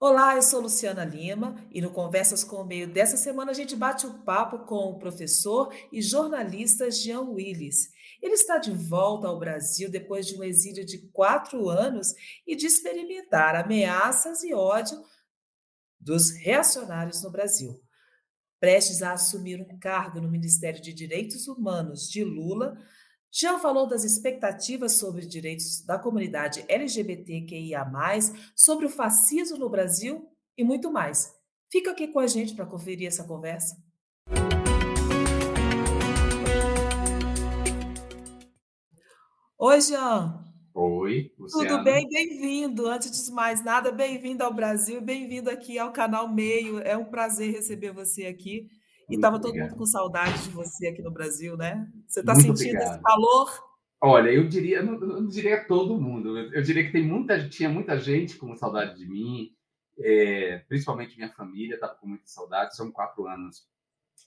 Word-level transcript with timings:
Olá, 0.00 0.36
eu 0.36 0.42
sou 0.42 0.60
Luciana 0.60 1.04
Lima 1.04 1.56
e 1.72 1.80
no 1.80 1.90
Conversas 1.90 2.44
com 2.44 2.58
o 2.58 2.64
Meio 2.64 2.86
dessa 2.86 3.16
semana 3.16 3.50
a 3.50 3.54
gente 3.54 3.74
bate 3.74 4.06
o 4.06 4.22
papo 4.22 4.60
com 4.60 4.92
o 4.92 4.98
professor 5.00 5.74
e 5.90 6.00
jornalista 6.00 6.88
Jean 6.88 7.22
Willis. 7.22 7.90
Ele 8.22 8.34
está 8.34 8.58
de 8.58 8.70
volta 8.70 9.26
ao 9.26 9.40
Brasil 9.40 9.90
depois 9.90 10.28
de 10.28 10.36
um 10.38 10.44
exílio 10.44 10.86
de 10.86 10.98
quatro 11.08 11.68
anos 11.68 12.14
e 12.46 12.54
de 12.54 12.64
experimentar 12.64 13.56
ameaças 13.56 14.44
e 14.44 14.54
ódio 14.54 15.02
dos 15.98 16.30
reacionários 16.30 17.20
no 17.24 17.32
Brasil. 17.32 17.82
Prestes 18.60 19.02
a 19.02 19.14
assumir 19.14 19.60
um 19.60 19.78
cargo 19.80 20.20
no 20.20 20.30
Ministério 20.30 20.80
de 20.80 20.92
Direitos 20.92 21.48
Humanos 21.48 22.08
de 22.08 22.22
Lula, 22.22 22.78
já 23.30 23.58
falou 23.58 23.86
das 23.86 24.04
expectativas 24.04 24.92
sobre 24.92 25.26
direitos 25.26 25.84
da 25.84 25.98
comunidade 25.98 26.64
LGBTQIA, 26.68 27.86
sobre 28.54 28.86
o 28.86 28.90
fascismo 28.90 29.58
no 29.58 29.68
Brasil 29.68 30.28
e 30.56 30.64
muito 30.64 30.90
mais. 30.90 31.34
Fica 31.70 31.90
aqui 31.90 32.08
com 32.08 32.18
a 32.18 32.26
gente 32.26 32.54
para 32.54 32.64
conferir 32.64 33.06
essa 33.06 33.24
conversa. 33.24 33.76
Oi, 39.58 39.80
Jean. 39.80 40.44
Oi, 40.72 41.32
Luciana. 41.36 41.68
Tudo 41.68 41.84
bem? 41.84 42.08
Bem-vindo. 42.08 42.86
Antes 42.86 43.26
de 43.26 43.32
mais 43.32 43.64
nada, 43.64 43.90
bem-vindo 43.90 44.44
ao 44.44 44.54
Brasil, 44.54 45.00
bem-vindo 45.00 45.50
aqui 45.50 45.78
ao 45.78 45.92
canal 45.92 46.32
Meio. 46.32 46.78
É 46.78 46.96
um 46.96 47.04
prazer 47.04 47.52
receber 47.52 47.90
você 47.90 48.26
aqui. 48.26 48.68
E 49.08 49.14
estava 49.14 49.40
todo 49.40 49.56
mundo 49.56 49.74
com 49.74 49.86
saudade 49.86 50.44
de 50.44 50.50
você 50.50 50.88
aqui 50.88 51.02
no 51.02 51.10
Brasil, 51.10 51.56
né? 51.56 51.90
Você 52.06 52.20
está 52.20 52.34
sentindo 52.34 52.52
obrigado. 52.52 52.94
esse 52.94 53.02
calor? 53.02 53.68
Olha, 54.00 54.30
eu 54.30 54.46
diria, 54.46 54.82
não, 54.82 54.98
não 54.98 55.26
diria 55.26 55.64
todo 55.64 56.00
mundo. 56.00 56.38
Eu 56.38 56.62
diria 56.62 56.84
que 56.84 56.92
tem 56.92 57.02
muita, 57.02 57.48
tinha 57.48 57.68
muita 57.68 57.98
gente 57.98 58.36
com 58.36 58.54
saudade 58.54 58.96
de 58.96 59.08
mim, 59.08 59.50
é, 59.98 60.58
principalmente 60.68 61.16
minha 61.16 61.32
família 61.32 61.74
estava 61.74 61.94
com 61.94 62.06
muita 62.06 62.26
saudade. 62.26 62.76
São 62.76 62.92
quatro 62.92 63.26
anos 63.26 63.66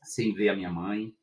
sem 0.04 0.34
ver 0.34 0.50
a 0.50 0.56
minha 0.56 0.72
mãe, 0.72 1.14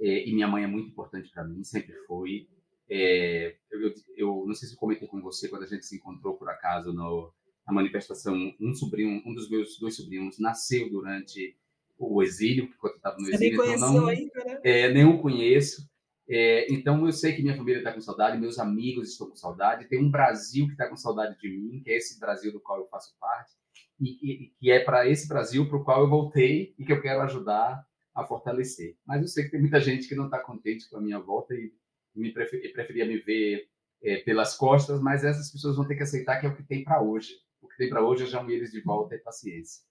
é, 0.00 0.28
e 0.28 0.32
minha 0.32 0.48
mãe 0.48 0.64
é 0.64 0.66
muito 0.66 0.90
importante 0.90 1.30
para 1.30 1.44
mim, 1.44 1.64
sempre 1.64 1.94
foi. 2.06 2.48
É, 2.88 3.56
eu, 3.70 3.94
eu, 4.16 4.44
não 4.46 4.54
sei 4.54 4.68
se 4.68 4.74
eu 4.74 4.78
comentei 4.78 5.08
com 5.08 5.20
você 5.20 5.48
quando 5.48 5.62
a 5.62 5.66
gente 5.66 5.86
se 5.86 5.96
encontrou 5.96 6.34
por 6.34 6.48
acaso 6.48 6.92
no, 6.92 7.32
na 7.66 7.72
manifestação. 7.72 8.34
Um 8.60 8.74
sobrinho, 8.74 9.22
um 9.24 9.34
dos 9.34 9.48
meus 9.48 9.78
dois 9.78 9.96
sobrinhos, 9.96 10.38
nasceu 10.38 10.90
durante 10.90 11.56
o 12.00 12.22
exílio, 12.22 12.64
enquanto 12.64 12.96
estava 12.96 13.16
no 13.16 13.26
Você 13.26 13.34
exílio. 13.34 13.56
Você 13.56 13.66
nem 13.66 13.74
então 13.74 13.92
conheceu 13.92 14.08
ainda, 14.08 14.44
né? 14.44 14.60
É, 14.64 15.04
o 15.04 15.20
conheço. 15.20 15.90
É, 16.28 16.72
então 16.72 17.04
eu 17.04 17.12
sei 17.12 17.34
que 17.34 17.42
minha 17.42 17.56
família 17.56 17.78
está 17.78 17.92
com 17.92 18.00
saudade, 18.00 18.38
meus 18.38 18.58
amigos 18.58 19.10
estão 19.10 19.28
com 19.28 19.36
saudade. 19.36 19.88
Tem 19.88 20.02
um 20.02 20.10
Brasil 20.10 20.66
que 20.66 20.72
está 20.72 20.88
com 20.88 20.96
saudade 20.96 21.36
de 21.38 21.48
mim, 21.48 21.82
que 21.82 21.90
é 21.90 21.96
esse 21.96 22.18
Brasil 22.18 22.52
do 22.52 22.60
qual 22.60 22.78
eu 22.78 22.86
faço 22.86 23.14
parte, 23.20 23.52
e, 24.00 24.44
e 24.44 24.50
que 24.58 24.70
é 24.70 24.80
para 24.80 25.08
esse 25.08 25.28
Brasil 25.28 25.68
para 25.68 25.76
o 25.76 25.84
qual 25.84 26.02
eu 26.02 26.08
voltei 26.08 26.74
e 26.78 26.84
que 26.84 26.92
eu 26.92 27.02
quero 27.02 27.20
ajudar 27.22 27.84
a 28.14 28.24
fortalecer. 28.24 28.96
Mas 29.04 29.20
eu 29.22 29.28
sei 29.28 29.44
que 29.44 29.50
tem 29.50 29.60
muita 29.60 29.80
gente 29.80 30.08
que 30.08 30.14
não 30.14 30.26
está 30.26 30.38
contente 30.38 30.88
com 30.88 30.96
a 30.96 31.00
minha 31.00 31.18
volta 31.18 31.52
e, 31.54 31.72
me 32.14 32.32
prefer, 32.32 32.72
preferia 32.72 33.06
me 33.06 33.18
ver 33.18 33.68
é, 34.02 34.16
pelas 34.18 34.56
costas, 34.56 35.00
mas 35.00 35.24
essas 35.24 35.50
pessoas 35.50 35.76
vão 35.76 35.86
ter 35.86 35.96
que 35.96 36.02
aceitar 36.02 36.40
que 36.40 36.46
é 36.46 36.48
o 36.48 36.56
que 36.56 36.62
tem 36.62 36.82
para 36.82 37.02
hoje. 37.02 37.34
O 37.60 37.68
que 37.68 37.76
tem 37.76 37.90
para 37.90 38.04
hoje 38.04 38.24
é 38.24 38.26
já 38.26 38.42
eles 38.48 38.70
de 38.72 38.80
volta 38.80 39.14
e 39.14 39.18
paciência. 39.18 39.82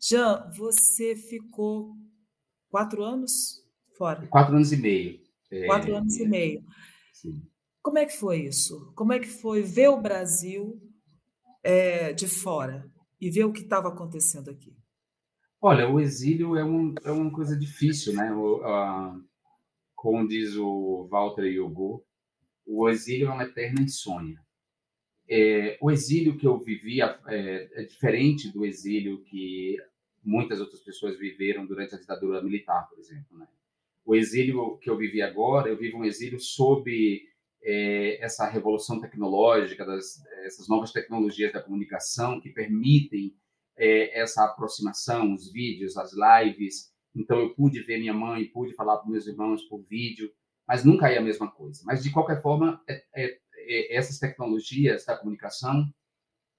Jean, 0.00 0.50
você 0.56 1.16
ficou 1.16 1.96
quatro 2.70 3.02
anos 3.02 3.64
fora? 3.96 4.26
Quatro 4.28 4.54
anos 4.54 4.72
e 4.72 4.76
meio. 4.76 5.20
É, 5.50 5.66
quatro 5.66 5.94
anos 5.94 6.18
é, 6.18 6.22
e 6.22 6.28
meio. 6.28 6.64
Sim. 7.12 7.42
Como 7.82 7.98
é 7.98 8.06
que 8.06 8.16
foi 8.16 8.42
isso? 8.42 8.92
Como 8.94 9.12
é 9.12 9.18
que 9.18 9.26
foi 9.26 9.62
ver 9.62 9.88
o 9.88 10.00
Brasil 10.00 10.80
é, 11.62 12.12
de 12.12 12.28
fora 12.28 12.90
e 13.20 13.30
ver 13.30 13.44
o 13.44 13.52
que 13.52 13.62
estava 13.62 13.88
acontecendo 13.88 14.50
aqui? 14.50 14.76
Olha, 15.60 15.88
o 15.88 15.98
exílio 15.98 16.56
é, 16.56 16.64
um, 16.64 16.94
é 17.02 17.10
uma 17.10 17.32
coisa 17.32 17.56
difícil, 17.56 18.12
né? 18.14 18.32
O, 18.32 18.60
como 19.96 20.28
diz 20.28 20.54
o 20.56 21.08
Walter 21.10 21.46
Yogo, 21.46 22.04
o 22.64 22.88
exílio 22.88 23.28
é 23.28 23.32
uma 23.32 23.42
eterna 23.42 23.80
insônia. 23.80 24.40
É, 25.30 25.76
o 25.80 25.90
exílio 25.90 26.38
que 26.38 26.46
eu 26.46 26.58
vivi 26.58 27.02
é, 27.02 27.18
é, 27.28 27.82
diferente 27.84 28.50
do 28.50 28.64
exílio 28.64 29.22
que 29.24 29.76
muitas 30.24 30.60
outras 30.60 30.80
pessoas 30.80 31.18
viveram 31.18 31.66
durante 31.66 31.94
a 31.94 31.98
ditadura 31.98 32.42
militar, 32.42 32.88
por 32.88 32.98
exemplo. 32.98 33.36
Né? 33.36 33.46
O 34.04 34.14
exílio 34.14 34.78
que 34.78 34.88
eu 34.88 34.96
vivi 34.96 35.20
agora, 35.20 35.68
eu 35.68 35.76
vivo 35.76 35.98
um 35.98 36.04
exílio 36.04 36.40
sob 36.40 37.22
é, 37.62 38.24
essa 38.24 38.48
revolução 38.48 39.00
tecnológica, 39.00 39.84
das, 39.84 40.24
essas 40.44 40.66
novas 40.66 40.92
tecnologias 40.92 41.52
da 41.52 41.62
comunicação 41.62 42.40
que 42.40 42.48
permitem 42.48 43.34
é, 43.76 44.18
essa 44.18 44.44
aproximação, 44.44 45.34
os 45.34 45.52
vídeos, 45.52 45.96
as 45.98 46.12
lives. 46.12 46.90
Então, 47.14 47.38
eu 47.38 47.54
pude 47.54 47.82
ver 47.82 47.98
minha 47.98 48.14
mãe, 48.14 48.46
pude 48.46 48.74
falar 48.74 48.98
com 48.98 49.10
meus 49.10 49.26
irmãos 49.26 49.62
por 49.64 49.82
vídeo, 49.84 50.32
mas 50.66 50.84
nunca 50.84 51.10
é 51.10 51.18
a 51.18 51.22
mesma 51.22 51.50
coisa. 51.50 51.82
Mas, 51.84 52.02
de 52.02 52.10
qualquer 52.10 52.40
forma, 52.40 52.82
é, 52.88 53.04
é 53.14 53.38
essas 53.90 54.18
tecnologias 54.18 55.04
da 55.04 55.16
comunicação 55.16 55.88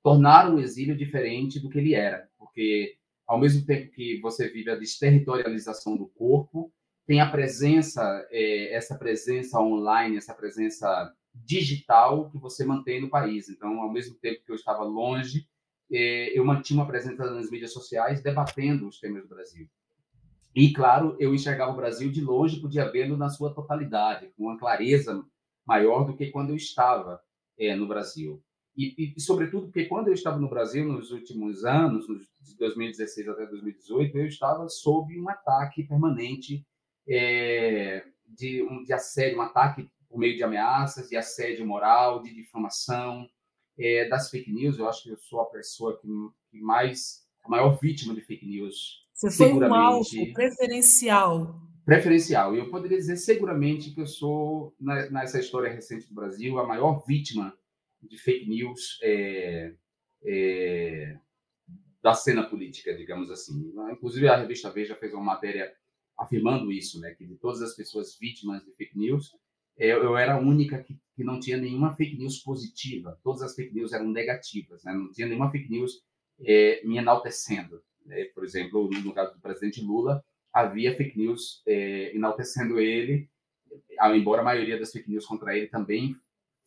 tornaram 0.03 0.55
o 0.55 0.59
exílio 0.59 0.95
diferente 0.95 1.59
do 1.59 1.69
que 1.69 1.77
ele 1.77 1.93
era, 1.93 2.29
porque 2.37 2.97
ao 3.27 3.39
mesmo 3.39 3.65
tempo 3.65 3.91
que 3.91 4.19
você 4.21 4.49
vive 4.49 4.71
a 4.71 4.75
desterritorialização 4.75 5.95
do 5.95 6.07
corpo, 6.07 6.73
tem 7.05 7.21
a 7.21 7.29
presença, 7.29 8.27
é, 8.31 8.73
essa 8.73 8.97
presença 8.97 9.59
online, 9.59 10.17
essa 10.17 10.33
presença 10.33 11.13
digital 11.33 12.29
que 12.29 12.37
você 12.37 12.65
mantém 12.65 13.01
no 13.01 13.09
país. 13.09 13.49
Então, 13.49 13.81
ao 13.81 13.91
mesmo 13.91 14.15
tempo 14.15 14.43
que 14.43 14.51
eu 14.51 14.55
estava 14.55 14.83
longe, 14.83 15.47
é, 15.91 16.37
eu 16.37 16.45
mantinha 16.45 16.79
uma 16.79 16.87
presença 16.87 17.23
nas 17.31 17.49
mídias 17.49 17.73
sociais 17.73 18.21
debatendo 18.21 18.87
os 18.87 18.99
temas 18.99 19.23
do 19.23 19.29
Brasil. 19.29 19.67
E, 20.55 20.73
claro, 20.73 21.15
eu 21.19 21.33
enxergava 21.33 21.71
o 21.71 21.75
Brasil 21.75 22.11
de 22.11 22.21
longe, 22.21 22.59
podia 22.59 22.91
vê-lo 22.91 23.15
na 23.15 23.29
sua 23.29 23.53
totalidade, 23.53 24.31
com 24.35 24.45
uma 24.45 24.57
clareza 24.57 25.23
maior 25.69 26.03
do 26.03 26.15
que 26.15 26.31
quando 26.31 26.49
eu 26.49 26.55
estava 26.55 27.21
é, 27.55 27.75
no 27.75 27.87
Brasil. 27.87 28.43
E, 28.75 29.13
e, 29.15 29.21
sobretudo, 29.21 29.67
porque 29.67 29.85
quando 29.85 30.07
eu 30.07 30.13
estava 30.15 30.39
no 30.39 30.49
Brasil 30.49 30.83
nos 30.83 31.11
últimos 31.11 31.63
anos, 31.63 32.07
de 32.41 32.57
2016 32.57 33.27
até 33.27 33.45
2018, 33.45 34.17
eu 34.17 34.25
estava 34.25 34.67
sob 34.67 35.19
um 35.19 35.29
ataque 35.29 35.83
permanente 35.83 36.65
é, 37.07 38.03
de, 38.25 38.63
um, 38.63 38.83
de 38.83 38.91
assédio, 38.93 39.37
um 39.37 39.41
ataque 39.43 39.87
por 40.09 40.17
meio 40.17 40.35
de 40.35 40.43
ameaças, 40.43 41.07
de 41.07 41.15
assédio 41.15 41.67
moral, 41.67 42.23
de 42.23 42.33
difamação, 42.33 43.29
é, 43.77 44.09
das 44.09 44.31
fake 44.31 44.51
news. 44.51 44.79
Eu 44.79 44.89
acho 44.89 45.03
que 45.03 45.11
eu 45.11 45.17
sou 45.17 45.41
a 45.41 45.45
pessoa 45.51 45.99
que, 45.99 46.07
que 46.49 46.59
mais, 46.59 47.27
a 47.43 47.49
maior 47.49 47.77
vítima 47.79 48.15
de 48.15 48.21
fake 48.21 48.47
news. 48.47 49.05
Você 49.13 49.29
foi 49.29 49.53
um 49.53 49.73
alvo 49.73 50.33
preferencial 50.33 51.68
preferencial. 51.89 52.55
E 52.55 52.59
eu 52.59 52.69
poderia 52.69 52.97
dizer 52.97 53.17
seguramente 53.17 53.89
que 53.89 53.99
eu 53.99 54.05
sou, 54.05 54.75
nessa 54.79 55.39
história 55.39 55.71
recente 55.71 56.07
do 56.07 56.13
Brasil, 56.13 56.59
a 56.59 56.67
maior 56.67 57.03
vítima 57.03 57.51
de 57.99 58.15
fake 58.15 58.47
news 58.47 58.99
é, 59.01 59.73
é, 60.23 61.17
da 61.99 62.13
cena 62.13 62.43
política, 62.47 62.95
digamos 62.95 63.31
assim. 63.31 63.73
Inclusive, 63.91 64.27
a 64.27 64.37
revista 64.37 64.69
Veja 64.69 64.95
fez 64.95 65.13
uma 65.15 65.23
matéria 65.23 65.73
afirmando 66.15 66.71
isso, 66.71 66.99
né, 66.99 67.15
que 67.17 67.25
de 67.25 67.37
todas 67.37 67.61
as 67.61 67.75
pessoas 67.75 68.15
vítimas 68.19 68.63
de 68.63 68.71
fake 68.73 68.95
news, 68.95 69.35
é, 69.75 69.91
eu 69.91 70.15
era 70.15 70.35
a 70.35 70.39
única 70.39 70.83
que, 70.83 70.95
que 71.15 71.23
não 71.23 71.39
tinha 71.39 71.57
nenhuma 71.57 71.95
fake 71.95 72.17
news 72.17 72.37
positiva. 72.37 73.17
Todas 73.23 73.41
as 73.41 73.55
fake 73.55 73.73
news 73.73 73.93
eram 73.93 74.09
negativas, 74.11 74.83
né? 74.83 74.93
não 74.93 75.11
tinha 75.11 75.25
nenhuma 75.25 75.49
fake 75.49 75.71
news 75.71 76.03
é, 76.45 76.85
me 76.85 76.97
enaltecendo. 76.97 77.81
Né? 78.05 78.25
Por 78.35 78.43
exemplo, 78.43 78.89
no 79.03 79.13
caso 79.13 79.33
do 79.33 79.41
presidente 79.41 79.81
Lula, 79.81 80.23
havia 80.53 80.95
fake 80.95 81.17
news 81.17 81.61
é, 81.67 82.15
enaltecendo 82.15 82.79
ele, 82.79 83.29
embora 84.15 84.41
a 84.41 84.45
maioria 84.45 84.79
das 84.79 84.91
fake 84.91 85.09
news 85.09 85.25
contra 85.25 85.55
ele 85.55 85.67
também 85.67 86.15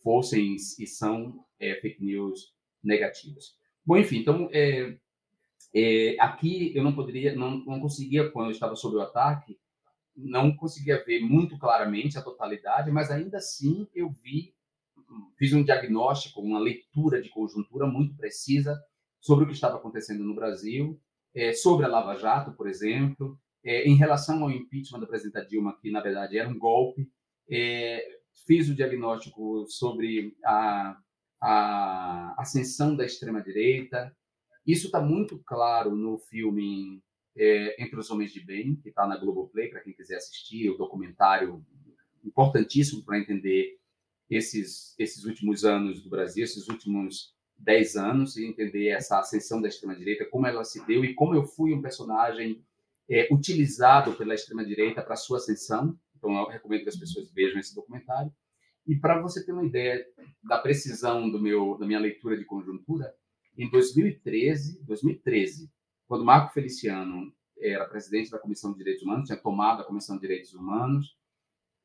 fossem 0.02 0.56
e 0.78 0.86
são 0.86 1.44
é, 1.58 1.74
fake 1.76 2.04
news 2.04 2.54
negativas. 2.82 3.56
Bom, 3.84 3.96
enfim, 3.96 4.18
então 4.18 4.48
é, 4.52 4.96
é, 5.74 6.16
aqui 6.20 6.76
eu 6.76 6.84
não 6.84 6.94
poderia, 6.94 7.34
não, 7.34 7.58
não 7.58 7.80
conseguia 7.80 8.30
quando 8.30 8.46
eu 8.46 8.52
estava 8.52 8.76
sob 8.76 8.96
o 8.96 9.00
ataque, 9.00 9.58
não 10.14 10.54
conseguia 10.54 11.02
ver 11.04 11.20
muito 11.20 11.58
claramente 11.58 12.18
a 12.18 12.22
totalidade, 12.22 12.90
mas 12.90 13.10
ainda 13.10 13.38
assim 13.38 13.88
eu 13.94 14.10
vi, 14.22 14.54
fiz 15.38 15.52
um 15.52 15.64
diagnóstico, 15.64 16.40
uma 16.40 16.58
leitura 16.58 17.22
de 17.22 17.30
conjuntura 17.30 17.86
muito 17.86 18.14
precisa 18.14 18.78
sobre 19.20 19.44
o 19.44 19.48
que 19.48 19.54
estava 19.54 19.76
acontecendo 19.76 20.22
no 20.22 20.34
Brasil, 20.34 21.00
é, 21.34 21.52
sobre 21.52 21.86
a 21.86 21.88
Lava 21.88 22.16
Jato, 22.16 22.52
por 22.52 22.68
exemplo, 22.68 23.38
é, 23.64 23.88
em 23.88 23.96
relação 23.96 24.42
ao 24.42 24.50
impeachment 24.50 25.00
da 25.00 25.06
presidenta 25.06 25.46
Dilma, 25.46 25.78
que 25.80 25.90
na 25.90 26.00
verdade 26.00 26.38
era 26.38 26.48
um 26.48 26.58
golpe, 26.58 27.08
é, 27.48 28.18
fiz 28.46 28.68
o 28.68 28.74
diagnóstico 28.74 29.66
sobre 29.66 30.36
a, 30.44 30.96
a 31.40 32.34
ascensão 32.38 32.96
da 32.96 33.04
extrema-direita. 33.04 34.14
Isso 34.66 34.86
está 34.86 35.00
muito 35.00 35.38
claro 35.44 35.94
no 35.94 36.18
filme 36.18 37.02
é, 37.36 37.82
Entre 37.82 37.98
os 37.98 38.10
Homens 38.10 38.32
de 38.32 38.44
Bem, 38.44 38.76
que 38.76 38.88
está 38.88 39.06
na 39.06 39.16
Globoplay, 39.16 39.68
para 39.68 39.80
quem 39.80 39.92
quiser 39.92 40.16
assistir, 40.16 40.70
o 40.70 40.76
documentário 40.76 41.64
importantíssimo 42.24 43.04
para 43.04 43.18
entender 43.18 43.78
esses, 44.30 44.94
esses 44.98 45.24
últimos 45.24 45.64
anos 45.64 46.02
do 46.02 46.08
Brasil, 46.08 46.44
esses 46.44 46.68
últimos 46.68 47.34
10 47.58 47.96
anos 47.96 48.36
e 48.36 48.46
entender 48.46 48.88
essa 48.88 49.18
ascensão 49.18 49.60
da 49.60 49.68
extrema-direita, 49.68 50.24
como 50.26 50.46
ela 50.46 50.64
se 50.64 50.84
deu 50.86 51.04
e 51.04 51.14
como 51.14 51.34
eu 51.34 51.44
fui 51.44 51.72
um 51.72 51.82
personagem 51.82 52.64
é, 53.10 53.28
utilizado 53.32 54.12
pela 54.14 54.34
extrema-direita 54.34 55.02
para 55.02 55.16
sua 55.16 55.38
ascensão. 55.38 55.98
Então, 56.16 56.34
eu 56.36 56.48
recomendo 56.48 56.82
que 56.82 56.88
as 56.88 56.98
pessoas 56.98 57.30
vejam 57.32 57.58
esse 57.58 57.74
documentário. 57.74 58.32
E 58.86 58.96
para 58.96 59.20
você 59.20 59.44
ter 59.44 59.52
uma 59.52 59.64
ideia 59.64 60.04
da 60.42 60.58
precisão 60.58 61.30
do 61.30 61.40
meu, 61.40 61.76
da 61.78 61.86
minha 61.86 62.00
leitura 62.00 62.36
de 62.36 62.44
conjuntura, 62.44 63.14
em 63.56 63.70
2013, 63.70 64.82
2013, 64.84 65.70
quando 66.06 66.24
Marco 66.24 66.52
Feliciano 66.52 67.32
era 67.58 67.88
presidente 67.88 68.30
da 68.30 68.38
Comissão 68.38 68.72
de 68.72 68.78
Direitos 68.78 69.02
Humanos, 69.02 69.26
tinha 69.26 69.38
tomado 69.38 69.82
a 69.82 69.84
Comissão 69.84 70.16
de 70.16 70.22
Direitos 70.22 70.52
Humanos, 70.52 71.16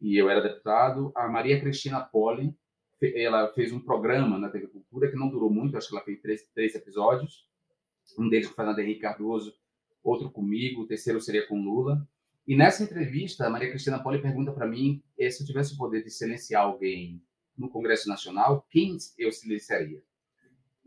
e 0.02 0.16
eu 0.18 0.30
era 0.30 0.42
deputado, 0.42 1.12
a 1.16 1.28
Maria 1.28 1.60
Cristina 1.60 2.02
Poli, 2.02 2.56
ela 3.02 3.52
fez 3.54 3.72
um 3.72 3.80
programa 3.80 4.40
na 4.40 4.50
TV 4.50 4.68
Cultura 4.68 5.10
que 5.10 5.16
não 5.16 5.30
durou 5.30 5.52
muito, 5.52 5.78
acho 5.78 5.90
que 5.90 5.96
ela 5.96 6.04
fez 6.04 6.20
três, 6.20 6.42
três 6.54 6.76
episódios, 6.76 7.48
um 8.18 8.28
deles 8.28 8.48
com 8.48 8.54
o 8.54 8.56
Fernando 8.56 8.80
Henrique 8.80 9.02
Cardoso, 9.02 9.54
outro 10.10 10.30
comigo, 10.32 10.82
o 10.82 10.88
terceiro 10.88 11.20
seria 11.22 11.48
com 11.48 11.62
Lula. 11.62 12.08
E 12.48 12.56
nessa 12.56 12.84
entrevista, 12.84 13.46
a 13.46 13.50
Maria 13.50 13.70
Cristina 13.70 14.02
Poli 14.02 14.22
pergunta 14.22 14.52
para 14.52 14.68
mim 14.68 15.04
eh, 15.18 15.30
se 15.30 15.44
eu 15.44 15.48
tivesse 15.48 15.74
o 15.74 15.78
poder 15.78 16.04
de 16.04 16.10
silenciar 16.10 16.64
alguém 16.64 17.22
no 17.58 17.70
Congresso 17.70 18.08
Nacional, 18.08 18.66
quem 18.70 18.98
eu 19.18 19.32
silenciaria? 19.32 20.02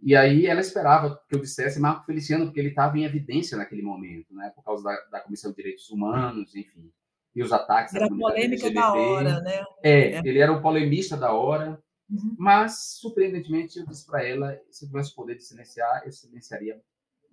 E 0.03 0.17
aí 0.17 0.47
ela 0.47 0.61
esperava 0.61 1.21
que 1.29 1.35
eu 1.35 1.41
dissesse 1.41 1.79
Marco 1.79 2.07
Feliciano, 2.07 2.47
porque 2.47 2.61
ele 2.61 2.71
estava 2.71 2.99
em 2.99 3.05
evidência 3.05 3.59
naquele 3.59 3.83
momento, 3.83 4.35
né? 4.35 4.51
Por 4.55 4.65
causa 4.65 4.83
da, 4.83 4.97
da 5.11 5.21
Comissão 5.21 5.51
de 5.51 5.59
Direitos 5.59 5.91
Humanos, 5.91 6.55
enfim, 6.55 6.91
e 7.35 7.43
os 7.43 7.53
ataques 7.53 7.95
era 7.95 8.07
à 8.07 8.09
polêmica 8.09 8.67
LGBT. 8.67 8.75
da 8.75 8.93
hora, 8.93 9.41
né? 9.41 9.65
É, 9.83 10.13
é, 10.13 10.19
ele 10.25 10.39
era 10.39 10.53
o 10.53 10.61
polemista 10.61 11.17
da 11.17 11.33
hora, 11.33 11.81
uhum. 12.09 12.35
mas 12.39 12.99
surpreendentemente 12.99 13.79
eu 13.79 13.87
disse 13.87 14.07
para 14.07 14.27
ela, 14.27 14.59
se 14.71 14.85
eu 14.85 14.89
tivesse 14.89 15.13
o 15.13 15.15
poder 15.15 15.37
de 15.37 15.45
silenciar, 15.45 16.03
eu 16.05 16.13
silenciaria 16.13 16.81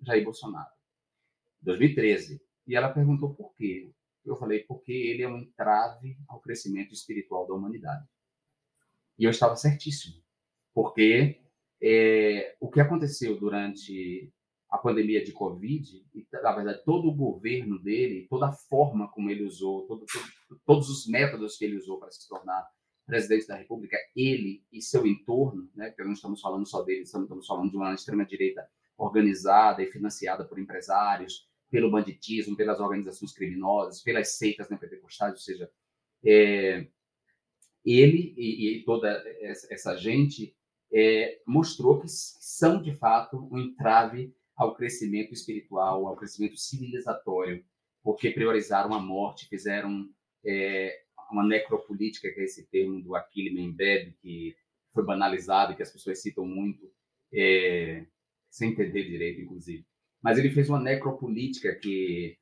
Jair 0.02 0.24
Bolsonaro. 0.24 0.77
2013. 1.62 2.40
E 2.66 2.76
ela 2.76 2.88
perguntou 2.88 3.34
por 3.34 3.54
quê. 3.54 3.90
Eu 4.24 4.36
falei 4.36 4.60
porque 4.60 4.92
ele 4.92 5.22
é 5.22 5.28
um 5.28 5.38
entrave 5.38 6.18
ao 6.28 6.40
crescimento 6.40 6.92
espiritual 6.92 7.46
da 7.46 7.54
humanidade. 7.54 8.06
E 9.18 9.24
eu 9.24 9.30
estava 9.30 9.56
certíssimo, 9.56 10.22
porque 10.72 11.40
é, 11.82 12.56
o 12.60 12.70
que 12.70 12.80
aconteceu 12.80 13.38
durante 13.38 14.32
a 14.70 14.76
pandemia 14.76 15.24
de 15.24 15.32
Covid, 15.32 16.06
e, 16.14 16.26
na 16.30 16.52
verdade, 16.52 16.84
todo 16.84 17.08
o 17.08 17.14
governo 17.14 17.82
dele, 17.82 18.26
toda 18.28 18.48
a 18.48 18.52
forma 18.52 19.10
como 19.10 19.30
ele 19.30 19.44
usou, 19.44 19.86
todo, 19.86 20.04
todo, 20.06 20.60
todos 20.66 20.90
os 20.90 21.06
métodos 21.06 21.56
que 21.56 21.64
ele 21.64 21.78
usou 21.78 21.98
para 21.98 22.10
se 22.10 22.28
tornar 22.28 22.68
presidente 23.06 23.46
da 23.46 23.56
República, 23.56 23.96
ele 24.14 24.62
e 24.70 24.82
seu 24.82 25.06
entorno, 25.06 25.70
né, 25.74 25.88
porque 25.88 26.04
não 26.04 26.12
estamos 26.12 26.42
falando 26.42 26.68
só 26.68 26.82
dele, 26.82 27.02
estamos 27.02 27.46
falando 27.46 27.70
de 27.70 27.76
uma 27.76 27.94
extrema-direita 27.94 28.68
organizada 28.98 29.82
e 29.82 29.90
financiada 29.90 30.44
por 30.44 30.58
empresários, 30.58 31.48
pelo 31.70 31.90
banditismo, 31.90 32.56
pelas 32.56 32.80
organizações 32.80 33.32
criminosas, 33.32 34.02
pelas 34.02 34.36
seitas 34.36 34.68
neopentecostais, 34.68 35.32
ou 35.32 35.38
seja, 35.38 35.70
é, 36.24 36.86
ele 37.84 38.34
e, 38.36 38.78
e, 38.78 38.84
toda 38.84 39.22
essa 39.40 39.96
gente 39.96 40.54
é, 40.92 41.40
mostrou 41.46 42.00
que 42.00 42.08
são, 42.08 42.82
de 42.82 42.94
fato, 42.94 43.48
um 43.52 43.58
entrave 43.58 44.34
ao 44.56 44.74
crescimento 44.74 45.32
espiritual, 45.32 46.06
ao 46.06 46.16
crescimento 46.16 46.56
civilizatório, 46.56 47.64
porque 48.02 48.30
priorizaram 48.30 48.92
a 48.92 49.00
morte, 49.00 49.48
fizeram 49.48 50.08
é, 50.44 51.02
uma 51.30 51.46
necropolítica, 51.46 52.30
que 52.32 52.40
é 52.40 52.44
esse 52.44 52.66
termo 52.68 53.00
do 53.02 53.14
Achille 53.14 53.68
Mbembe, 53.68 54.16
que 54.20 54.56
foi 54.92 55.04
banalizado, 55.04 55.76
que 55.76 55.82
as 55.82 55.92
pessoas 55.92 56.20
citam 56.20 56.44
muito, 56.44 56.90
é, 57.32 58.06
sem 58.50 58.70
entender 58.70 59.04
direito, 59.04 59.40
inclusive. 59.40 59.84
Mas 60.22 60.38
ele 60.38 60.50
fez 60.50 60.68
uma 60.68 60.80
necropolítica 60.80 61.74
que 61.74 62.36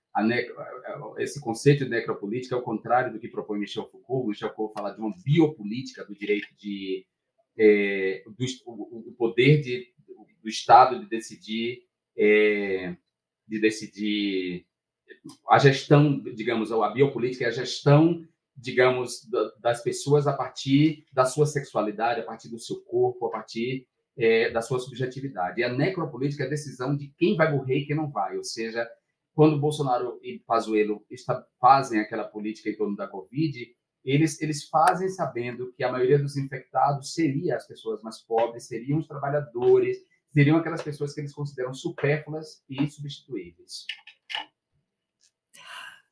esse 1.18 1.40
conceito 1.40 1.84
de 1.84 1.90
necropolítica 1.90 2.54
é 2.54 2.58
o 2.58 2.62
contrário 2.62 3.12
do 3.12 3.18
que 3.18 3.28
propõe 3.28 3.58
Michel 3.58 3.88
Foucault. 3.90 4.28
Michel 4.28 4.48
Foucault 4.48 4.74
fala 4.74 4.92
de 4.92 5.00
uma 5.00 5.14
biopolítica 5.22 6.04
do 6.04 6.14
direito 6.14 6.48
de 6.56 7.04
é, 7.58 8.22
do, 8.26 8.44
o, 8.66 9.14
poder 9.16 9.60
de, 9.60 9.92
do 10.42 10.48
Estado 10.48 11.00
de 11.00 11.06
decidir 11.06 11.82
é, 12.16 12.96
de 13.46 13.60
decidir 13.60 14.66
a 15.48 15.58
gestão, 15.58 16.18
digamos, 16.34 16.72
a 16.72 16.90
biopolítica 16.90 17.44
é 17.44 17.48
a 17.48 17.52
gestão, 17.52 18.26
digamos, 18.56 19.28
das 19.60 19.82
pessoas 19.82 20.26
a 20.26 20.32
partir 20.32 21.04
da 21.12 21.24
sua 21.24 21.46
sexualidade, 21.46 22.20
a 22.20 22.24
partir 22.24 22.48
do 22.48 22.58
seu 22.58 22.80
corpo, 22.82 23.26
a 23.26 23.30
partir 23.30 23.86
é, 24.16 24.50
da 24.50 24.62
sua 24.62 24.78
subjetividade. 24.78 25.60
E 25.60 25.64
a 25.64 25.72
necropolítica 25.72 26.44
é 26.44 26.46
a 26.46 26.50
decisão 26.50 26.96
de 26.96 27.08
quem 27.18 27.36
vai 27.36 27.52
morrer 27.52 27.78
e 27.78 27.86
quem 27.86 27.96
não 27.96 28.10
vai. 28.10 28.36
Ou 28.36 28.44
seja, 28.44 28.88
quando 29.34 29.60
Bolsonaro 29.60 30.18
e 30.22 30.38
Pazuello 30.46 31.04
fazem 31.60 32.00
aquela 32.00 32.24
política 32.24 32.70
em 32.70 32.76
torno 32.76 32.96
da 32.96 33.06
Covid, 33.06 33.66
eles, 34.04 34.40
eles 34.40 34.68
fazem 34.68 35.08
sabendo 35.08 35.72
que 35.74 35.82
a 35.82 35.90
maioria 35.90 36.18
dos 36.18 36.36
infectados 36.36 37.12
seria 37.12 37.56
as 37.56 37.66
pessoas 37.66 38.00
mais 38.02 38.18
pobres, 38.22 38.68
seriam 38.68 38.98
os 38.98 39.08
trabalhadores, 39.08 39.98
seriam 40.32 40.56
aquelas 40.56 40.82
pessoas 40.82 41.12
que 41.12 41.20
eles 41.20 41.34
consideram 41.34 41.74
supérfluas 41.74 42.62
e 42.68 42.82
insubstituíveis. 42.82 43.84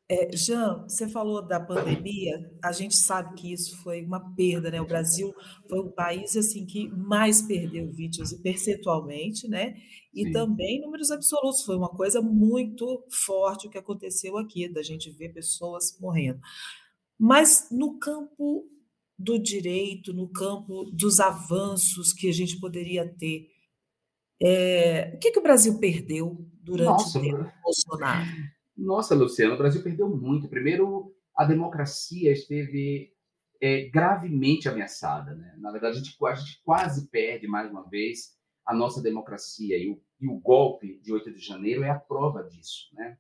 É, 0.07 0.37
Jean, 0.37 0.83
você 0.83 1.09
falou 1.09 1.41
da 1.41 1.59
pandemia, 1.59 2.39
a 2.63 2.73
gente 2.73 2.95
sabe 2.95 3.35
que 3.37 3.53
isso 3.53 3.83
foi 3.83 4.05
uma 4.05 4.35
perda, 4.35 4.71
né? 4.71 4.79
O 4.79 4.87
Brasil 4.87 5.35
foi 5.67 5.79
o 5.79 5.91
país 5.91 6.37
assim 6.37 6.67
que 6.67 6.91
mais 6.91 7.41
perdeu 7.41 7.91
vítimas 7.91 8.35
percentualmente, 8.35 9.49
né? 9.49 9.75
E 10.13 10.25
Sim. 10.25 10.33
também 10.33 10.81
números 10.81 11.11
absolutos, 11.11 11.65
foi 11.65 11.77
uma 11.77 11.89
coisa 11.89 12.21
muito 12.21 13.03
forte 13.11 13.67
o 13.67 13.71
que 13.71 13.79
aconteceu 13.79 14.37
aqui, 14.37 14.69
da 14.69 14.83
gente 14.83 15.11
ver 15.11 15.33
pessoas 15.33 15.99
morrendo. 15.99 16.39
Mas 17.19 17.69
no 17.71 17.99
campo 17.99 18.69
do 19.19 19.39
direito, 19.39 20.13
no 20.13 20.29
campo 20.29 20.85
dos 20.93 21.19
avanços 21.19 22.13
que 22.13 22.29
a 22.29 22.33
gente 22.33 22.61
poderia 22.61 23.09
ter, 23.17 23.49
é, 24.43 25.13
o 25.15 25.19
que, 25.19 25.31
que 25.31 25.39
o 25.39 25.43
Brasil 25.43 25.79
perdeu 25.79 26.47
durante 26.63 26.91
Nossa, 26.91 27.19
o 27.19 27.23
tempo 27.23 27.53
Bolsonaro? 27.63 28.54
Nossa, 28.77 29.15
Luciano, 29.15 29.55
o 29.55 29.59
Brasil 29.59 29.83
perdeu 29.83 30.09
muito. 30.09 30.49
Primeiro, 30.49 31.15
a 31.37 31.45
democracia 31.45 32.33
esteve 32.33 33.13
é, 33.61 33.89
gravemente 33.89 34.69
ameaçada. 34.69 35.35
Né? 35.35 35.55
Na 35.59 35.71
verdade, 35.71 35.99
a 35.99 36.01
gente, 36.01 36.17
a 36.25 36.35
gente, 36.35 36.63
quase 36.65 37.09
perde 37.09 37.47
mais 37.47 37.71
uma 37.71 37.89
vez 37.89 38.35
a 38.67 38.75
nossa 38.75 39.03
democracia 39.03 39.77
e 39.79 39.91
o, 39.91 40.03
e 40.21 40.29
o, 40.29 40.39
golpe 40.39 40.99
de 41.01 41.13
8 41.13 41.33
de 41.33 41.41
janeiro 41.41 41.83
é 41.83 41.91
a 41.91 41.99
prova 41.99 42.43
disso. 42.43 42.89
Né? 42.95 43.17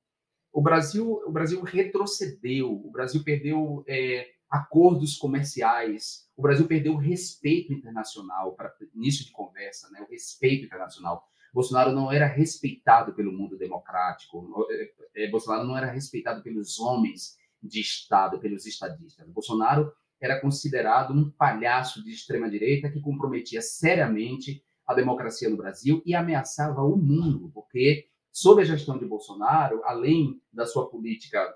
O 0.52 0.62
Brasil, 0.62 1.23
o 1.26 1.32
Brasil 1.32 1.61
retrocedeu, 1.62 2.73
o 2.73 2.90
Brasil 2.90 3.23
perdeu 3.23 3.84
é, 3.87 4.28
acordos 4.49 5.16
comerciais, 5.16 6.28
o 6.37 6.42
Brasil 6.42 6.66
perdeu 6.66 6.94
o 6.94 6.99
respeito 6.99 7.73
internacional 7.73 8.54
para 8.54 8.75
início 8.94 9.25
de 9.25 9.32
conversa, 9.32 9.90
né? 9.90 10.00
o 10.00 10.11
respeito 10.11 10.64
internacional. 10.64 11.28
Bolsonaro 11.54 11.92
não 11.92 12.11
era 12.11 12.26
respeitado 12.26 13.14
pelo 13.14 13.32
mundo 13.32 13.56
democrático, 13.56 14.66
é, 14.68 15.25
é, 15.25 15.30
Bolsonaro 15.30 15.64
não 15.64 15.76
era 15.76 15.87
respeitado 15.87 16.42
pelos 16.42 16.80
homens 16.80 17.38
de 17.62 17.80
Estado, 17.80 18.40
pelos 18.40 18.66
estadistas. 18.66 19.26
Bolsonaro 19.30 19.92
era 20.20 20.40
considerado 20.40 21.14
um 21.14 21.30
palhaço 21.30 22.02
de 22.02 22.11
extrema-direita 22.11 22.90
que 22.90 23.00
comprometia 23.00 23.62
seriamente 23.62 24.64
a 24.84 24.94
democracia 24.94 25.49
no 25.49 25.56
Brasil 25.56 26.02
e 26.04 26.14
ameaçava 26.14 26.82
o 26.82 26.96
mundo, 26.96 27.50
porque, 27.54 28.08
sob 28.32 28.61
a 28.61 28.64
gestão 28.64 28.99
de 28.99 29.06
Bolsonaro, 29.06 29.80
além 29.84 30.42
da 30.52 30.66
sua 30.66 30.90
política 30.90 31.54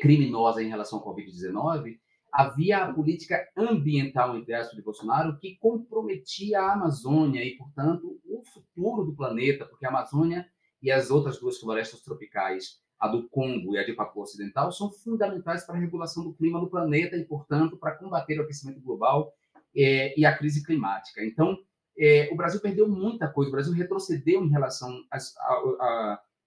criminosa 0.00 0.62
em 0.62 0.68
relação 0.68 0.98
ao 0.98 1.04
Covid-19, 1.04 1.98
havia 2.38 2.84
a 2.84 2.94
política 2.94 3.44
ambiental, 3.56 4.38
entre 4.38 4.54
aspas, 4.54 4.76
de 4.76 4.82
Bolsonaro, 4.84 5.36
que 5.40 5.56
comprometia 5.56 6.60
a 6.60 6.74
Amazônia 6.74 7.44
e, 7.44 7.56
portanto, 7.56 8.16
o 8.24 8.44
futuro 8.44 9.04
do 9.04 9.12
planeta, 9.12 9.66
porque 9.66 9.84
a 9.84 9.88
Amazônia 9.88 10.46
e 10.80 10.88
as 10.88 11.10
outras 11.10 11.40
duas 11.40 11.58
florestas 11.58 12.00
tropicais, 12.00 12.80
a 12.96 13.08
do 13.08 13.28
Congo 13.28 13.74
e 13.74 13.78
a 13.78 13.84
de 13.84 13.92
Papua 13.92 14.22
Ocidental, 14.22 14.70
são 14.70 14.88
fundamentais 14.88 15.66
para 15.66 15.74
a 15.74 15.80
regulação 15.80 16.22
do 16.22 16.32
clima 16.32 16.60
no 16.60 16.70
planeta 16.70 17.16
e, 17.16 17.24
portanto, 17.24 17.76
para 17.76 17.96
combater 17.96 18.38
o 18.38 18.42
aquecimento 18.44 18.80
global 18.80 19.34
é, 19.76 20.16
e 20.16 20.24
a 20.24 20.38
crise 20.38 20.64
climática. 20.64 21.24
Então, 21.24 21.58
é, 21.98 22.28
o 22.32 22.36
Brasil 22.36 22.60
perdeu 22.60 22.88
muita 22.88 23.26
coisa, 23.26 23.48
o 23.48 23.52
Brasil 23.52 23.72
retrocedeu 23.72 24.44
em 24.44 24.48
relação 24.48 24.96
às, 25.10 25.34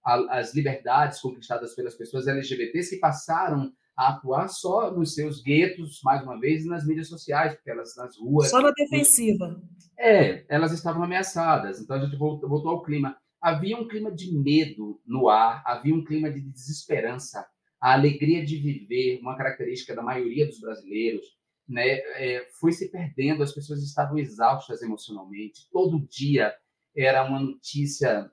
às 0.02 0.54
liberdades 0.54 1.20
conquistadas 1.20 1.74
pelas 1.74 1.94
pessoas 1.94 2.26
LGBTs 2.26 2.94
que 2.94 2.96
passaram 2.96 3.70
a 3.96 4.08
atuar 4.10 4.48
só 4.48 4.90
nos 4.90 5.14
seus 5.14 5.42
guetos, 5.42 6.00
mais 6.02 6.22
uma 6.22 6.38
vez, 6.38 6.64
nas 6.64 6.86
mídias 6.86 7.08
sociais, 7.08 7.54
porque 7.54 7.70
elas 7.70 7.94
nas 7.96 8.16
ruas. 8.18 8.50
Só 8.50 8.60
na 8.60 8.70
defensiva. 8.70 9.60
É, 9.98 10.44
elas 10.48 10.72
estavam 10.72 11.02
ameaçadas. 11.02 11.80
Então 11.80 11.96
a 11.96 12.04
gente 12.04 12.16
voltou, 12.16 12.48
voltou 12.48 12.70
ao 12.72 12.82
clima. 12.82 13.16
Havia 13.40 13.76
um 13.76 13.86
clima 13.86 14.10
de 14.10 14.36
medo 14.36 15.00
no 15.06 15.28
ar, 15.28 15.62
havia 15.66 15.94
um 15.94 16.04
clima 16.04 16.30
de 16.30 16.40
desesperança. 16.40 17.46
A 17.80 17.92
alegria 17.92 18.44
de 18.44 18.56
viver, 18.56 19.20
uma 19.20 19.36
característica 19.36 19.94
da 19.94 20.02
maioria 20.02 20.46
dos 20.46 20.60
brasileiros, 20.60 21.26
né, 21.68 21.98
é, 22.16 22.48
foi 22.60 22.72
se 22.72 22.90
perdendo. 22.90 23.42
As 23.42 23.52
pessoas 23.52 23.82
estavam 23.82 24.18
exaustas 24.18 24.82
emocionalmente. 24.82 25.68
Todo 25.70 26.06
dia 26.08 26.54
era 26.96 27.24
uma 27.24 27.40
notícia 27.40 28.30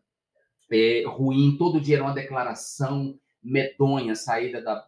é, 0.72 1.04
ruim, 1.08 1.58
todo 1.58 1.82
dia 1.82 1.96
era 1.96 2.04
uma 2.04 2.14
declaração 2.14 3.18
medonha 3.42 4.16
saída 4.16 4.62
da, 4.62 4.86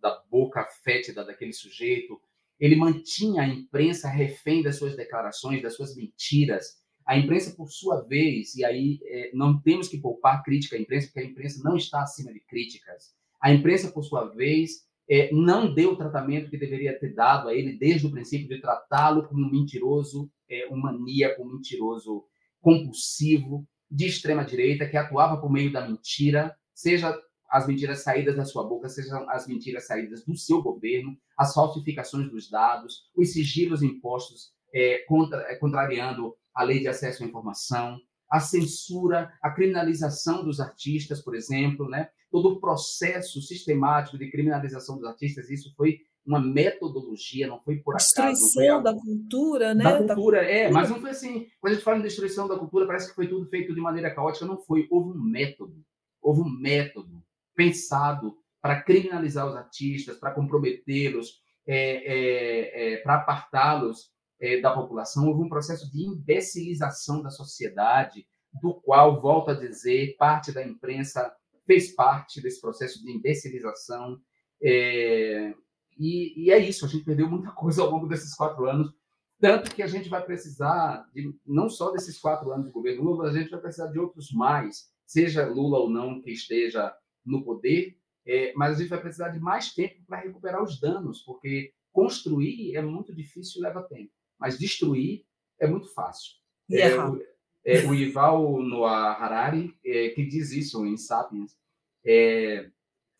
da, 0.00 0.22
boca 0.30 0.64
fétida 0.84 1.24
daquele 1.24 1.52
sujeito. 1.52 2.20
Ele 2.58 2.76
mantinha 2.76 3.42
a 3.42 3.48
imprensa 3.48 4.08
refém 4.08 4.62
das 4.62 4.76
suas 4.76 4.96
declarações, 4.96 5.62
das 5.62 5.74
suas 5.74 5.96
mentiras. 5.96 6.78
A 7.06 7.16
imprensa, 7.18 7.54
por 7.56 7.68
sua 7.70 8.02
vez, 8.02 8.54
e 8.54 8.64
aí 8.64 9.00
é, 9.04 9.30
não 9.34 9.60
temos 9.60 9.88
que 9.88 9.98
poupar 9.98 10.42
crítica 10.42 10.76
à 10.76 10.78
imprensa, 10.78 11.06
porque 11.08 11.20
a 11.20 11.30
imprensa 11.30 11.62
não 11.64 11.76
está 11.76 12.02
acima 12.02 12.32
de 12.32 12.40
críticas. 12.40 13.14
A 13.40 13.52
imprensa, 13.52 13.90
por 13.90 14.04
sua 14.04 14.26
vez, 14.26 14.86
é, 15.08 15.32
não 15.32 15.74
deu 15.74 15.92
o 15.92 15.96
tratamento 15.96 16.50
que 16.50 16.58
deveria 16.58 16.96
ter 16.98 17.14
dado 17.14 17.48
a 17.48 17.54
ele 17.54 17.76
desde 17.76 18.06
o 18.06 18.10
princípio 18.12 18.48
de 18.48 18.60
tratá-lo 18.60 19.26
como 19.26 19.44
um 19.44 19.50
mentiroso, 19.50 20.30
é, 20.48 20.68
um 20.70 20.76
maníaco, 20.76 21.42
um 21.42 21.52
mentiroso 21.52 22.24
compulsivo 22.60 23.66
de 23.90 24.06
extrema 24.06 24.44
direita 24.44 24.86
que 24.86 24.96
atuava 24.96 25.40
por 25.40 25.50
meio 25.50 25.72
da 25.72 25.86
mentira, 25.86 26.54
seja 26.72 27.12
as 27.50 27.66
mentiras 27.66 28.02
saídas 28.02 28.36
da 28.36 28.44
sua 28.44 28.64
boca, 28.64 28.88
sejam 28.88 29.28
as 29.28 29.46
mentiras 29.46 29.86
saídas 29.86 30.24
do 30.24 30.36
seu 30.36 30.62
governo, 30.62 31.16
as 31.36 31.52
falsificações 31.52 32.30
dos 32.30 32.48
dados, 32.48 33.10
os 33.16 33.32
sigilos 33.32 33.82
impostos 33.82 34.52
é, 34.72 35.04
contra, 35.08 35.40
é, 35.50 35.56
contrariando 35.56 36.34
a 36.54 36.62
lei 36.62 36.78
de 36.78 36.88
acesso 36.88 37.24
à 37.24 37.26
informação, 37.26 37.98
a 38.30 38.38
censura, 38.38 39.32
a 39.42 39.50
criminalização 39.50 40.44
dos 40.44 40.60
artistas, 40.60 41.20
por 41.20 41.34
exemplo, 41.34 41.88
né? 41.88 42.08
todo 42.30 42.50
o 42.50 42.60
processo 42.60 43.42
sistemático 43.42 44.16
de 44.16 44.30
criminalização 44.30 44.96
dos 44.96 45.04
artistas, 45.04 45.50
isso 45.50 45.74
foi 45.76 45.98
uma 46.24 46.38
metodologia, 46.38 47.48
não 47.48 47.60
foi 47.60 47.78
por 47.78 47.94
acaso. 47.94 48.08
Destruição 48.14 48.82
da 48.82 48.94
cultura, 48.94 49.74
né? 49.74 49.82
Da 49.82 50.14
cultura, 50.14 50.42
é, 50.44 50.70
mas 50.70 50.88
não 50.88 51.00
foi 51.00 51.10
assim. 51.10 51.48
Quando 51.60 51.72
a 51.72 51.74
gente 51.74 51.84
fala 51.84 51.98
em 51.98 52.02
destruição 52.02 52.46
da 52.46 52.56
cultura, 52.56 52.86
parece 52.86 53.08
que 53.08 53.14
foi 53.16 53.26
tudo 53.26 53.48
feito 53.48 53.74
de 53.74 53.80
maneira 53.80 54.14
caótica. 54.14 54.46
Não 54.46 54.58
foi. 54.58 54.86
Houve 54.90 55.18
um 55.18 55.22
método. 55.22 55.82
Houve 56.22 56.42
um 56.42 56.60
método 56.60 57.20
pensado 57.60 58.34
para 58.62 58.82
criminalizar 58.82 59.46
os 59.46 59.54
artistas, 59.54 60.18
para 60.18 60.32
comprometê-los, 60.32 61.42
é, 61.66 61.74
é, 61.76 62.94
é, 62.94 62.96
para 62.98 63.16
apartá-los 63.16 64.10
é, 64.40 64.60
da 64.62 64.72
população. 64.72 65.28
Houve 65.28 65.42
um 65.42 65.48
processo 65.48 65.90
de 65.92 66.02
imbecilização 66.02 67.22
da 67.22 67.28
sociedade, 67.28 68.26
do 68.62 68.74
qual, 68.80 69.20
volto 69.20 69.50
a 69.50 69.54
dizer, 69.54 70.16
parte 70.16 70.52
da 70.52 70.66
imprensa 70.66 71.30
fez 71.66 71.94
parte 71.94 72.40
desse 72.40 72.62
processo 72.62 73.02
de 73.04 73.12
imbecilização. 73.12 74.18
É, 74.62 75.54
e, 75.98 76.46
e, 76.46 76.50
é 76.50 76.58
isso, 76.58 76.86
a 76.86 76.88
gente 76.88 77.04
perdeu 77.04 77.28
muita 77.28 77.50
coisa 77.52 77.82
ao 77.82 77.90
longo 77.90 78.08
desses 78.08 78.34
quatro 78.34 78.64
anos, 78.64 78.90
tanto 79.38 79.74
que 79.74 79.82
a 79.82 79.86
gente 79.86 80.08
vai 80.08 80.24
precisar, 80.24 81.06
de, 81.14 81.34
não 81.46 81.68
só 81.68 81.90
desses 81.90 82.18
quatro 82.18 82.50
anos 82.52 82.68
de 82.68 82.72
governo 82.72 83.02
Lula, 83.02 83.28
a 83.28 83.32
gente 83.32 83.50
vai 83.50 83.60
precisar 83.60 83.88
de 83.88 83.98
outros 83.98 84.32
mais, 84.32 84.90
seja 85.04 85.46
Lula 85.46 85.78
ou 85.78 85.90
não 85.90 86.22
que 86.22 86.30
esteja 86.30 86.94
no 87.24 87.44
poder, 87.44 87.96
é, 88.26 88.52
mas 88.54 88.76
a 88.76 88.78
gente 88.80 88.90
vai 88.90 89.00
precisar 89.00 89.30
de 89.30 89.40
mais 89.40 89.72
tempo 89.72 90.02
para 90.06 90.20
recuperar 90.20 90.62
os 90.62 90.80
danos, 90.80 91.20
porque 91.20 91.72
construir 91.92 92.76
é 92.76 92.82
muito 92.82 93.14
difícil 93.14 93.60
e 93.60 93.64
leva 93.64 93.82
tempo, 93.82 94.12
mas 94.38 94.58
destruir 94.58 95.24
é 95.58 95.66
muito 95.66 95.92
fácil. 95.92 96.32
É, 96.70 96.96
o, 96.98 97.20
é, 97.64 97.86
o 97.86 97.94
Ival 97.94 98.62
Noah 98.62 99.12
Harari, 99.12 99.76
é, 99.84 100.10
que 100.10 100.24
diz 100.24 100.52
isso 100.52 100.86
em 100.86 100.96
Sapiens, 100.96 101.56
é, 102.04 102.70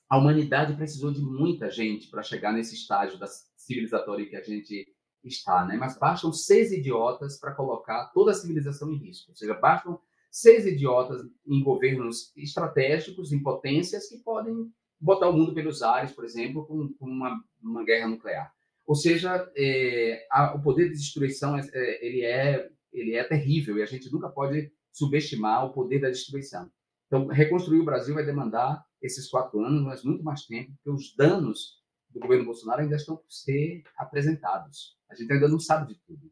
a 0.08 0.18
humanidade 0.18 0.74
precisou 0.74 1.12
de 1.12 1.20
muita 1.20 1.70
gente 1.70 2.08
para 2.08 2.22
chegar 2.22 2.52
nesse 2.52 2.74
estágio 2.74 3.18
da 3.18 3.26
civilizatória 3.56 4.26
que 4.26 4.36
a 4.36 4.42
gente 4.42 4.92
está, 5.22 5.64
né? 5.64 5.76
Mas 5.76 5.98
bastam 5.98 6.32
seis 6.32 6.72
idiotas 6.72 7.38
para 7.38 7.54
colocar 7.54 8.06
toda 8.14 8.32
a 8.32 8.34
civilização 8.34 8.90
em 8.90 8.96
risco. 8.96 9.30
Ou 9.30 9.36
seja, 9.36 9.54
bastam 9.54 10.00
seis 10.30 10.66
idiotas 10.66 11.22
em 11.46 11.62
governos 11.62 12.32
estratégicos, 12.36 13.32
em 13.32 13.42
potências 13.42 14.08
que 14.08 14.18
podem 14.18 14.70
botar 15.00 15.28
o 15.28 15.32
mundo 15.32 15.54
pelos 15.54 15.82
ares, 15.82 16.12
por 16.12 16.24
exemplo, 16.24 16.66
com, 16.66 16.92
com 16.98 17.06
uma, 17.06 17.42
uma, 17.62 17.84
guerra 17.84 18.08
nuclear. 18.08 18.52
Ou 18.86 18.94
seja, 18.94 19.50
é, 19.56 20.26
a, 20.30 20.54
o 20.54 20.62
poder 20.62 20.88
de 20.88 20.94
destruição 20.94 21.56
é, 21.56 21.62
é, 21.72 22.06
ele 22.06 22.22
é 22.22 22.70
ele 22.92 23.14
é 23.14 23.24
terrível 23.24 23.78
e 23.78 23.82
a 23.82 23.86
gente 23.86 24.10
nunca 24.12 24.28
pode 24.28 24.72
subestimar 24.92 25.64
o 25.64 25.72
poder 25.72 26.00
da 26.00 26.10
destruição. 26.10 26.70
Então, 27.06 27.26
reconstruir 27.26 27.80
o 27.80 27.84
Brasil 27.84 28.14
vai 28.14 28.24
demandar 28.24 28.84
esses 29.00 29.28
quatro 29.28 29.60
anos, 29.64 29.82
mas 29.82 30.04
muito 30.04 30.22
mais 30.22 30.44
tempo, 30.46 30.72
porque 30.74 30.90
os 30.90 31.14
danos 31.16 31.80
do 32.10 32.20
governo 32.20 32.44
Bolsonaro 32.44 32.82
ainda 32.82 32.96
estão 32.96 33.16
por 33.16 33.30
ser 33.30 33.82
apresentados. 33.96 34.96
A 35.08 35.14
gente 35.14 35.32
ainda 35.32 35.48
não 35.48 35.58
sabe 35.58 35.94
de 35.94 36.00
tudo. 36.06 36.30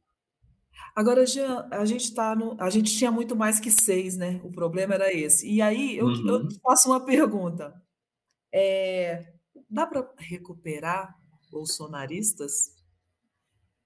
Agora, 0.94 1.26
Jean, 1.26 1.68
a 1.70 1.84
gente 1.84 2.12
tá 2.14 2.34
no, 2.34 2.56
a 2.60 2.70
gente 2.70 2.96
tinha 2.96 3.10
muito 3.10 3.36
mais 3.36 3.60
que 3.60 3.70
seis, 3.70 4.16
né? 4.16 4.40
O 4.44 4.50
problema 4.50 4.94
era 4.94 5.12
esse. 5.12 5.48
E 5.48 5.62
aí 5.62 5.96
eu, 5.96 6.06
uhum. 6.06 6.28
eu 6.28 6.48
faço 6.62 6.90
uma 6.90 7.04
pergunta: 7.04 7.74
é, 8.52 9.32
dá 9.68 9.86
para 9.86 10.08
recuperar 10.18 11.16
bolsonaristas? 11.50 12.76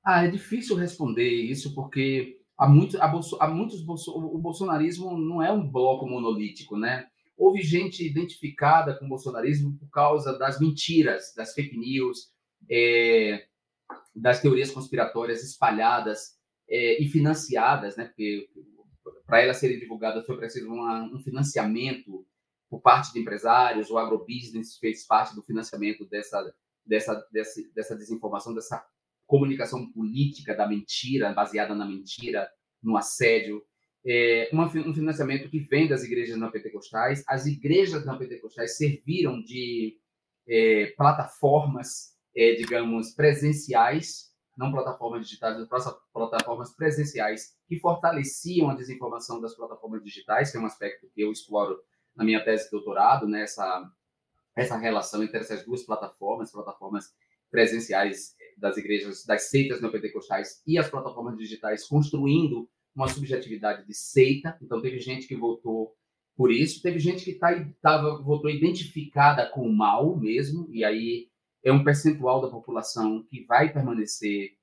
Ah, 0.04 0.25
é 0.25 0.30
difícil 0.30 0.76
responder 0.76 1.28
isso 1.28 1.75
porque 1.75 2.40
há, 2.58 2.68
muito, 2.68 3.00
há, 3.00 3.12
há 3.40 3.49
muitos 3.49 3.82
o 4.08 4.38
bolsonarismo 4.38 5.16
não 5.16 5.42
é 5.42 5.52
um 5.52 5.70
bloco 5.70 6.06
monolítico, 6.06 6.76
né? 6.76 7.06
houve 7.42 7.61
gente 7.61 8.06
identificada 8.06 8.96
com 8.96 9.06
o 9.06 9.08
bolsonarismo 9.08 9.76
por 9.76 9.90
causa 9.90 10.38
das 10.38 10.61
mentiras, 10.61 11.32
das 11.37 11.52
fake 11.54 11.76
news, 11.76 12.30
é, 12.70 13.46
das 14.14 14.40
teorias 14.40 14.70
conspiratórias 14.70 15.42
espalhadas 15.42 16.38
é, 16.69 17.02
e 17.02 17.09
financiadas, 17.09 17.97
né? 17.97 18.07
Porque 18.07 18.49
para 19.26 19.40
elas 19.40 19.57
serem 19.57 19.78
divulgadas 19.78 20.26
foi 20.26 20.37
preciso 20.37 20.69
uma, 20.69 21.04
um 21.04 21.21
financiamento 21.21 22.26
por 22.69 22.81
parte 22.81 23.12
de 23.12 23.21
empresários, 23.21 23.90
o 23.90 23.99
agrobusiness 23.99 24.78
fez 24.78 25.07
parte 25.07 25.35
do 25.35 25.42
financiamento 25.42 26.07
dessa, 26.07 26.54
dessa, 26.87 27.14
dessa, 27.31 27.61
dessa 27.75 27.97
desinformação, 27.97 28.54
dessa 28.54 28.83
comunicação 29.26 29.90
política 29.92 30.54
da 30.54 30.66
mentira, 30.66 31.33
baseada 31.33 31.75
na 31.75 31.87
mentira, 31.87 32.50
no 32.83 32.97
assédio 32.97 33.62
é, 34.04 34.49
uma, 34.52 34.66
um 34.66 34.95
financiamento 34.95 35.49
que 35.49 35.61
vem 35.61 35.88
das 35.88 36.02
igrejas 36.02 36.37
não 36.37 36.50
pentecostais. 36.50 37.23
As 37.26 37.47
igrejas 37.47 38.04
não 38.04 38.19
pentecostais 38.19 38.76
serviram 38.76 39.40
de 39.42 39.97
é, 40.49 40.92
plataformas, 40.97 42.16
é, 42.37 42.54
digamos, 42.54 43.14
presenciais, 43.14 44.31
não 44.56 44.71
plataformas 44.71 45.26
digitais, 45.26 45.56
mas 45.71 45.85
plataformas 46.12 46.75
presenciais 46.75 47.56
que 47.66 47.78
fortaleciam 47.78 48.71
a 48.71 48.75
desinformação 48.75 49.40
das 49.40 49.54
plataformas 49.54 50.02
digitais, 50.02 50.50
que 50.50 50.59
é 50.59 50.61
um 50.61 50.66
aspecto 50.66 51.09
que 51.14 51.23
eu 51.23 51.32
exploro 51.32 51.78
na 52.14 52.25
minha 52.25 52.44
tese 52.44 52.64
de 52.64 52.71
doutorado, 52.71 53.26
né, 53.26 53.42
essa, 53.42 53.90
essa 54.54 54.76
relação 54.76 55.23
entre 55.23 55.38
essas 55.38 55.64
duas 55.64 55.82
plataformas, 55.82 56.52
plataformas 56.52 57.14
presenciais 57.50 58.35
das 58.56 58.76
igrejas, 58.76 59.25
das 59.25 59.50
seitas 59.50 59.80
neopentecostais 59.80 60.62
e 60.66 60.78
as 60.78 60.90
plataformas 60.90 61.37
digitais, 61.37 61.87
construindo 61.87 62.68
uma 62.94 63.09
subjetividade 63.09 63.87
de 63.87 63.94
seita, 63.94 64.56
então 64.61 64.82
teve 64.82 64.99
gente 64.99 65.26
que 65.26 65.35
votou 65.35 65.97
por 66.37 66.50
isso, 66.50 66.82
teve 66.82 66.99
gente 66.99 67.25
que 67.25 67.35
tá, 67.35 67.49
tava, 67.80 68.23
votou 68.23 68.50
identificada 68.50 69.49
com 69.49 69.66
o 69.66 69.73
mal 69.73 70.16
mesmo, 70.18 70.66
e 70.71 70.85
aí 70.85 71.28
é 71.64 71.73
um 71.73 71.85
percentual 71.85 72.40
da 72.40 72.49
população 72.49 73.25
que 73.25 73.45
vai 73.45 73.73
permanecer 73.73 74.57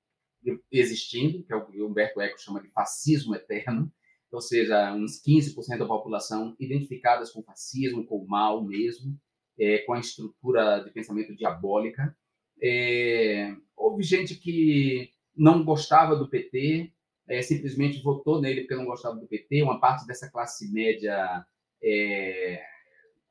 existindo, 0.72 1.44
que 1.44 1.54
é 1.54 1.56
o 1.56 1.66
que 1.66 1.82
Humberto 1.82 2.22
Eco 2.22 2.40
chama 2.40 2.62
de 2.62 2.70
fascismo 2.70 3.36
eterno, 3.36 3.92
ou 4.32 4.42
seja, 4.42 4.94
uns 4.94 5.22
15% 5.22 5.80
da 5.80 5.86
população 5.86 6.56
identificadas 6.60 7.32
com 7.32 7.44
fascismo, 7.44 8.06
com 8.06 8.18
o 8.18 8.28
mal 8.28 8.64
mesmo, 8.64 9.18
é, 9.60 9.80
com 9.80 9.94
a 9.94 10.00
estrutura 10.00 10.80
de 10.84 10.92
pensamento 10.92 11.36
diabólica. 11.36 12.16
É, 12.62 13.54
houve 13.76 14.04
gente 14.04 14.36
que 14.36 15.12
não 15.36 15.64
gostava 15.64 16.16
do 16.16 16.30
PT, 16.30 16.92
é, 17.28 17.42
simplesmente 17.42 18.02
votou 18.02 18.42
nele 18.42 18.62
porque 18.62 18.76
não 18.76 18.86
gostava 18.86 19.16
do 19.16 19.28
PT, 19.28 19.64
uma 19.64 19.80
parte 19.80 20.06
dessa 20.06 20.30
classe 20.30 20.72
média 20.72 21.46
é, 21.82 22.62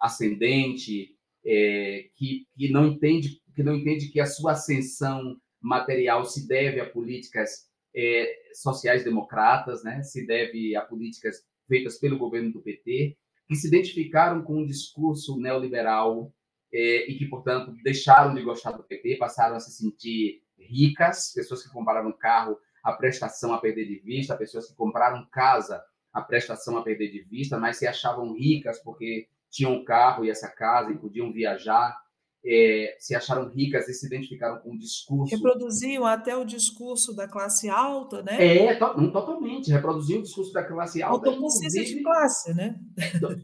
ascendente 0.01 1.17
é, 1.45 2.09
que, 2.17 2.47
que 2.57 2.71
não 2.71 2.87
entende 2.87 3.41
que 3.59 3.63
não 3.65 3.75
entende 3.75 4.07
que 4.07 4.21
a 4.21 4.27
sua 4.27 4.53
ascensão 4.53 5.37
material 5.61 6.25
se 6.25 6.47
deve 6.47 6.79
a 6.79 6.89
políticas 6.89 7.69
é, 7.93 8.33
sociais 8.55 9.03
democratas, 9.03 9.83
né? 9.83 10.01
se 10.05 10.25
deve 10.25 10.77
a 10.77 10.83
políticas 10.83 11.45
feitas 11.67 11.99
pelo 11.99 12.17
governo 12.17 12.53
do 12.53 12.63
PT, 12.63 13.19
que 13.49 13.57
se 13.57 13.67
identificaram 13.67 14.43
com 14.43 14.61
um 14.61 14.65
discurso 14.65 15.37
neoliberal 15.41 16.33
é, 16.73 17.11
e 17.11 17.19
que, 17.19 17.27
portanto, 17.27 17.75
deixaram 17.83 18.33
de 18.33 18.43
gostar 18.43 18.71
do 18.71 18.85
PT, 18.85 19.17
passaram 19.17 19.57
a 19.57 19.61
se 19.61 19.73
sentir 19.73 20.41
ricas, 20.57 21.33
pessoas 21.35 21.61
que 21.65 21.73
compraram 21.73 22.13
carro 22.13 22.57
a 22.85 22.93
prestação 22.93 23.53
a 23.53 23.59
perder 23.59 23.89
de 23.89 23.99
vista, 23.99 24.37
pessoas 24.37 24.69
que 24.69 24.77
compraram 24.77 25.27
casa, 25.33 25.83
a 26.13 26.23
prestação 26.23 26.79
a 26.79 26.83
perder 26.85 27.11
de 27.11 27.23
vista, 27.23 27.59
mas 27.59 27.77
se 27.79 27.89
achavam 27.89 28.35
ricas 28.35 28.79
porque 28.85 29.27
tinham 29.51 29.85
carro 29.85 30.25
e 30.25 30.31
essa 30.31 30.49
casa 30.49 30.93
e 30.93 30.97
podiam 30.97 31.33
viajar. 31.33 31.99
É, 32.45 32.97
se 32.99 33.15
acharam 33.15 33.49
ricas 33.49 33.89
e 33.89 33.95
se 33.95 34.07
identificaram 34.07 34.61
com 34.61 34.73
o 34.73 34.79
discurso. 34.79 35.35
Reproduziam 35.35 36.05
até 36.07 36.37
o 36.37 36.45
discurso 36.45 37.15
da 37.15 37.27
classe 37.27 37.69
alta, 37.69 38.23
né? 38.23 38.37
É, 38.41 38.75
to, 38.77 38.97
não, 38.97 39.11
totalmente. 39.11 39.71
Reproduziam 39.71 40.21
o 40.21 40.23
discurso 40.23 40.53
da 40.53 40.65
classe 40.65 41.03
alta. 41.03 41.29
Autoconsciência 41.29 41.85
de 41.85 42.03
classe, 42.03 42.55
né? 42.55 42.79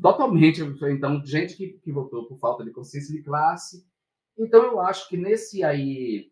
Totalmente. 0.01 0.63
Então, 0.63 1.25
gente 1.25 1.57
que, 1.57 1.79
que 1.83 1.93
votou 1.93 2.27
por 2.27 2.39
falta 2.39 2.65
de 2.65 2.71
consciência 2.71 3.15
de 3.15 3.23
classe. 3.23 3.85
Então, 4.39 4.63
eu 4.65 4.81
acho 4.81 5.09
que 5.09 5.17
nesse 5.17 5.63
aí, 5.63 6.31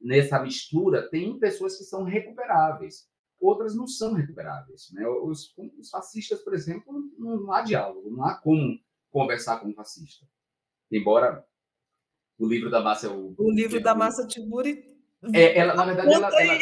nessa 0.00 0.40
mistura, 0.42 1.08
tem 1.10 1.38
pessoas 1.38 1.76
que 1.76 1.84
são 1.84 2.04
recuperáveis, 2.04 3.08
outras 3.40 3.74
não 3.74 3.86
são 3.86 4.14
recuperáveis. 4.14 4.90
Né? 4.92 5.06
Os, 5.06 5.52
os 5.78 5.90
fascistas, 5.90 6.40
por 6.42 6.54
exemplo, 6.54 6.92
não, 7.18 7.40
não 7.40 7.52
há 7.52 7.62
diálogo, 7.62 8.10
não 8.10 8.24
há 8.24 8.34
como 8.34 8.78
conversar 9.10 9.60
com 9.60 9.68
um 9.68 9.74
fascista. 9.74 10.24
Embora 10.90 11.44
o 12.38 12.46
livro 12.46 12.70
da 12.70 12.80
Massa. 12.80 13.10
O, 13.10 13.34
o 13.38 13.50
livro 13.50 13.80
da 13.80 13.94
Massa 13.94 14.26
Tiburi. 14.26 14.84
É, 15.32 15.58
ela, 15.58 15.74
na 15.74 15.84
verdade, 15.84 16.12
ela, 16.12 16.28
ela, 16.40 16.58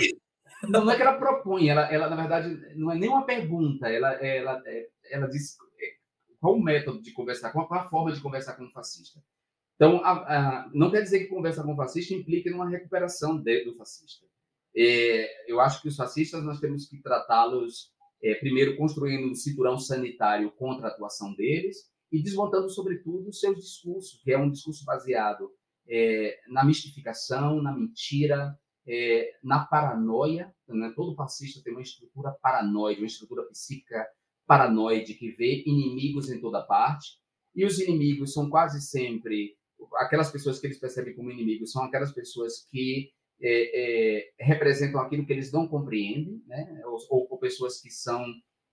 não, 0.68 0.90
é 0.90 0.96
que 0.96 1.02
ela 1.02 1.18
propõe, 1.18 1.68
ela, 1.68 1.90
ela, 1.90 2.10
na 2.10 2.16
verdade, 2.16 2.76
não 2.76 2.92
é 2.92 2.98
nem 2.98 3.08
uma 3.08 3.24
pergunta, 3.24 3.88
ela, 3.88 4.12
ela, 4.22 4.62
ela 5.10 5.26
diz 5.28 5.56
é, 5.80 5.94
qual 6.38 6.54
o 6.54 6.62
método 6.62 7.00
de 7.00 7.12
conversar, 7.12 7.52
qual 7.52 7.72
a 7.72 7.88
forma 7.88 8.12
de 8.12 8.20
conversar 8.20 8.56
com 8.56 8.64
um 8.64 8.70
fascista. 8.70 9.18
Então, 9.76 10.04
a, 10.04 10.10
a, 10.10 10.70
não 10.74 10.90
quer 10.90 11.00
dizer 11.00 11.20
que 11.20 11.28
conversar 11.28 11.62
com 11.62 11.72
um 11.72 11.76
fascista 11.76 12.12
implique 12.12 12.50
numa 12.50 12.68
recuperação 12.68 13.40
de, 13.40 13.64
do 13.64 13.74
fascista. 13.76 14.26
É, 14.76 15.50
eu 15.50 15.58
acho 15.58 15.80
que 15.80 15.88
os 15.88 15.96
fascistas 15.96 16.44
nós 16.44 16.60
temos 16.60 16.86
que 16.86 17.00
tratá-los, 17.00 17.90
é, 18.22 18.34
primeiro, 18.34 18.76
construindo 18.76 19.30
um 19.30 19.34
cinturão 19.34 19.78
sanitário 19.78 20.50
contra 20.52 20.88
a 20.88 20.90
atuação 20.90 21.34
deles 21.34 21.90
e 22.12 22.22
desmontando, 22.22 22.68
sobretudo, 22.68 23.32
seus 23.32 23.56
discursos, 23.56 24.20
que 24.22 24.30
é 24.30 24.38
um 24.38 24.50
discurso 24.50 24.84
baseado 24.84 25.50
é, 25.88 26.38
na 26.48 26.64
mistificação, 26.64 27.62
na 27.62 27.72
mentira, 27.72 28.56
é, 28.86 29.32
na 29.42 29.64
paranoia. 29.64 30.54
Né? 30.68 30.92
Todo 30.94 31.14
fascista 31.14 31.62
tem 31.62 31.72
uma 31.72 31.82
estrutura 31.82 32.32
paranoide, 32.42 33.00
uma 33.00 33.06
estrutura 33.06 33.44
psíquica 33.48 34.06
paranoide 34.46 35.14
que 35.14 35.30
vê 35.32 35.62
inimigos 35.66 36.30
em 36.30 36.40
toda 36.40 36.62
parte. 36.62 37.18
E 37.54 37.64
os 37.64 37.78
inimigos 37.78 38.32
são 38.32 38.48
quase 38.48 38.80
sempre 38.80 39.56
aquelas 39.96 40.30
pessoas 40.30 40.60
que 40.60 40.66
eles 40.66 40.78
percebem 40.78 41.14
como 41.14 41.30
inimigos, 41.30 41.72
são 41.72 41.82
aquelas 41.84 42.12
pessoas 42.12 42.66
que 42.70 43.10
é, 43.42 44.20
é 44.20 44.30
representam 44.38 45.00
aquilo 45.00 45.24
que 45.24 45.32
eles 45.32 45.50
não 45.50 45.66
compreendem, 45.66 46.42
né? 46.46 46.82
ou, 46.84 47.28
ou 47.30 47.38
pessoas 47.38 47.80
que 47.80 47.90
são 47.90 48.24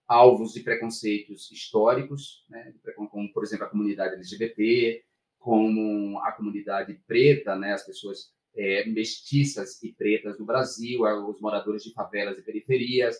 alvos 0.07 0.53
de 0.53 0.61
preconceitos 0.61 1.51
históricos, 1.51 2.45
né? 2.49 2.73
como, 3.09 3.31
por 3.31 3.43
exemplo, 3.43 3.65
a 3.65 3.69
comunidade 3.69 4.15
LGBT, 4.15 5.03
como 5.39 6.19
a 6.19 6.31
comunidade 6.31 6.99
preta, 7.07 7.55
né, 7.55 7.73
as 7.73 7.85
pessoas 7.85 8.31
é, 8.55 8.85
mestiças 8.87 9.81
e 9.83 9.93
pretas 9.93 10.37
do 10.37 10.45
Brasil, 10.45 11.01
os 11.27 11.39
moradores 11.39 11.83
de 11.83 11.93
favelas 11.93 12.37
e 12.37 12.41
periferias, 12.41 13.15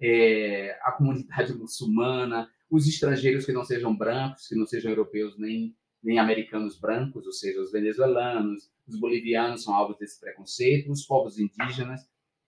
é, 0.00 0.78
a 0.82 0.92
comunidade 0.92 1.54
muçulmana, 1.58 2.48
os 2.70 2.86
estrangeiros 2.86 3.46
que 3.46 3.52
não 3.52 3.64
sejam 3.64 3.96
brancos, 3.96 4.48
que 4.48 4.56
não 4.56 4.66
sejam 4.66 4.90
europeus 4.90 5.38
nem, 5.38 5.74
nem 6.02 6.18
americanos 6.18 6.78
brancos, 6.78 7.26
ou 7.26 7.32
seja, 7.32 7.60
os 7.60 7.72
venezuelanos, 7.72 8.70
os 8.86 8.98
bolivianos 8.98 9.62
são 9.62 9.74
alvos 9.74 9.98
desse 9.98 10.20
preconceito, 10.20 10.90
os 10.90 11.04
povos 11.04 11.38
indígenas. 11.38 12.00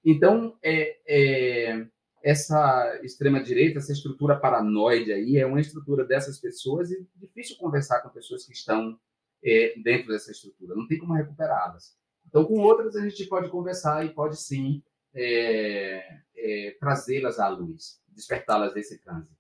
Então, 0.04 0.56
é, 0.62 0.98
é 1.06 1.86
essa 2.24 3.00
extrema-direita, 3.02 3.78
essa 3.78 3.92
estrutura 3.92 4.34
paranoide 4.34 5.12
aí, 5.12 5.36
é 5.36 5.44
uma 5.44 5.60
estrutura 5.60 6.06
dessas 6.06 6.40
pessoas 6.40 6.90
e 6.90 7.06
difícil 7.16 7.56
conversar 7.58 8.00
com 8.00 8.08
pessoas 8.08 8.46
que 8.46 8.54
estão 8.54 8.98
é, 9.44 9.74
dentro 9.82 10.08
dessa 10.08 10.30
estrutura, 10.30 10.74
não 10.74 10.86
tem 10.86 10.98
como 10.98 11.12
recuperá-las. 11.12 11.96
Então, 12.26 12.44
com 12.44 12.60
outras, 12.60 12.96
a 12.96 13.08
gente 13.08 13.26
pode 13.26 13.50
conversar 13.50 14.04
e 14.04 14.14
pode 14.14 14.40
sim 14.40 14.82
é, 15.14 16.20
é, 16.36 16.76
trazê-las 16.80 17.38
à 17.38 17.48
luz, 17.48 18.00
despertá-las 18.08 18.72
desse 18.74 18.98
trânsito. 18.98 19.34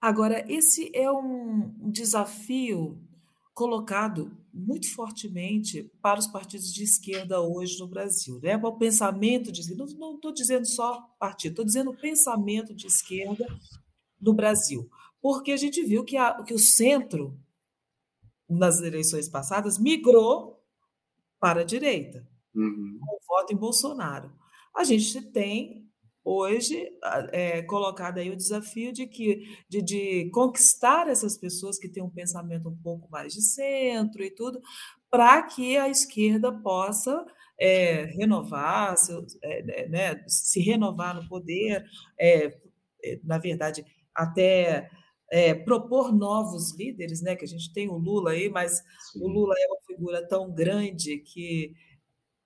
Agora, 0.00 0.44
esse 0.48 0.90
é 0.94 1.10
um 1.10 1.90
desafio 1.90 2.96
colocado 3.52 4.30
muito 4.54 4.94
fortemente 4.94 5.90
para 6.00 6.20
os 6.20 6.28
partidos 6.28 6.72
de 6.72 6.84
esquerda 6.84 7.40
hoje 7.40 7.76
no 7.80 7.88
Brasil. 7.88 8.38
Né? 8.40 8.56
O 8.56 8.78
pensamento 8.78 9.50
de 9.50 9.60
esquerda, 9.60 9.84
não 9.98 10.14
estou 10.14 10.32
dizendo 10.32 10.64
só 10.64 11.00
partido, 11.18 11.52
estou 11.52 11.64
dizendo 11.64 11.90
o 11.90 11.96
pensamento 11.96 12.72
de 12.72 12.86
esquerda 12.86 13.44
no 14.20 14.32
Brasil. 14.32 14.88
Porque 15.20 15.50
a 15.50 15.56
gente 15.56 15.82
viu 15.82 16.04
que, 16.04 16.16
a, 16.16 16.40
que 16.44 16.54
o 16.54 16.58
centro 16.58 17.36
nas 18.48 18.80
eleições 18.80 19.28
passadas, 19.28 19.78
migrou 19.78 20.62
para 21.38 21.60
a 21.60 21.64
direita, 21.64 22.26
uhum. 22.54 22.98
com 23.00 23.16
o 23.16 23.20
voto 23.26 23.52
em 23.52 23.56
Bolsonaro. 23.56 24.32
A 24.74 24.84
gente 24.84 25.20
tem 25.30 25.88
hoje 26.24 26.86
é, 27.32 27.62
colocado 27.62 28.18
aí 28.18 28.30
o 28.30 28.36
desafio 28.36 28.92
de 28.92 29.06
que 29.06 29.58
de, 29.68 29.80
de, 29.80 30.30
conquistar 30.30 31.08
essas 31.08 31.38
pessoas 31.38 31.78
que 31.78 31.88
têm 31.88 32.02
um 32.02 32.10
pensamento 32.10 32.68
um 32.68 32.76
pouco 32.76 33.10
mais 33.10 33.32
de 33.32 33.40
centro 33.40 34.22
e 34.22 34.30
tudo, 34.30 34.60
para 35.10 35.42
que 35.42 35.76
a 35.78 35.88
esquerda 35.88 36.52
possa 36.52 37.24
é, 37.58 38.04
renovar, 38.04 38.96
seu, 38.98 39.24
é, 39.42 39.88
né, 39.88 40.24
se 40.26 40.60
renovar 40.60 41.14
no 41.14 41.26
poder, 41.28 41.84
é, 42.18 42.58
é, 43.02 43.20
na 43.24 43.38
verdade, 43.38 43.84
até 44.14 44.90
é, 45.30 45.54
propor 45.54 46.12
novos 46.12 46.74
líderes, 46.76 47.20
né? 47.22 47.36
Que 47.36 47.44
a 47.44 47.48
gente 47.48 47.72
tem 47.72 47.88
o 47.88 47.96
Lula 47.96 48.30
aí, 48.30 48.48
mas 48.48 48.82
Sim. 49.12 49.22
o 49.22 49.28
Lula 49.28 49.54
é 49.58 49.66
uma 49.66 49.80
figura 49.86 50.26
tão 50.26 50.52
grande 50.52 51.18
que 51.18 51.74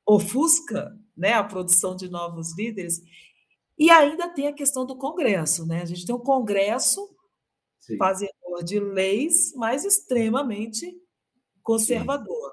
ofusca 0.05 0.97
né, 1.16 1.33
a 1.35 1.45
produção 1.45 1.95
de 1.95 2.09
novos 2.11 2.57
líderes. 2.57 3.01
E 3.79 3.90
ainda 3.90 4.29
tem 4.29 4.49
a 4.49 4.53
questão 4.53 4.85
do 4.85 4.97
Congresso, 4.97 5.66
né? 5.66 5.83
A 5.83 5.85
gente 5.85 6.05
tem 6.05 6.14
um 6.14 6.21
Congresso 6.21 7.09
Sim. 7.81 7.97
fazedor 7.97 8.62
de 8.64 8.79
leis, 8.79 9.53
mas 9.57 9.85
extremamente 9.85 10.95
conservador. 11.62 12.53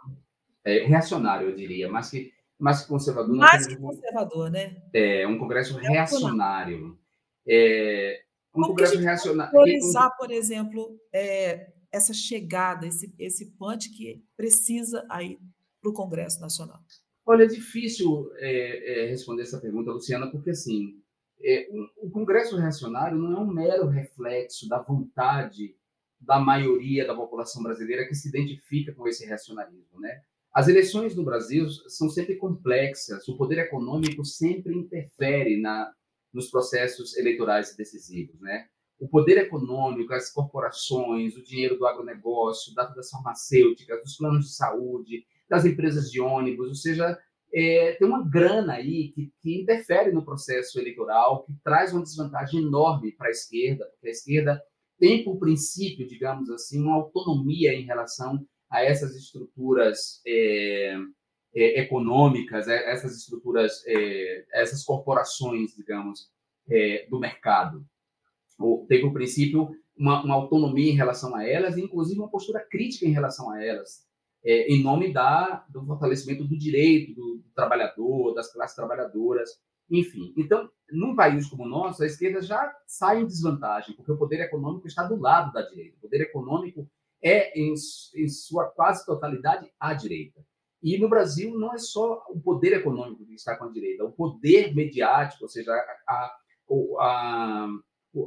É, 0.63 0.85
reacionário, 0.85 1.49
eu 1.49 1.55
diria, 1.55 1.89
mas 1.89 2.11
que, 2.11 2.31
mais 2.57 2.81
que 2.81 2.87
conservador. 2.87 3.35
Mais 3.35 3.65
que 3.65 3.75
conservador, 3.75 4.51
né? 4.51 4.81
É, 4.93 5.27
um 5.27 5.37
Congresso 5.37 5.77
reacionário. 5.77 6.97
É, 7.47 8.23
um 8.53 8.62
Como 8.62 8.67
Congresso 8.69 8.97
reacionário. 8.97 9.51
Priorizar, 9.51 10.15
por 10.17 10.31
exemplo, 10.31 10.99
é, 11.13 11.71
essa 11.91 12.13
chegada, 12.13 12.88
esse, 12.88 13.13
esse 13.17 13.51
punch 13.57 13.89
que 13.91 14.23
precisa 14.35 15.05
aí 15.09 15.39
para 15.81 15.89
o 15.89 15.93
Congresso 15.93 16.39
Nacional? 16.41 16.79
Olha, 17.25 17.43
é 17.43 17.47
difícil 17.47 18.31
é, 18.38 19.03
é, 19.03 19.09
responder 19.09 19.43
essa 19.43 19.59
pergunta, 19.59 19.91
Luciana, 19.91 20.31
porque 20.31 20.49
assim, 20.49 20.99
é, 21.41 21.69
um, 21.71 22.07
o 22.07 22.09
Congresso 22.09 22.57
Reacionário 22.57 23.17
não 23.17 23.38
é 23.38 23.39
um 23.39 23.53
mero 23.53 23.88
reflexo 23.88 24.67
da 24.67 24.81
vontade 24.81 25.75
da 26.19 26.39
maioria 26.39 27.07
da 27.07 27.15
população 27.15 27.63
brasileira 27.63 28.05
que 28.05 28.15
se 28.15 28.27
identifica 28.27 28.93
com 28.93 29.07
esse 29.07 29.25
reacionarismo, 29.25 29.99
né? 29.99 30.21
As 30.53 30.67
eleições 30.67 31.15
no 31.15 31.23
Brasil 31.23 31.69
são 31.88 32.09
sempre 32.09 32.35
complexas, 32.35 33.27
o 33.27 33.38
poder 33.38 33.59
econômico 33.59 34.25
sempre 34.25 34.75
interfere 34.75 35.62
na, 35.62 35.93
nos 36.33 36.49
processos 36.49 37.17
eleitorais 37.17 37.75
decisivos, 37.75 38.39
né? 38.41 38.67
O 38.99 39.07
poder 39.07 39.37
econômico, 39.37 40.13
as 40.13 40.31
corporações, 40.31 41.35
o 41.35 41.43
dinheiro 41.43 41.77
do 41.77 41.87
agronegócio, 41.87 42.73
das 42.75 43.09
farmacêuticas, 43.09 44.01
dos 44.01 44.17
planos 44.17 44.45
de 44.45 44.55
saúde, 44.55 45.25
das 45.49 45.65
empresas 45.65 46.11
de 46.11 46.19
ônibus, 46.19 46.67
ou 46.67 46.75
seja, 46.75 47.17
é, 47.53 47.93
tem 47.93 48.07
uma 48.07 48.27
grana 48.27 48.73
aí 48.73 49.11
que, 49.11 49.31
que, 49.41 49.61
interfere 49.61 50.11
no 50.11 50.23
processo 50.23 50.79
eleitoral, 50.79 51.43
que 51.43 51.53
traz 51.63 51.93
uma 51.93 52.03
desvantagem 52.03 52.61
enorme 52.61 53.11
para 53.13 53.27
a 53.27 53.31
esquerda, 53.31 53.85
porque 53.85 54.07
a 54.07 54.11
esquerda 54.11 54.61
tem, 54.99 55.23
por 55.23 55.39
princípio, 55.39 56.05
digamos 56.05 56.49
assim, 56.49 56.81
uma 56.81 56.95
autonomia 56.95 57.73
em 57.73 57.85
relação 57.85 58.45
a 58.69 58.83
essas 58.83 59.15
estruturas 59.15 60.21
é, 60.27 60.95
é, 61.55 61.81
econômicas, 61.81 62.67
é, 62.67 62.91
essas 62.91 63.17
estruturas, 63.17 63.83
é, 63.85 64.45
essas 64.53 64.83
corporações, 64.83 65.75
digamos, 65.75 66.29
é, 66.69 67.07
do 67.09 67.19
mercado. 67.19 67.85
Tem, 68.88 69.01
por 69.01 69.13
princípio, 69.13 69.69
uma, 69.97 70.23
uma, 70.23 70.35
autonomia 70.35 70.91
em 70.91 70.95
relação 70.95 71.35
a 71.35 71.47
elas, 71.47 71.77
e 71.77 71.81
inclusive 71.81 72.19
uma 72.19 72.29
postura 72.29 72.59
crítica 72.59 73.05
em 73.05 73.12
relação 73.12 73.49
a 73.49 73.63
elas, 73.63 74.05
é, 74.43 74.73
em 74.73 74.83
nome 74.83 75.12
da, 75.12 75.65
do 75.69 75.85
fortalecimento 75.85 76.45
do 76.45 76.57
direito 76.57 77.13
do, 77.13 77.38
do 77.38 77.49
trabalhador, 77.55 78.33
das 78.33 78.51
classes 78.51 78.75
trabalhadoras, 78.75 79.49
enfim. 79.89 80.33
Então, 80.38 80.69
num 80.91 81.15
país 81.15 81.47
como 81.47 81.63
o 81.63 81.67
nosso, 81.67 82.03
a 82.03 82.05
esquerda 82.05 82.41
já 82.41 82.73
sai 82.85 83.21
em 83.21 83.25
desvantagem, 83.25 83.95
porque 83.95 84.12
o 84.12 84.17
poder 84.17 84.39
econômico 84.41 84.88
está 84.88 85.03
do 85.03 85.15
lado 85.15 85.51
da 85.51 85.62
direita. 85.62 85.97
O 85.97 86.01
poder 86.01 86.21
econômico 86.21 86.88
é, 87.21 87.59
em, 87.59 87.73
em 88.15 88.29
sua 88.29 88.65
quase 88.65 89.05
totalidade, 89.05 89.69
à 89.79 89.93
direita. 89.93 90.41
E 90.81 90.97
no 90.97 91.09
Brasil 91.09 91.57
não 91.57 91.73
é 91.73 91.77
só 91.77 92.23
o 92.29 92.39
poder 92.39 92.73
econômico 92.73 93.25
que 93.25 93.33
está 93.33 93.55
com 93.55 93.65
a 93.65 93.71
direita, 93.71 94.05
o 94.05 94.11
poder 94.11 94.73
mediático, 94.73 95.43
ou 95.43 95.49
seja, 95.49 95.71
a, 96.07 96.37
a, 96.71 97.69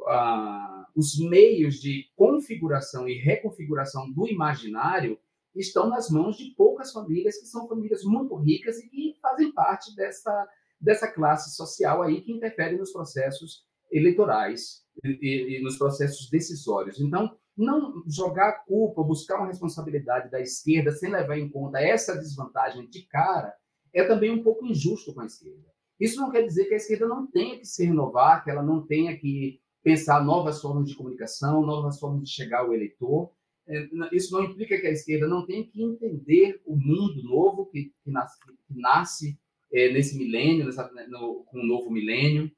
a, 0.09 0.87
os 0.95 1.19
meios 1.19 1.77
de 1.77 2.11
configuração 2.15 3.09
e 3.09 3.15
reconfiguração 3.15 4.11
do 4.13 4.29
imaginário 4.29 5.19
estão 5.55 5.89
nas 5.89 6.11
mãos 6.11 6.37
de 6.37 6.51
poucas 6.57 6.93
famílias, 6.93 7.39
que 7.39 7.47
são 7.47 7.69
famílias 7.69 8.05
muito 8.05 8.35
ricas 8.37 8.79
e 8.79 8.89
que 8.89 9.19
fazem 9.21 9.53
parte 9.53 9.95
dessa, 9.95 10.49
dessa 10.81 11.09
classe 11.09 11.55
social 11.57 12.03
aí 12.03 12.21
que 12.21 12.33
interfere 12.33 12.77
nos 12.77 12.93
processos 12.93 13.65
eleitorais 13.91 14.83
e, 15.05 15.59
e 15.59 15.63
nos 15.63 15.77
processos 15.77 16.29
decisórios. 16.31 17.01
Então, 17.01 17.37
não 17.57 18.03
jogar 18.07 18.65
culpa, 18.65 19.03
buscar 19.03 19.39
uma 19.39 19.47
responsabilidade 19.47 20.31
da 20.31 20.41
esquerda 20.41 20.91
sem 20.93 21.11
levar 21.11 21.39
em 21.39 21.49
conta 21.49 21.81
essa 21.81 22.17
desvantagem 22.17 22.89
de 22.89 23.03
cara, 23.03 23.55
é 23.93 24.05
também 24.05 24.31
um 24.31 24.43
pouco 24.43 24.67
injusto 24.67 25.13
com 25.15 25.21
a 25.21 25.27
esquerda. 25.27 25.71
Isso 26.01 26.21
não 26.21 26.31
quer 26.31 26.43
dizer 26.43 26.65
que 26.65 26.75
a 26.75 26.79
esquerda 26.79 27.07
não 27.07 27.27
tenha 27.27 27.59
que 27.59 27.67
se 27.67 27.85
renovar, 27.85 28.43
que 28.43 28.51
ela 28.51 28.63
não 28.63 28.85
tenha 28.87 29.17
que 29.17 29.61
pensar 29.83 30.25
novas 30.25 30.61
formas 30.61 30.89
de 30.89 30.97
comunicação, 30.97 31.65
novas 31.65 31.99
formas 31.99 32.23
de 32.23 32.31
chegar 32.31 32.61
ao 32.61 32.73
eleitor. 32.73 33.31
É, 33.69 33.89
isso 34.13 34.33
não 34.33 34.45
implica 34.45 34.81
que 34.81 34.87
a 34.87 34.91
esquerda 34.91 35.29
não 35.29 35.47
tenha 35.47 35.65
que 35.65 35.83
entender 35.83 36.61
o 36.65 36.75
mundo 36.75 37.23
novo 37.23 37.67
que, 37.67 37.93
que 38.03 38.11
nasce, 38.11 38.39
que 38.67 38.81
nasce 38.81 39.39
é, 39.73 39.93
nesse 39.93 40.17
milênio, 40.17 40.65
nessa, 40.67 40.91
no, 41.09 41.45
com 41.45 41.61
o 41.61 41.67
novo 41.67 41.91
milênio, 41.91 42.51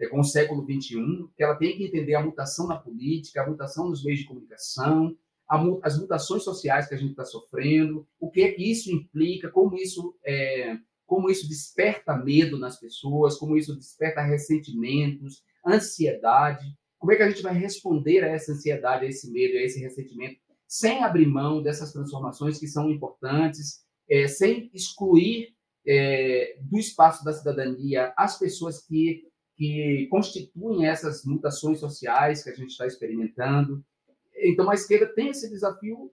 é, 0.00 0.06
com 0.06 0.20
o 0.20 0.24
século 0.24 0.64
XXI, 0.64 1.28
que 1.36 1.42
ela 1.42 1.54
tem 1.54 1.76
que 1.76 1.84
entender 1.84 2.14
a 2.14 2.22
mutação 2.22 2.66
na 2.66 2.76
política, 2.76 3.42
a 3.42 3.46
mutação 3.46 3.88
nos 3.88 4.02
meios 4.02 4.20
de 4.20 4.26
comunicação, 4.26 5.16
a, 5.48 5.62
as 5.82 5.98
mutações 5.98 6.42
sociais 6.42 6.88
que 6.88 6.94
a 6.94 6.98
gente 6.98 7.10
está 7.10 7.24
sofrendo, 7.24 8.06
o 8.18 8.30
que 8.30 8.42
é 8.42 8.52
que 8.52 8.62
isso 8.62 8.90
implica, 8.90 9.50
como 9.50 9.76
isso 9.76 10.16
é, 10.24 10.76
como 11.10 11.28
isso 11.28 11.48
desperta 11.48 12.16
medo 12.16 12.56
nas 12.56 12.78
pessoas, 12.78 13.36
como 13.36 13.56
isso 13.56 13.74
desperta 13.74 14.22
ressentimentos, 14.22 15.42
ansiedade. 15.66 16.64
Como 17.00 17.10
é 17.10 17.16
que 17.16 17.22
a 17.24 17.28
gente 17.28 17.42
vai 17.42 17.52
responder 17.52 18.22
a 18.22 18.28
essa 18.28 18.52
ansiedade, 18.52 19.04
a 19.04 19.08
esse 19.08 19.28
medo, 19.32 19.58
a 19.58 19.60
esse 19.60 19.80
ressentimento, 19.80 20.38
sem 20.68 21.02
abrir 21.02 21.26
mão 21.26 21.60
dessas 21.60 21.92
transformações 21.92 22.60
que 22.60 22.68
são 22.68 22.88
importantes, 22.88 23.80
é, 24.08 24.28
sem 24.28 24.70
excluir 24.72 25.48
é, 25.84 26.56
do 26.60 26.78
espaço 26.78 27.24
da 27.24 27.32
cidadania 27.32 28.12
as 28.16 28.38
pessoas 28.38 28.86
que, 28.86 29.24
que 29.60 30.06
constituem 30.06 30.86
essas 30.86 31.22
mutações 31.22 31.80
sociais 31.80 32.42
que 32.42 32.48
a 32.48 32.54
gente 32.54 32.70
está 32.70 32.86
experimentando. 32.86 33.84
Então, 34.42 34.70
a 34.70 34.74
esquerda 34.74 35.06
tem 35.14 35.28
esse 35.28 35.50
desafio. 35.50 36.10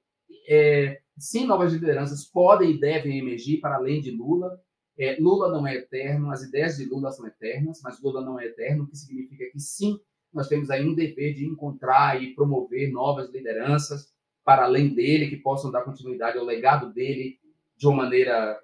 É, 0.49 0.99
sim, 1.17 1.47
novas 1.47 1.71
lideranças 1.71 2.25
podem 2.25 2.71
e 2.71 2.79
devem 2.79 3.17
emergir 3.17 3.61
para 3.61 3.75
além 3.77 4.01
de 4.01 4.11
Lula, 4.11 4.61
é, 4.99 5.15
Lula 5.17 5.49
não 5.49 5.65
é 5.65 5.75
eterno, 5.75 6.29
as 6.29 6.43
ideias 6.43 6.75
de 6.75 6.85
Lula 6.89 7.09
são 7.11 7.25
eternas, 7.25 7.79
mas 7.81 8.01
Lula 8.01 8.19
não 8.19 8.37
é 8.37 8.47
eterno, 8.47 8.83
o 8.83 8.87
que 8.87 8.97
significa 8.97 9.45
que 9.49 9.59
sim, 9.61 9.97
nós 10.33 10.49
temos 10.49 10.69
aí 10.69 10.85
um 10.85 10.93
dever 10.93 11.33
de 11.33 11.45
encontrar 11.45 12.21
e 12.21 12.35
promover 12.35 12.91
novas 12.91 13.31
lideranças 13.31 14.11
para 14.43 14.65
além 14.65 14.93
dele, 14.93 15.29
que 15.29 15.37
possam 15.37 15.71
dar 15.71 15.83
continuidade 15.83 16.37
ao 16.37 16.43
legado 16.43 16.91
dele 16.91 17.39
de 17.77 17.87
uma 17.87 18.03
maneira 18.03 18.59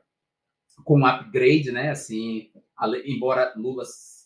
com 0.83 0.99
um 0.99 1.05
upgrade, 1.05 1.71
né? 1.71 1.91
Assim, 1.91 2.51
embora 3.05 3.53
Lula 3.55 3.83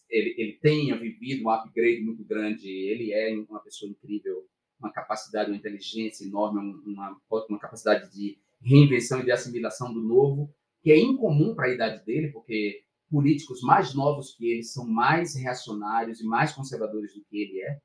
ele, 0.10 0.36
ele 0.38 0.54
tenha 0.54 0.98
vivido 0.98 1.44
um 1.44 1.50
upgrade 1.50 2.02
muito 2.02 2.24
grande, 2.24 2.70
ele 2.70 3.14
é 3.14 3.34
uma 3.50 3.60
pessoa 3.60 3.90
incrível, 3.90 4.48
uma 4.80 4.92
capacidade, 4.92 5.50
uma 5.50 5.58
inteligência 5.58 6.26
enorme, 6.26 6.60
uma, 6.86 7.18
uma 7.50 7.60
capacidade 7.60 8.12
de 8.14 8.38
reinvenção 8.62 9.20
e 9.20 9.26
de 9.26 9.32
assimilação 9.32 9.94
do 9.94 10.02
novo, 10.02 10.54
que 10.82 10.92
é 10.92 11.00
incomum 11.00 11.56
para 11.56 11.68
a 11.68 11.74
idade 11.74 12.06
dele, 12.06 12.32
porque 12.32 12.84
políticos 13.10 13.62
mais 13.62 13.94
novos 13.94 14.36
que 14.36 14.46
ele 14.48 14.64
são 14.64 14.86
mais 14.86 15.36
reacionários 15.36 16.20
e 16.20 16.26
mais 16.26 16.54
conservadores 16.54 17.14
do 17.14 17.24
que 17.26 17.38
ele 17.42 17.62
é. 17.62 17.80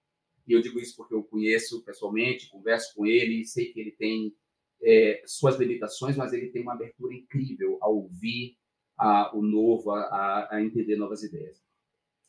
E 0.46 0.52
eu 0.52 0.60
digo 0.60 0.80
isso 0.80 0.96
porque 0.96 1.14
eu 1.14 1.22
conheço 1.22 1.82
pessoalmente, 1.84 2.50
converso 2.50 2.94
com 2.94 3.06
ele, 3.06 3.44
sei 3.44 3.72
que 3.72 3.80
ele 3.80 3.92
tem 3.92 4.34
é, 4.82 5.22
suas 5.26 5.56
limitações, 5.58 6.16
mas 6.16 6.32
ele 6.32 6.48
tem 6.48 6.62
uma 6.62 6.74
abertura 6.74 7.14
incrível 7.14 7.78
a 7.80 7.88
ouvir 7.88 8.56
a, 8.98 9.36
o 9.36 9.42
novo, 9.42 9.92
a, 9.92 10.48
a, 10.50 10.62
entender 10.62 10.96
novas 10.96 11.22
ideias. 11.22 11.62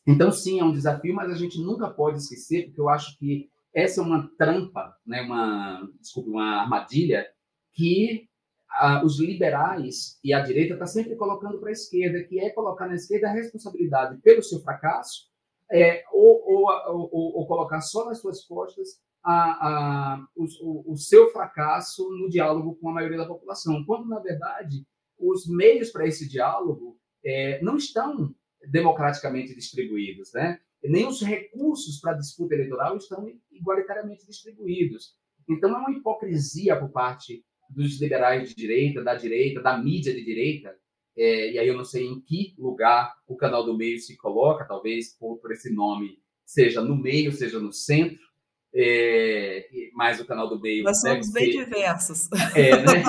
Então, 0.06 0.30
sim, 0.30 0.60
é 0.60 0.64
um 0.64 0.72
desafio, 0.72 1.14
mas 1.14 1.30
a 1.30 1.36
gente 1.36 1.58
nunca 1.60 1.88
pode 1.88 2.18
esquecer, 2.18 2.66
porque 2.66 2.80
eu 2.80 2.88
acho 2.88 3.18
que 3.18 3.48
essa 3.74 4.00
é 4.00 4.04
uma 4.04 4.30
trampa, 4.38 4.94
né, 5.06 5.22
uma, 5.22 5.88
desculpe, 6.00 6.30
uma 6.30 6.62
armadilha 6.62 7.26
que 7.72 8.28
os 9.04 9.20
liberais 9.20 10.18
e 10.22 10.34
a 10.34 10.40
direita 10.40 10.74
está 10.74 10.86
sempre 10.86 11.14
colocando 11.16 11.58
para 11.58 11.68
a 11.68 11.72
esquerda, 11.72 12.24
que 12.24 12.40
é 12.40 12.50
colocar 12.50 12.88
na 12.88 12.94
esquerda 12.94 13.28
a 13.28 13.32
responsabilidade 13.32 14.20
pelo 14.20 14.42
seu 14.42 14.60
fracasso, 14.60 15.28
é, 15.70 16.04
ou, 16.12 16.42
ou, 16.44 17.08
ou, 17.12 17.36
ou, 17.36 17.46
colocar 17.46 17.80
só 17.80 18.04
nas 18.04 18.20
suas 18.20 18.44
costas 18.44 19.00
a, 19.22 19.32
a, 19.32 20.26
o, 20.36 20.92
o, 20.92 20.96
seu 20.96 21.30
fracasso 21.30 22.08
no 22.10 22.28
diálogo 22.28 22.76
com 22.76 22.90
a 22.90 22.92
maioria 22.92 23.18
da 23.18 23.26
população, 23.26 23.84
quando, 23.86 24.06
na 24.06 24.18
verdade, 24.18 24.86
os 25.18 25.48
meios 25.48 25.90
para 25.90 26.06
esse 26.06 26.28
diálogo 26.28 26.98
é, 27.24 27.62
não 27.62 27.76
estão 27.76 28.34
democraticamente 28.68 29.54
distribuídos, 29.54 30.32
né? 30.32 30.60
nem 30.82 31.06
os 31.06 31.22
recursos 31.22 31.98
para 31.98 32.12
a 32.12 32.16
disputa 32.16 32.54
eleitoral 32.54 32.96
estão 32.96 33.26
igualitariamente 33.50 34.26
distribuídos. 34.26 35.14
Então, 35.48 35.70
é 35.70 35.78
uma 35.78 35.90
hipocrisia 35.90 36.76
por 36.76 36.90
parte 36.90 37.44
dos 37.70 38.00
liberais 38.00 38.50
de 38.50 38.54
direita, 38.54 39.02
da 39.02 39.14
direita, 39.14 39.62
da 39.62 39.78
mídia 39.78 40.12
de 40.12 40.22
direita, 40.22 40.76
é, 41.16 41.52
e 41.52 41.58
aí 41.58 41.68
eu 41.68 41.76
não 41.76 41.84
sei 41.84 42.06
em 42.06 42.20
que 42.20 42.54
lugar 42.58 43.14
o 43.26 43.36
canal 43.36 43.64
do 43.64 43.76
meio 43.76 43.98
se 43.98 44.16
coloca, 44.16 44.66
talvez 44.66 45.16
por, 45.16 45.38
por 45.38 45.52
esse 45.52 45.72
nome 45.72 46.18
seja 46.44 46.82
no 46.82 46.96
meio, 46.96 47.32
seja 47.32 47.58
no 47.58 47.72
centro, 47.72 48.18
é, 48.74 49.66
mas 49.94 50.20
o 50.20 50.26
canal 50.26 50.48
do 50.48 50.60
meio. 50.60 50.82
Nós 50.82 51.00
somos 51.00 51.30
bem 51.32 51.52
ser... 51.52 51.64
diversos. 51.64 52.28
É, 52.54 52.76
né? 52.82 53.02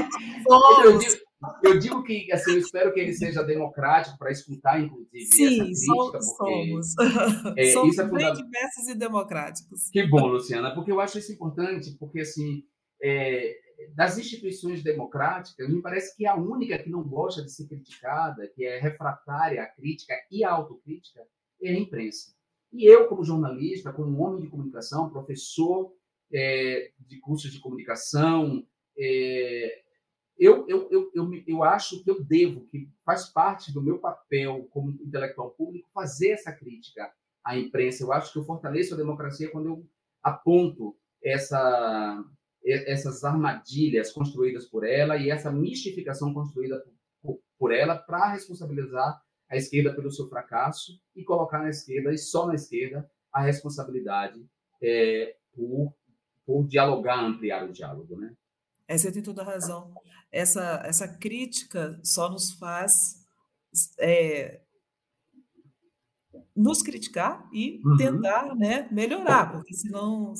digo, 1.00 1.25
eu, 1.64 1.80
digo, 1.80 2.04
que 2.04 2.32
assim, 2.32 2.52
eu 2.52 2.60
espero 2.60 2.94
que 2.94 3.00
ele 3.00 3.14
seja 3.14 3.44
democrático 3.44 4.18
para 4.18 4.32
escutar, 4.32 4.82
inclusive. 4.82 5.26
Sim, 5.26 5.60
crítica, 5.60 6.22
somos. 6.22 6.96
Porque, 6.96 7.62
é, 7.62 7.72
somos 7.72 7.98
é 7.98 8.04
bem 8.10 8.34
diversos 8.34 8.88
e 8.90 8.96
democráticos. 8.96 9.90
Que 9.92 10.08
bom, 10.08 10.28
Luciana, 10.28 10.74
porque 10.74 10.92
eu 10.92 11.00
acho 11.00 11.20
isso 11.20 11.32
importante, 11.32 11.96
porque 12.00 12.22
assim. 12.22 12.64
É, 13.04 13.66
das 13.94 14.18
instituições 14.18 14.82
democráticas, 14.82 15.70
me 15.70 15.82
parece 15.82 16.16
que 16.16 16.26
a 16.26 16.34
única 16.34 16.82
que 16.82 16.90
não 16.90 17.04
gosta 17.04 17.44
de 17.44 17.52
ser 17.52 17.68
criticada, 17.68 18.48
que 18.56 18.66
é 18.66 18.80
refratária 18.80 19.62
à 19.62 19.68
crítica 19.68 20.16
e 20.32 20.46
à 20.46 20.52
autocrítica, 20.52 21.22
é 21.62 21.72
a 21.72 21.78
imprensa. 21.78 22.34
E 22.72 22.86
eu, 22.86 23.08
como 23.08 23.24
jornalista, 23.24 23.92
como 23.94 24.22
homem 24.22 24.44
de 24.44 24.50
comunicação, 24.50 25.10
professor 25.10 25.94
é, 26.34 26.92
de 27.00 27.20
cursos 27.20 27.52
de 27.52 27.60
comunicação, 27.60 28.66
é, 28.98 29.82
eu, 30.38 30.68
eu, 30.68 30.90
eu, 30.92 31.12
eu, 31.14 31.44
eu 31.48 31.64
acho 31.64 32.04
que 32.04 32.10
eu 32.10 32.24
devo, 32.24 32.68
que 32.68 32.90
faz 33.06 33.30
parte 33.30 33.74
do 33.74 33.82
meu 33.82 34.00
papel 34.00 34.68
como 34.72 34.92
intelectual 34.92 35.52
público, 35.52 35.90
fazer 35.94 36.32
essa 36.32 36.52
crítica 36.52 37.10
à 37.44 37.58
imprensa. 37.58 38.04
Eu 38.04 38.12
acho 38.12 38.34
que 38.34 38.40
eu 38.40 38.46
fortaleço 38.46 38.94
a 38.94 38.98
democracia 38.98 39.50
quando 39.52 39.68
eu 39.68 39.88
aponto 40.22 40.96
essa 41.24 42.24
essas 42.68 43.24
armadilhas 43.24 44.12
construídas 44.12 44.66
por 44.66 44.84
ela 44.84 45.18
e 45.18 45.30
essa 45.30 45.52
mistificação 45.52 46.34
construída 46.34 46.84
por, 47.22 47.40
por 47.60 47.72
ela 47.72 47.96
para 47.96 48.32
responsabilizar 48.32 49.22
a 49.48 49.56
esquerda 49.56 49.94
pelo 49.94 50.12
seu 50.12 50.28
fracasso 50.28 51.00
e 51.16 51.24
colocar 51.24 51.60
na 51.60 51.70
esquerda, 51.70 52.12
e 52.12 52.18
só 52.18 52.48
na 52.48 52.56
esquerda, 52.56 53.08
a 53.32 53.42
responsabilidade 53.42 54.44
é, 54.82 55.36
por, 55.54 55.94
por 56.46 56.66
dialogar, 56.66 57.24
ampliar 57.24 57.64
o 57.64 57.72
diálogo. 57.72 58.18
Né? 58.18 58.34
É, 58.88 58.98
você 58.98 59.12
tem 59.12 59.22
toda 59.22 59.42
a 59.42 59.46
razão. 59.46 59.94
Essa, 60.32 60.82
essa 60.86 61.08
crítica 61.08 62.00
só 62.04 62.30
nos 62.30 62.54
faz 62.54 63.16
é, 64.00 64.62
nos 66.56 66.82
criticar 66.82 67.48
e 67.54 67.82
uhum. 67.84 67.98
tentar 67.98 68.56
né, 68.56 68.88
melhorar, 68.92 69.52
porque 69.52 69.74
senão 69.74 70.34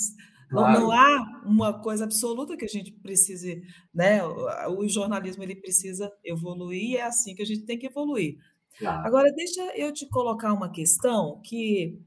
Claro. 0.50 0.80
Não, 0.80 0.92
há 0.92 1.42
uma 1.46 1.82
coisa 1.82 2.06
absoluta 2.06 2.56
que 2.56 2.66
a 2.66 2.68
gente 2.68 2.92
precise, 2.92 3.64
né? 3.94 4.24
O, 4.24 4.88
jornalismo 4.88 5.44
ele 5.44 5.56
precisa 5.56 6.12
evoluir 6.24 6.92
e 6.92 6.98
é 6.98 7.04
assim 7.04 7.34
que 7.34 7.42
a 7.42 7.46
gente 7.46 7.66
tem 7.66 7.78
que 7.78 7.88
evoluir. 7.88 8.38
Claro. 8.78 9.08
Agora, 9.08 9.34
deixa 9.34 9.76
eu 9.76 9.92
te 9.92 10.08
colocar 10.08 10.54
uma 10.54 10.72
questão 10.72 11.42
que 11.44 12.00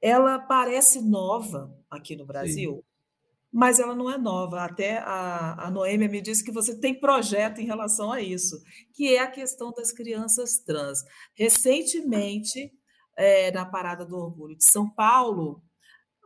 ela 0.00 0.38
parece 0.38 1.00
nova 1.00 1.72
aqui 1.90 2.16
no 2.16 2.26
Brasil, 2.26 2.74
Sim. 2.74 2.82
Mas 3.52 3.78
ela 3.78 3.94
não 3.94 4.10
é 4.10 4.18
nova. 4.18 4.64
Até 4.64 4.98
a, 4.98 5.66
a 5.66 5.70
Noêmia 5.70 6.08
me 6.08 6.20
disse 6.20 6.44
que 6.44 6.52
você 6.52 6.78
tem 6.78 6.98
projeto 6.98 7.60
em 7.60 7.66
relação 7.66 8.12
a 8.12 8.20
isso, 8.20 8.60
que 8.94 9.14
é 9.14 9.20
a 9.20 9.30
questão 9.30 9.72
das 9.72 9.92
crianças 9.92 10.58
trans. 10.58 11.00
Recentemente, 11.34 12.72
é, 13.16 13.50
na 13.50 13.64
Parada 13.64 14.04
do 14.04 14.16
Orgulho 14.16 14.56
de 14.56 14.64
São 14.64 14.88
Paulo, 14.90 15.62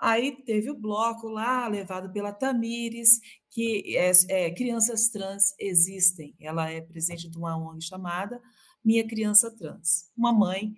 Aí 0.00 0.42
teve 0.44 0.70
o 0.70 0.74
bloco 0.74 1.28
lá, 1.28 1.68
levado 1.68 2.10
pela 2.10 2.32
Tamires, 2.32 3.20
que 3.50 3.94
é, 3.94 4.10
é, 4.30 4.50
Crianças 4.50 5.10
Trans 5.10 5.54
Existem. 5.58 6.34
Ela 6.40 6.70
é 6.70 6.80
presidente 6.80 7.28
de 7.28 7.36
uma 7.36 7.54
ONG 7.54 7.84
chamada 7.84 8.40
Minha 8.82 9.06
Criança 9.06 9.54
Trans. 9.54 10.10
Uma 10.16 10.32
mãe 10.32 10.74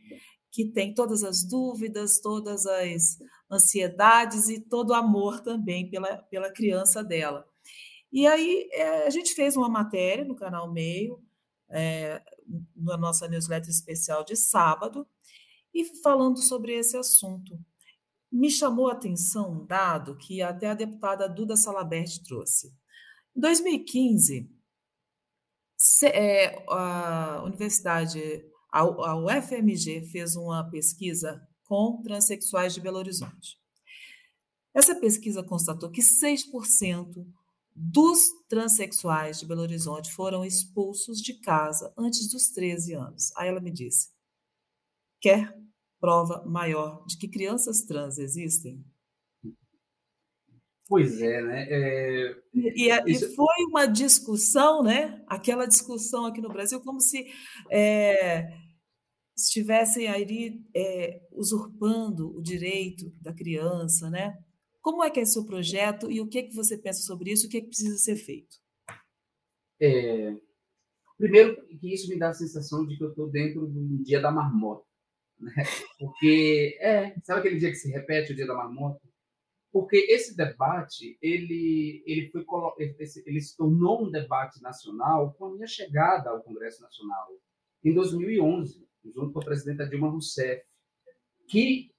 que 0.52 0.66
tem 0.66 0.92
todas 0.92 1.24
as 1.24 1.42
dúvidas, 1.42 2.20
todas 2.20 2.66
as 2.66 3.18
ansiedades 3.50 4.50
e 4.50 4.60
todo 4.60 4.90
o 4.90 4.94
amor 4.94 5.40
também 5.40 5.90
pela, 5.90 6.18
pela 6.24 6.52
criança 6.52 7.02
dela. 7.02 7.48
E 8.12 8.26
aí 8.26 8.68
é, 8.72 9.06
a 9.06 9.10
gente 9.10 9.34
fez 9.34 9.56
uma 9.56 9.70
matéria 9.70 10.24
no 10.24 10.36
canal 10.36 10.70
Meio, 10.70 11.24
é, 11.70 12.22
na 12.76 12.98
nossa 12.98 13.26
newsletter 13.26 13.70
especial 13.70 14.22
de 14.22 14.36
sábado, 14.36 15.08
e 15.72 15.86
falando 16.02 16.38
sobre 16.42 16.74
esse 16.74 16.98
assunto. 16.98 17.58
Me 18.30 18.50
chamou 18.50 18.88
a 18.88 18.92
atenção 18.92 19.52
um 19.52 19.66
dado 19.66 20.16
que 20.16 20.42
até 20.42 20.68
a 20.68 20.74
deputada 20.74 21.28
Duda 21.28 21.56
Salabert 21.56 22.22
trouxe. 22.22 22.68
Em 23.34 23.40
2015, 23.40 24.50
é, 26.04 26.62
a 26.68 27.42
Universidade, 27.44 28.44
a 28.72 29.16
UFMG, 29.16 30.06
fez 30.06 30.34
uma 30.34 30.68
pesquisa 30.70 31.46
com 31.64 32.00
transexuais 32.02 32.74
de 32.74 32.80
Belo 32.80 32.98
Horizonte. 32.98 33.58
Essa 34.74 34.94
pesquisa 34.94 35.42
constatou 35.42 35.90
que 35.90 36.00
6% 36.00 37.26
dos 37.74 38.20
transexuais 38.48 39.38
de 39.38 39.46
Belo 39.46 39.62
Horizonte 39.62 40.12
foram 40.12 40.44
expulsos 40.44 41.20
de 41.20 41.34
casa 41.40 41.92
antes 41.96 42.30
dos 42.30 42.48
13 42.50 42.94
anos. 42.94 43.36
Aí 43.36 43.48
ela 43.48 43.60
me 43.60 43.70
disse: 43.70 44.10
quer 45.20 45.54
prova 46.00 46.42
maior 46.44 47.04
de 47.06 47.16
que 47.16 47.28
crianças 47.28 47.84
trans 47.84 48.18
existem? 48.18 48.84
Pois 50.92 51.22
é, 51.22 51.40
né? 51.40 51.66
É... 51.70 52.36
E, 52.52 52.84
e, 52.84 53.10
Isso... 53.10 53.24
e, 53.24 53.34
foi 53.34 53.64
uma 53.66 53.86
discussão, 53.86 54.82
né? 54.82 55.24
Aquela 55.26 55.64
discussão 55.64 56.26
aqui 56.26 56.42
no 56.42 56.50
Brasil, 56.50 56.82
como 56.82 57.00
se 57.00 57.32
é, 57.70 58.46
estivessem 59.34 60.06
aí 60.06 60.60
é, 60.76 61.18
usurpando 61.32 62.36
o 62.36 62.42
direito 62.42 63.10
da 63.22 63.32
criança, 63.32 64.10
né? 64.10 64.36
Como 64.82 65.02
é 65.02 65.08
que 65.08 65.20
é 65.20 65.24
seu 65.24 65.46
projeto 65.46 66.10
e 66.10 66.20
o 66.20 66.28
que, 66.28 66.40
é 66.40 66.42
que 66.42 66.54
você 66.54 66.76
pensa 66.76 67.00
sobre 67.00 67.32
isso? 67.32 67.46
O 67.46 67.48
que, 67.48 67.56
é 67.56 67.60
que 67.62 67.68
precisa 67.68 67.96
ser 67.96 68.16
feito? 68.16 68.54
É, 69.80 70.36
primeiro, 71.16 71.56
que 71.80 71.94
isso 71.94 72.06
me 72.10 72.18
dá 72.18 72.28
a 72.28 72.34
sensação 72.34 72.86
de 72.86 72.98
que 72.98 73.02
eu 73.02 73.08
estou 73.08 73.30
dentro 73.30 73.66
do 73.66 74.04
dia 74.04 74.20
da 74.20 74.30
marmota. 74.30 74.84
Né? 75.40 75.54
Porque, 75.98 76.76
é, 76.82 77.18
sabe 77.24 77.40
aquele 77.40 77.58
dia 77.58 77.70
que 77.70 77.76
se 77.76 77.90
repete 77.90 78.34
o 78.34 78.36
dia 78.36 78.46
da 78.46 78.54
marmota? 78.54 79.00
Porque 79.72 79.96
esse 79.96 80.36
debate, 80.36 81.16
ele, 81.22 82.02
ele, 82.06 82.30
foi, 82.30 82.44
ele 83.24 83.40
se 83.40 83.56
tornou 83.56 84.04
um 84.04 84.10
debate 84.10 84.60
nacional 84.60 85.32
com 85.32 85.46
a 85.46 85.54
minha 85.54 85.66
chegada 85.66 86.28
ao 86.28 86.42
Congresso 86.42 86.82
Nacional, 86.82 87.28
em 87.82 87.94
2011, 87.94 88.86
junto 89.06 89.32
com 89.32 89.40
a 89.40 89.44
presidenta 89.44 89.88
Dilma 89.88 90.10
Rousseff, 90.10 90.62
que 91.48 91.90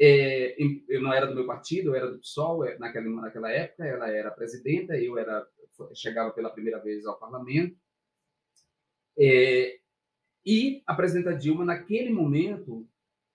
é, 0.00 0.56
eu 0.88 1.02
não 1.02 1.12
era 1.12 1.26
do 1.26 1.34
meu 1.34 1.46
partido, 1.46 1.90
eu 1.90 1.94
era 1.94 2.10
do 2.10 2.20
PSOL 2.20 2.64
é, 2.64 2.78
naquela, 2.78 3.08
naquela 3.10 3.50
época, 3.50 3.84
ela 3.84 4.08
era 4.08 4.30
presidenta, 4.30 4.96
eu 4.96 5.18
era 5.18 5.46
chegava 5.94 6.30
pela 6.30 6.50
primeira 6.50 6.78
vez 6.78 7.06
ao 7.06 7.18
parlamento. 7.18 7.76
É, 9.18 9.78
e 10.44 10.82
a 10.86 10.94
presidenta 10.94 11.36
Dilma, 11.36 11.64
naquele 11.64 12.10
momento, 12.10 12.88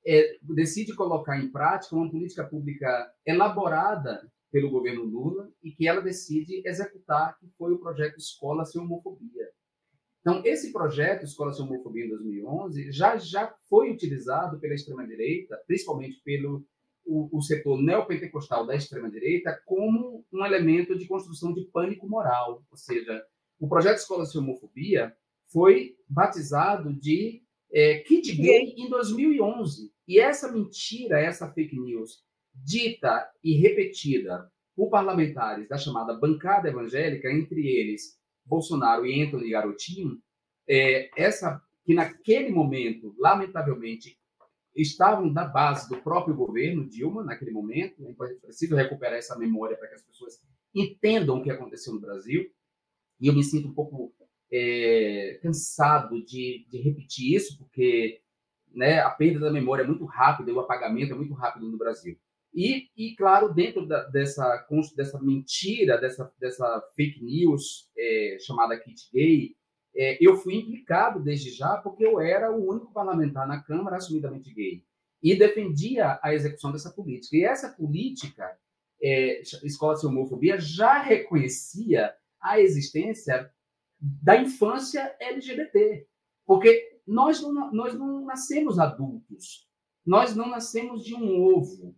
é, 0.05 0.37
decide 0.41 0.93
colocar 0.95 1.39
em 1.39 1.51
prática 1.51 1.95
uma 1.95 2.09
política 2.09 2.43
pública 2.43 3.11
elaborada 3.25 4.29
pelo 4.51 4.69
governo 4.69 5.03
Lula 5.03 5.51
e 5.63 5.71
que 5.71 5.87
ela 5.87 6.01
decide 6.01 6.61
executar, 6.65 7.37
que 7.39 7.47
foi 7.57 7.73
o 7.73 7.79
projeto 7.79 8.17
Escola 8.17 8.63
Sem 8.63 8.81
Homofobia. 8.81 9.49
Então, 10.21 10.41
esse 10.45 10.71
projeto, 10.71 11.25
Escola 11.25 11.53
Sem 11.53 11.65
Homofobia, 11.65 12.05
em 12.05 12.09
2011, 12.09 12.91
já, 12.91 13.17
já 13.17 13.53
foi 13.69 13.91
utilizado 13.91 14.59
pela 14.59 14.73
extrema-direita, 14.73 15.61
principalmente 15.67 16.21
pelo 16.23 16.65
o, 17.05 17.37
o 17.37 17.41
setor 17.41 17.79
neopentecostal 17.81 18.65
da 18.65 18.75
extrema-direita, 18.75 19.61
como 19.65 20.25
um 20.33 20.45
elemento 20.45 20.97
de 20.97 21.07
construção 21.07 21.53
de 21.53 21.65
pânico 21.65 22.07
moral. 22.07 22.63
Ou 22.71 22.77
seja, 22.77 23.23
o 23.59 23.67
projeto 23.67 23.97
Escola 23.97 24.25
Sem 24.25 24.41
Homofobia 24.41 25.15
foi 25.51 25.95
batizado 26.09 26.93
de 26.93 27.43
é, 27.71 27.99
Kit 27.99 28.35
Gay 28.35 28.73
em 28.77 28.89
2011. 28.89 29.93
E 30.07 30.19
essa 30.19 30.51
mentira, 30.51 31.19
essa 31.19 31.51
fake 31.51 31.79
news, 31.79 32.23
dita 32.53 33.29
e 33.43 33.57
repetida 33.57 34.51
por 34.75 34.89
parlamentares 34.89 35.67
da 35.67 35.77
chamada 35.77 36.13
bancada 36.13 36.69
evangélica, 36.69 37.31
entre 37.31 37.67
eles 37.67 38.19
Bolsonaro 38.45 39.05
e 39.05 39.21
Anthony 39.21 39.49
Garotinho, 39.49 40.21
é, 40.67 41.09
essa 41.15 41.61
que 41.83 41.93
naquele 41.93 42.49
momento, 42.49 43.15
lamentavelmente, 43.17 44.17
estavam 44.75 45.31
na 45.31 45.45
base 45.45 45.87
do 45.87 46.01
próprio 46.01 46.35
governo 46.35 46.87
Dilma, 46.87 47.23
naquele 47.23 47.51
momento, 47.51 48.15
é 48.23 48.33
preciso 48.35 48.75
recuperar 48.75 49.17
essa 49.17 49.37
memória 49.37 49.77
para 49.77 49.87
que 49.87 49.95
as 49.95 50.03
pessoas 50.03 50.41
entendam 50.73 51.37
o 51.37 51.43
que 51.43 51.51
aconteceu 51.51 51.93
no 51.93 52.01
Brasil, 52.01 52.51
e 53.19 53.27
eu 53.27 53.33
me 53.33 53.43
sinto 53.43 53.69
um 53.69 53.73
pouco 53.73 54.13
é, 54.51 55.39
cansado 55.41 56.23
de, 56.25 56.65
de, 56.69 56.81
repetir 56.81 57.35
isso, 57.35 57.57
porque 57.57 58.21
né, 58.75 58.99
a 58.99 59.09
perda 59.09 59.39
da 59.39 59.51
memória 59.51 59.83
é 59.83 59.87
muito 59.87 60.05
rápida 60.05 60.53
o 60.53 60.59
apagamento 60.59 61.13
é 61.13 61.15
muito 61.15 61.33
rápido 61.33 61.69
no 61.69 61.77
Brasil. 61.77 62.17
E, 62.53 62.87
e 62.95 63.15
claro, 63.15 63.53
dentro 63.53 63.85
da, 63.85 64.03
dessa, 64.03 64.65
dessa 64.95 65.21
mentira, 65.21 65.97
dessa, 65.97 66.31
dessa 66.39 66.81
fake 66.95 67.21
news 67.23 67.89
é, 67.97 68.37
chamada 68.39 68.79
kit 68.79 69.09
gay, 69.11 69.55
é, 69.93 70.17
eu 70.21 70.37
fui 70.37 70.55
implicado 70.55 71.21
desde 71.21 71.51
já 71.51 71.77
porque 71.77 72.05
eu 72.05 72.19
era 72.19 72.51
o 72.51 72.69
único 72.69 72.93
parlamentar 72.93 73.47
na 73.47 73.61
Câmara 73.61 73.97
assumidamente 73.97 74.53
gay 74.53 74.83
e 75.21 75.35
defendia 75.35 76.19
a 76.21 76.33
execução 76.33 76.71
dessa 76.71 76.91
política. 76.91 77.35
E 77.35 77.43
essa 77.43 77.69
política, 77.69 78.57
é, 79.01 79.41
Escola 79.41 79.95
Sem 79.95 80.09
Homofobia, 80.09 80.59
já 80.59 81.01
reconhecia 81.01 82.13
a 82.41 82.59
existência 82.59 83.51
da 83.99 84.37
infância 84.37 85.15
LGBT, 85.19 86.05
porque 86.45 86.94
nós 87.05 87.41
não, 87.41 87.71
nós 87.71 87.93
não 87.93 88.25
nascemos 88.25 88.79
adultos, 88.79 89.67
nós 90.05 90.35
não 90.35 90.49
nascemos 90.49 91.03
de 91.03 91.15
um 91.15 91.43
ovo, 91.43 91.95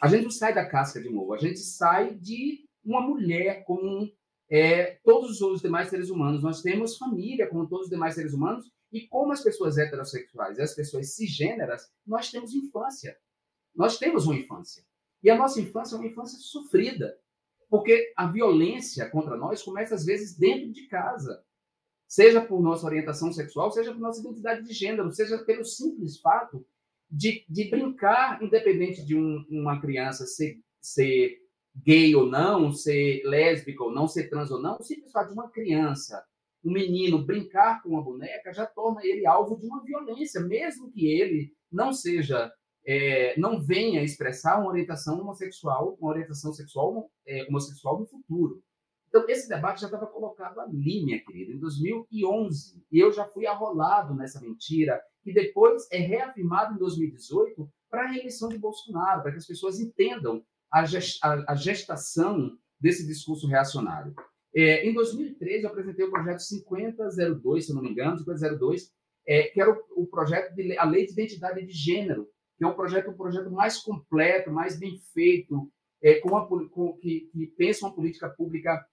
a 0.00 0.08
gente 0.08 0.24
não 0.24 0.30
sai 0.30 0.54
da 0.54 0.66
casca 0.66 1.00
de 1.00 1.10
novo, 1.10 1.34
a 1.34 1.38
gente 1.38 1.58
sai 1.58 2.14
de 2.14 2.64
uma 2.84 3.00
mulher 3.00 3.64
como 3.64 4.10
é, 4.50 4.98
todos 5.04 5.40
os 5.40 5.60
demais 5.60 5.88
seres 5.88 6.10
humanos. 6.10 6.42
Nós 6.42 6.62
temos 6.62 6.96
família 6.96 7.46
como 7.46 7.68
todos 7.68 7.84
os 7.84 7.90
demais 7.90 8.14
seres 8.14 8.34
humanos. 8.34 8.70
E 8.92 9.06
como 9.06 9.32
as 9.32 9.42
pessoas 9.42 9.78
heterossexuais 9.78 10.58
e 10.58 10.62
as 10.62 10.74
pessoas 10.74 11.14
cisgêneras, 11.14 11.88
nós 12.04 12.30
temos 12.30 12.52
infância. 12.52 13.16
Nós 13.72 13.98
temos 13.98 14.26
uma 14.26 14.34
infância. 14.34 14.84
E 15.22 15.30
a 15.30 15.36
nossa 15.36 15.60
infância 15.60 15.94
é 15.94 15.98
uma 15.98 16.08
infância 16.08 16.38
sofrida, 16.40 17.16
porque 17.68 18.12
a 18.16 18.26
violência 18.26 19.08
contra 19.08 19.36
nós 19.36 19.62
começa 19.62 19.94
às 19.94 20.04
vezes 20.04 20.36
dentro 20.36 20.72
de 20.72 20.88
casa, 20.88 21.44
seja 22.10 22.40
por 22.40 22.60
nossa 22.60 22.84
orientação 22.84 23.32
sexual, 23.32 23.70
seja 23.70 23.92
por 23.92 24.00
nossa 24.00 24.20
identidade 24.20 24.64
de 24.66 24.74
gênero, 24.74 25.12
seja 25.12 25.38
pelo 25.38 25.64
simples 25.64 26.18
fato 26.18 26.66
de, 27.08 27.44
de 27.48 27.70
brincar, 27.70 28.42
independente 28.42 29.06
de 29.06 29.16
um, 29.16 29.46
uma 29.48 29.80
criança 29.80 30.26
ser, 30.26 30.58
ser 30.80 31.38
gay 31.72 32.12
ou 32.16 32.26
não, 32.26 32.72
ser 32.72 33.22
lésbica 33.24 33.84
ou 33.84 33.92
não, 33.92 34.08
ser 34.08 34.28
trans 34.28 34.50
ou 34.50 34.60
não, 34.60 34.76
o 34.80 34.82
simples 34.82 35.12
fato 35.12 35.28
de 35.28 35.34
uma 35.34 35.48
criança, 35.50 36.20
um 36.64 36.72
menino 36.72 37.24
brincar 37.24 37.80
com 37.80 37.90
uma 37.90 38.02
boneca 38.02 38.52
já 38.52 38.66
torna 38.66 39.00
ele 39.04 39.24
alvo 39.24 39.56
de 39.56 39.66
uma 39.66 39.80
violência, 39.84 40.40
mesmo 40.40 40.90
que 40.90 41.06
ele 41.06 41.54
não 41.70 41.92
seja, 41.92 42.52
é, 42.84 43.38
não 43.38 43.62
venha 43.62 44.02
expressar 44.02 44.58
uma 44.58 44.68
orientação 44.68 45.20
homossexual, 45.20 45.96
uma 46.00 46.10
orientação 46.10 46.52
sexual 46.52 47.08
é, 47.24 47.44
homossexual 47.44 48.00
no 48.00 48.06
futuro. 48.08 48.60
Então, 49.10 49.28
esse 49.28 49.48
debate 49.48 49.80
já 49.80 49.88
estava 49.88 50.06
colocado 50.06 50.60
ali, 50.60 51.04
minha 51.04 51.22
querida, 51.24 51.52
em 51.52 51.58
2011. 51.58 52.80
E 52.92 52.98
eu 52.98 53.12
já 53.12 53.24
fui 53.26 53.44
arrolado 53.44 54.14
nessa 54.14 54.40
mentira, 54.40 55.02
que 55.22 55.32
depois 55.32 55.86
é 55.90 55.98
reafirmado 55.98 56.74
em 56.74 56.78
2018 56.78 57.68
para 57.90 58.04
a 58.04 58.06
reeleição 58.06 58.48
de 58.48 58.56
Bolsonaro, 58.56 59.22
para 59.22 59.32
que 59.32 59.38
as 59.38 59.46
pessoas 59.46 59.80
entendam 59.80 60.44
a, 60.72 60.84
gestação 61.56 62.56
desse 62.80 63.04
discurso 63.04 63.48
reacionário. 63.48 64.14
É, 64.54 64.88
em 64.88 64.94
2013, 64.94 65.64
eu 65.64 65.70
apresentei 65.70 66.04
o 66.04 66.10
projeto 66.10 66.40
5002, 66.40 67.66
se 67.66 67.74
não 67.74 67.82
me 67.82 67.90
engano, 67.90 68.16
5002, 68.16 68.92
é, 69.26 69.42
que 69.48 69.60
era 69.60 69.72
o, 69.72 70.02
o 70.02 70.06
projeto 70.06 70.54
de 70.54 70.78
a 70.78 70.84
Lei 70.84 71.04
de 71.04 71.12
Identidade 71.12 71.66
de 71.66 71.72
Gênero, 71.72 72.28
que 72.56 72.64
é 72.64 72.68
um 72.68 72.74
projeto, 72.74 73.10
um 73.10 73.16
projeto 73.16 73.50
mais 73.50 73.78
completo, 73.78 74.52
mais 74.52 74.78
bem 74.78 74.96
feito, 75.12 75.68
é, 76.02 76.14
com 76.20 76.30
uma, 76.30 76.46
com, 76.46 76.96
que, 76.98 77.28
que, 77.32 77.46
pensa 77.58 77.86
uma 77.86 77.94
política 77.94 78.28
pública 78.30 78.84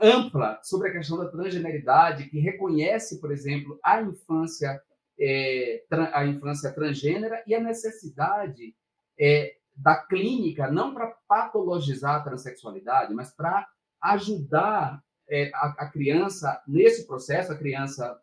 ampla 0.00 0.60
sobre 0.62 0.88
a 0.88 0.92
questão 0.92 1.16
da 1.16 1.28
transgeneridade, 1.28 2.28
que 2.28 2.40
reconhece, 2.40 3.20
por 3.20 3.30
exemplo, 3.30 3.78
a 3.84 4.02
infância, 4.02 4.80
é, 5.18 5.84
a 6.12 6.26
infância 6.26 6.72
transgênera 6.72 7.42
e 7.46 7.54
a 7.54 7.60
necessidade 7.60 8.74
é, 9.18 9.54
da 9.76 9.96
clínica, 9.96 10.70
não 10.70 10.94
para 10.94 11.14
patologizar 11.28 12.16
a 12.16 12.24
transexualidade, 12.24 13.14
mas 13.14 13.34
para 13.34 13.66
ajudar 14.02 15.02
é, 15.28 15.50
a, 15.54 15.74
a, 15.78 15.90
criança 15.90 16.62
nesse 16.66 17.06
processo, 17.06 17.52
a 17.52 17.58
criança 17.58 18.18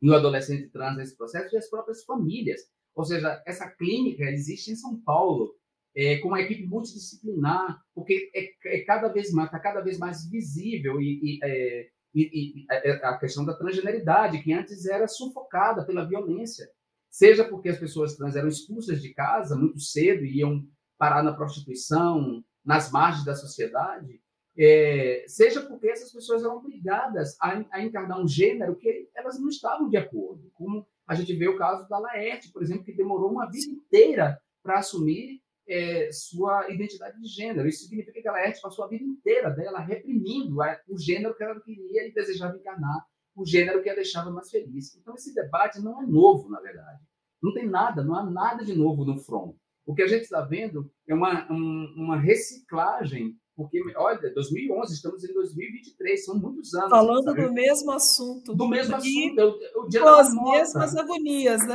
e 0.00 0.10
o 0.10 0.14
adolescente 0.14 0.68
trans 0.68 0.96
nesse 0.96 1.16
processo, 1.16 1.54
e 1.54 1.58
as 1.58 1.68
próprias 1.68 2.04
famílias. 2.04 2.60
Ou 2.94 3.04
seja, 3.04 3.42
essa 3.46 3.68
clínica 3.70 4.24
existe 4.24 4.72
em 4.72 4.76
São 4.76 5.00
Paulo, 5.00 5.54
é, 5.96 6.18
com 6.18 6.28
uma 6.28 6.40
equipe 6.40 6.66
multidisciplinar, 6.66 7.82
porque 7.94 8.30
é, 8.34 8.78
é 8.78 8.80
cada 8.84 9.08
vez 9.08 9.32
mais, 9.32 9.48
está 9.48 9.58
cada 9.58 9.80
vez 9.80 9.98
mais 9.98 10.28
visível 10.28 11.00
e, 11.00 11.20
e, 11.22 11.38
é, 11.42 11.88
e, 12.14 12.22
e, 12.22 12.66
é, 12.70 12.92
a 13.06 13.18
questão 13.18 13.44
da 13.44 13.54
transgeneridade, 13.54 14.42
que 14.42 14.52
antes 14.52 14.86
era 14.86 15.08
sufocada 15.08 15.84
pela 15.84 16.06
violência, 16.06 16.68
seja 17.10 17.44
porque 17.44 17.68
as 17.68 17.78
pessoas 17.78 18.16
trans 18.16 18.36
eram 18.36 18.48
expulsas 18.48 19.02
de 19.02 19.12
casa 19.12 19.56
muito 19.56 19.80
cedo 19.80 20.24
e 20.24 20.38
iam 20.38 20.64
parar 20.98 21.22
na 21.22 21.32
prostituição, 21.32 22.44
nas 22.64 22.90
margens 22.90 23.24
da 23.24 23.34
sociedade, 23.34 24.20
é, 24.58 25.24
seja 25.28 25.62
porque 25.62 25.88
essas 25.88 26.12
pessoas 26.12 26.42
eram 26.42 26.56
obrigadas 26.56 27.36
a, 27.40 27.64
a, 27.70 27.82
encarnar 27.82 28.20
um 28.20 28.26
gênero 28.26 28.74
que 28.74 29.08
elas 29.14 29.38
não 29.38 29.48
estavam 29.48 29.88
de 29.88 29.96
acordo. 29.96 30.50
Como 30.52 30.84
a 31.06 31.14
gente 31.14 31.32
vê 31.34 31.48
o 31.48 31.56
caso 31.56 31.88
da 31.88 31.98
Laerte, 31.98 32.50
por 32.52 32.60
exemplo, 32.60 32.84
que 32.84 32.92
demorou 32.92 33.30
uma 33.30 33.48
vida 33.48 33.70
inteira 33.70 34.38
para 34.60 34.80
assumir 34.80 35.40
é, 35.68 36.10
sua 36.12 36.70
identidade 36.70 37.20
de 37.20 37.28
gênero. 37.28 37.68
Isso 37.68 37.84
significa 37.84 38.20
que 38.20 38.28
a 38.28 38.32
Laerte 38.32 38.60
passou 38.60 38.84
a 38.84 38.88
vida 38.88 39.04
inteira 39.04 39.50
dela 39.50 39.80
reprimindo 39.80 40.56
o 40.88 40.98
gênero 40.98 41.36
que 41.36 41.44
ela 41.44 41.60
queria 41.60 42.06
e 42.06 42.12
desejava 42.12 42.56
encarnar, 42.56 43.04
o 43.36 43.44
gênero 43.44 43.82
que 43.82 43.90
a 43.90 43.94
deixava 43.94 44.30
mais 44.30 44.50
feliz. 44.50 44.96
Então, 44.96 45.14
esse 45.14 45.34
debate 45.34 45.80
não 45.80 46.02
é 46.02 46.06
novo, 46.06 46.48
na 46.48 46.60
verdade. 46.60 47.00
Não 47.42 47.52
tem 47.52 47.68
nada, 47.68 48.02
não 48.02 48.14
há 48.14 48.28
nada 48.28 48.64
de 48.64 48.74
novo 48.74 49.04
no 49.04 49.18
front. 49.18 49.54
O 49.86 49.94
que 49.94 50.02
a 50.02 50.06
gente 50.06 50.22
está 50.22 50.40
vendo 50.40 50.90
é 51.06 51.14
uma, 51.14 51.50
um, 51.50 51.94
uma 51.96 52.18
reciclagem 52.18 53.38
porque, 53.58 53.82
olha, 53.96 54.32
2011, 54.32 54.94
estamos 54.94 55.24
em 55.24 55.34
2023, 55.34 56.24
são 56.24 56.38
muitos 56.38 56.72
anos. 56.74 56.90
Falando 56.90 57.24
sabe? 57.24 57.42
do 57.42 57.52
mesmo 57.52 57.90
assunto. 57.90 58.54
Do 58.54 58.68
mesmo 58.68 58.94
assunto. 58.94 59.58
O 59.74 59.88
dia 59.88 60.00
com 60.00 60.08
as 60.10 60.32
morta, 60.32 60.58
mesmas 60.58 60.96
agonias, 60.96 61.66
né? 61.66 61.74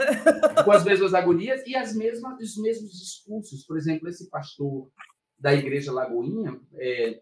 Com 0.63 0.71
as 0.71 0.85
mesmas 0.85 1.13
agonias 1.13 1.61
e 1.67 1.75
as 1.75 1.93
mesmas, 1.93 2.39
os 2.39 2.55
mesmos 2.55 2.89
discursos. 2.97 3.65
Por 3.65 3.77
exemplo, 3.77 4.07
esse 4.07 4.29
pastor 4.29 4.89
da 5.37 5.53
Igreja 5.53 5.91
Lagoinha, 5.91 6.57
é, 6.75 7.21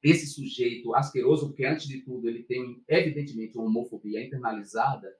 esse 0.00 0.28
sujeito 0.28 0.94
asqueroso, 0.94 1.48
porque 1.48 1.64
antes 1.64 1.88
de 1.88 2.00
tudo 2.02 2.28
ele 2.28 2.44
tem, 2.44 2.80
evidentemente, 2.86 3.58
uma 3.58 3.66
homofobia 3.66 4.24
internalizada, 4.24 5.12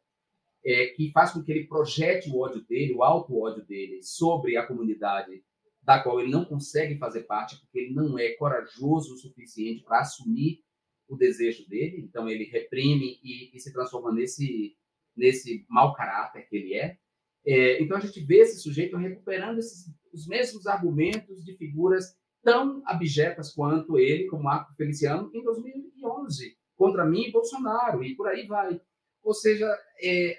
é, 0.65 0.87
que 0.87 1.11
faz 1.11 1.33
com 1.33 1.43
que 1.43 1.51
ele 1.51 1.67
projete 1.67 2.31
o 2.31 2.39
ódio 2.39 2.65
dele, 2.65 2.95
o 2.95 3.03
alto 3.03 3.37
ódio 3.37 3.67
dele, 3.67 4.05
sobre 4.05 4.57
a 4.57 4.65
comunidade 4.65 5.43
da 5.89 6.03
qual 6.03 6.21
ele 6.21 6.31
não 6.31 6.45
consegue 6.45 6.99
fazer 6.99 7.23
parte 7.23 7.59
porque 7.59 7.79
ele 7.79 7.95
não 7.95 8.19
é 8.19 8.35
corajoso 8.35 9.15
o 9.15 9.17
suficiente 9.17 9.83
para 9.83 10.01
assumir 10.01 10.63
o 11.09 11.17
desejo 11.17 11.67
dele, 11.67 12.05
então 12.07 12.29
ele 12.29 12.45
reprime 12.45 13.19
e, 13.25 13.57
e, 13.57 13.59
se 13.59 13.73
transforma 13.73 14.13
nesse 14.13 14.77
nesse 15.17 15.65
mau 15.67 15.95
caráter 15.95 16.47
que 16.47 16.57
ele 16.57 16.75
é. 16.75 16.99
é. 17.47 17.83
então 17.83 17.97
a 17.97 18.01
gente 18.01 18.21
vê 18.21 18.41
esse 18.41 18.61
sujeito 18.61 18.99
recuperando 18.99 19.61
esses, 19.61 19.91
os 20.13 20.27
mesmos 20.27 20.67
argumentos 20.67 21.43
de 21.43 21.57
figuras 21.57 22.15
tão 22.43 22.83
abjetas 22.85 23.55
quanto 23.55 23.99
ele, 23.99 24.27
como 24.27 24.43
Marco 24.43 24.75
Feliciano, 24.75 25.31
em 25.33 25.43
2011, 25.43 26.55
contra 26.77 27.07
mim 27.07 27.29
e 27.29 27.33
Bolsonaro, 27.33 28.05
e 28.05 28.15
por 28.15 28.29
aí 28.29 28.47
vai. 28.47 28.79
Ou 29.23 29.33
seja, 29.33 29.67
é, 30.03 30.37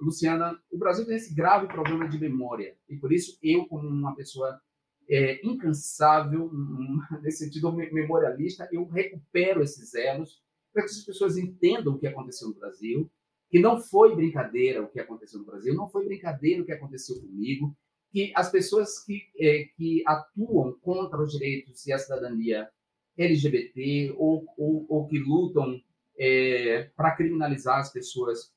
Luciana, 0.00 0.60
o 0.70 0.76
Brasil 0.76 1.06
tem 1.06 1.16
esse 1.16 1.34
grave 1.34 1.68
problema 1.68 2.08
de 2.08 2.18
memória, 2.18 2.76
e 2.88 2.96
por 2.96 3.12
isso 3.12 3.38
eu, 3.40 3.64
como 3.66 3.88
uma 3.88 4.14
pessoa 4.14 4.60
é, 5.08 5.40
incansável, 5.46 6.50
nesse 7.22 7.44
sentido 7.44 7.72
memorialista, 7.72 8.68
eu 8.70 8.86
recupero 8.86 9.62
esses 9.62 9.94
elos 9.94 10.42
para 10.72 10.82
que 10.82 10.90
as 10.90 11.04
pessoas 11.04 11.36
entendam 11.36 11.94
o 11.94 11.98
que 11.98 12.06
aconteceu 12.06 12.48
no 12.48 12.54
Brasil, 12.54 13.10
que 13.50 13.58
não 13.58 13.80
foi 13.80 14.14
brincadeira 14.14 14.82
o 14.82 14.88
que 14.88 15.00
aconteceu 15.00 15.40
no 15.40 15.46
Brasil, 15.46 15.74
não 15.74 15.88
foi 15.88 16.04
brincadeira 16.04 16.62
o 16.62 16.66
que 16.66 16.72
aconteceu 16.72 17.20
comigo, 17.20 17.74
que 18.10 18.32
as 18.34 18.50
pessoas 18.50 19.02
que, 19.04 19.22
é, 19.38 19.64
que 19.76 20.02
atuam 20.06 20.78
contra 20.80 21.20
os 21.20 21.32
direitos 21.32 21.86
e 21.86 21.92
a 21.92 21.98
cidadania 21.98 22.68
LGBT 23.16 24.14
ou, 24.16 24.46
ou, 24.56 24.86
ou 24.88 25.08
que 25.08 25.18
lutam 25.18 25.80
é, 26.18 26.90
para 26.96 27.16
criminalizar 27.16 27.78
as 27.78 27.92
pessoas 27.92 28.52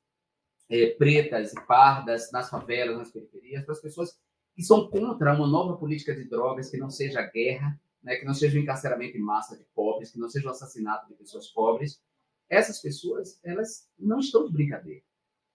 é, 0.69 0.87
pretas 0.91 1.53
e 1.53 1.61
pardas 1.65 2.31
nas 2.31 2.49
favelas, 2.49 2.97
nas 2.97 3.11
periferias, 3.11 3.63
para 3.63 3.73
as 3.73 3.81
pessoas 3.81 4.19
que 4.55 4.63
são 4.63 4.89
contra 4.89 5.33
uma 5.33 5.47
nova 5.47 5.77
política 5.77 6.13
de 6.13 6.25
drogas 6.25 6.69
que 6.69 6.77
não 6.77 6.89
seja 6.89 7.21
guerra, 7.21 7.79
né, 8.03 8.15
que 8.15 8.25
não 8.25 8.33
seja 8.33 8.57
o 8.57 8.61
encarceramento 8.61 9.17
em 9.17 9.21
massa 9.21 9.57
de 9.57 9.65
pobres, 9.75 10.11
que 10.11 10.19
não 10.19 10.29
seja 10.29 10.47
o 10.47 10.51
assassinato 10.51 11.07
de 11.07 11.15
pessoas 11.15 11.47
pobres. 11.47 12.01
Essas 12.49 12.81
pessoas, 12.81 13.39
elas 13.43 13.87
não 13.97 14.19
estão 14.19 14.45
de 14.45 14.51
brincadeira. 14.51 15.01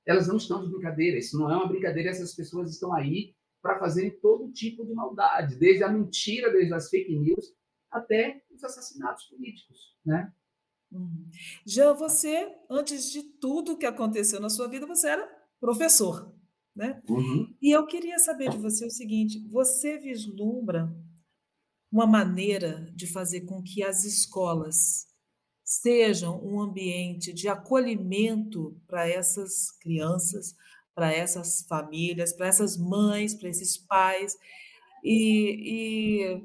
Elas 0.06 0.28
não 0.28 0.36
estão 0.36 0.62
de 0.64 0.70
brincadeira. 0.70 1.18
Isso 1.18 1.38
não 1.38 1.50
é 1.50 1.56
uma 1.56 1.66
brincadeira. 1.66 2.10
Essas 2.10 2.34
pessoas 2.34 2.70
estão 2.70 2.92
aí 2.94 3.34
para 3.60 3.78
fazerem 3.78 4.10
todo 4.20 4.52
tipo 4.52 4.86
de 4.86 4.94
maldade, 4.94 5.56
desde 5.56 5.82
a 5.82 5.88
mentira, 5.88 6.52
desde 6.52 6.72
as 6.72 6.88
fake 6.88 7.14
news, 7.18 7.52
até 7.90 8.42
os 8.50 8.62
assassinatos 8.62 9.24
políticos, 9.24 9.96
né? 10.04 10.32
Uhum. 10.92 11.28
Já 11.64 11.92
você, 11.92 12.54
antes 12.70 13.10
de 13.10 13.22
tudo 13.22 13.76
que 13.76 13.86
aconteceu 13.86 14.38
na 14.38 14.48
sua 14.48 14.68
vida, 14.68 14.86
você 14.86 15.08
era 15.08 15.26
professor. 15.58 16.32
Né? 16.76 17.00
Uhum. 17.08 17.54
E 17.60 17.70
eu 17.74 17.86
queria 17.86 18.18
saber 18.18 18.50
de 18.50 18.58
você 18.58 18.84
o 18.84 18.90
seguinte: 18.90 19.42
você 19.48 19.96
vislumbra 19.96 20.94
uma 21.90 22.06
maneira 22.06 22.92
de 22.94 23.06
fazer 23.06 23.42
com 23.42 23.62
que 23.62 23.82
as 23.82 24.04
escolas 24.04 25.06
sejam 25.64 26.38
um 26.44 26.60
ambiente 26.60 27.32
de 27.32 27.48
acolhimento 27.48 28.78
para 28.86 29.08
essas 29.08 29.70
crianças, 29.80 30.54
para 30.94 31.10
essas 31.10 31.62
famílias, 31.62 32.34
para 32.34 32.48
essas 32.48 32.76
mães, 32.76 33.34
para 33.34 33.48
esses 33.48 33.78
pais? 33.78 34.36
E, 35.02 36.34
e, 36.34 36.44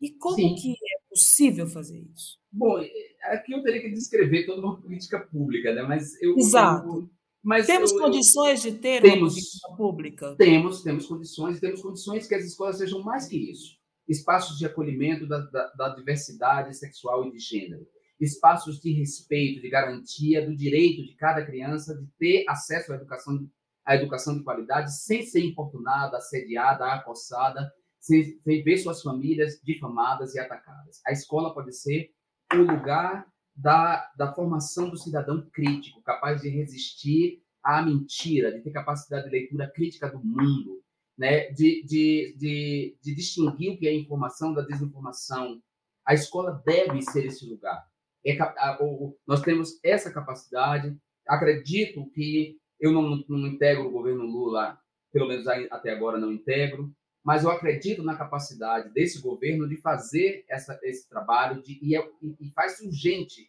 e 0.00 0.10
como 0.12 0.36
Sim. 0.36 0.54
que 0.54 0.72
é 0.72 1.08
possível 1.10 1.66
fazer 1.66 1.98
isso? 2.14 2.38
Bom, 2.52 2.76
aqui 3.22 3.52
eu 3.52 3.62
teria 3.62 3.82
que 3.82 3.90
descrever 3.90 4.46
toda 4.46 4.62
uma 4.62 4.80
política 4.80 5.18
pública, 5.18 5.74
né? 5.74 5.82
mas 5.82 6.20
eu, 6.22 6.36
Exato. 6.36 6.88
eu 6.88 7.10
mas 7.42 7.66
temos 7.66 7.90
eu, 7.90 7.98
condições 7.98 8.62
de 8.62 8.72
ter 8.72 9.02
temos, 9.02 9.34
uma 9.34 9.40
política 9.40 9.76
pública? 9.76 10.36
Temos, 10.36 10.82
temos 10.82 11.06
condições, 11.06 11.58
temos 11.58 11.82
condições 11.82 12.26
que 12.28 12.34
as 12.34 12.44
escolas 12.44 12.78
sejam 12.78 13.02
mais 13.02 13.26
que 13.26 13.36
isso. 13.36 13.76
Espaços 14.08 14.58
de 14.58 14.66
acolhimento 14.66 15.26
da, 15.26 15.38
da, 15.38 15.72
da 15.72 15.88
diversidade 15.94 16.76
sexual 16.76 17.26
e 17.26 17.32
de 17.32 17.38
gênero. 17.38 17.84
Espaços 18.20 18.80
de 18.80 18.92
respeito, 18.92 19.60
de 19.60 19.68
garantia 19.68 20.46
do 20.46 20.56
direito 20.56 21.04
de 21.04 21.16
cada 21.16 21.44
criança 21.44 21.96
de 21.96 22.06
ter 22.18 22.44
acesso 22.48 22.92
à 22.92 22.96
educação, 22.96 23.50
à 23.84 23.96
educação 23.96 24.36
de 24.36 24.44
qualidade 24.44 24.96
sem 24.96 25.22
ser 25.22 25.40
importunada, 25.40 26.18
assediada, 26.18 26.84
acossada, 26.92 27.72
sem, 27.98 28.38
sem 28.40 28.62
ver 28.62 28.78
suas 28.78 29.02
famílias 29.02 29.60
difamadas 29.64 30.34
e 30.34 30.38
atacadas. 30.38 31.00
A 31.04 31.10
escola 31.10 31.52
pode 31.52 31.72
ser 31.72 32.10
o 32.52 32.58
lugar 32.58 33.26
da, 33.54 34.10
da 34.16 34.32
formação 34.32 34.88
do 34.88 34.96
cidadão 34.96 35.48
crítico, 35.52 36.02
capaz 36.02 36.40
de 36.40 36.48
resistir 36.48 37.42
à 37.62 37.82
mentira, 37.82 38.52
de 38.52 38.60
ter 38.60 38.70
capacidade 38.70 39.24
de 39.24 39.30
leitura 39.30 39.70
crítica 39.70 40.08
do 40.08 40.18
mundo, 40.18 40.82
né? 41.16 41.50
de, 41.50 41.84
de, 41.84 42.34
de, 42.38 42.96
de 43.02 43.14
distinguir 43.14 43.72
o 43.72 43.78
que 43.78 43.86
é 43.86 43.94
informação 43.94 44.52
da 44.52 44.62
desinformação. 44.62 45.62
A 46.04 46.14
escola 46.14 46.62
deve 46.64 47.02
ser 47.02 47.26
esse 47.26 47.46
lugar. 47.46 47.86
É, 48.24 48.36
nós 49.26 49.42
temos 49.42 49.78
essa 49.84 50.12
capacidade. 50.12 50.96
Acredito 51.26 52.08
que 52.10 52.56
eu 52.80 52.92
não, 52.92 53.22
não 53.28 53.46
integro 53.46 53.86
o 53.86 53.92
governo 53.92 54.24
Lula, 54.24 54.78
pelo 55.12 55.28
menos 55.28 55.46
até 55.46 55.90
agora 55.92 56.18
não 56.18 56.32
integro, 56.32 56.92
mas 57.24 57.44
eu 57.44 57.50
acredito 57.50 58.02
na 58.02 58.16
capacidade 58.16 58.92
desse 58.92 59.20
governo 59.20 59.68
de 59.68 59.76
fazer 59.76 60.44
essa, 60.48 60.78
esse 60.82 61.08
trabalho 61.08 61.62
de, 61.62 61.78
e, 61.80 61.96
é, 61.96 62.10
e 62.40 62.50
faz 62.50 62.80
urgente 62.80 63.48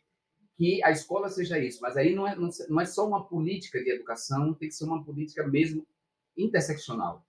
que 0.56 0.84
a 0.84 0.92
escola 0.92 1.28
seja 1.30 1.58
isso. 1.58 1.82
Mas 1.82 1.98
aí 1.98 2.14
não 2.14 2.28
é, 2.28 2.36
não 2.36 2.80
é 2.80 2.86
só 2.86 3.08
uma 3.08 3.28
política 3.28 3.84
de 3.84 3.90
educação, 3.90 4.54
tem 4.54 4.70
que 4.70 4.76
ser 4.76 4.86
uma 4.86 5.04
política 5.04 5.48
mesmo 5.48 5.88
interseccional. 6.38 7.26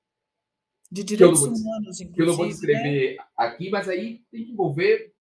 De 0.90 1.02
direitos 1.02 1.40
vou, 1.40 1.48
humanos, 1.48 1.98
inclusive. 2.00 2.14
Que 2.14 2.22
eu 2.22 2.26
não 2.26 2.36
vou 2.36 2.46
descrever 2.46 3.16
né? 3.16 3.24
aqui, 3.36 3.70
mas 3.70 3.88
aí 3.88 4.22
tem 4.30 4.44
que 4.44 4.52
envolver 4.52 5.14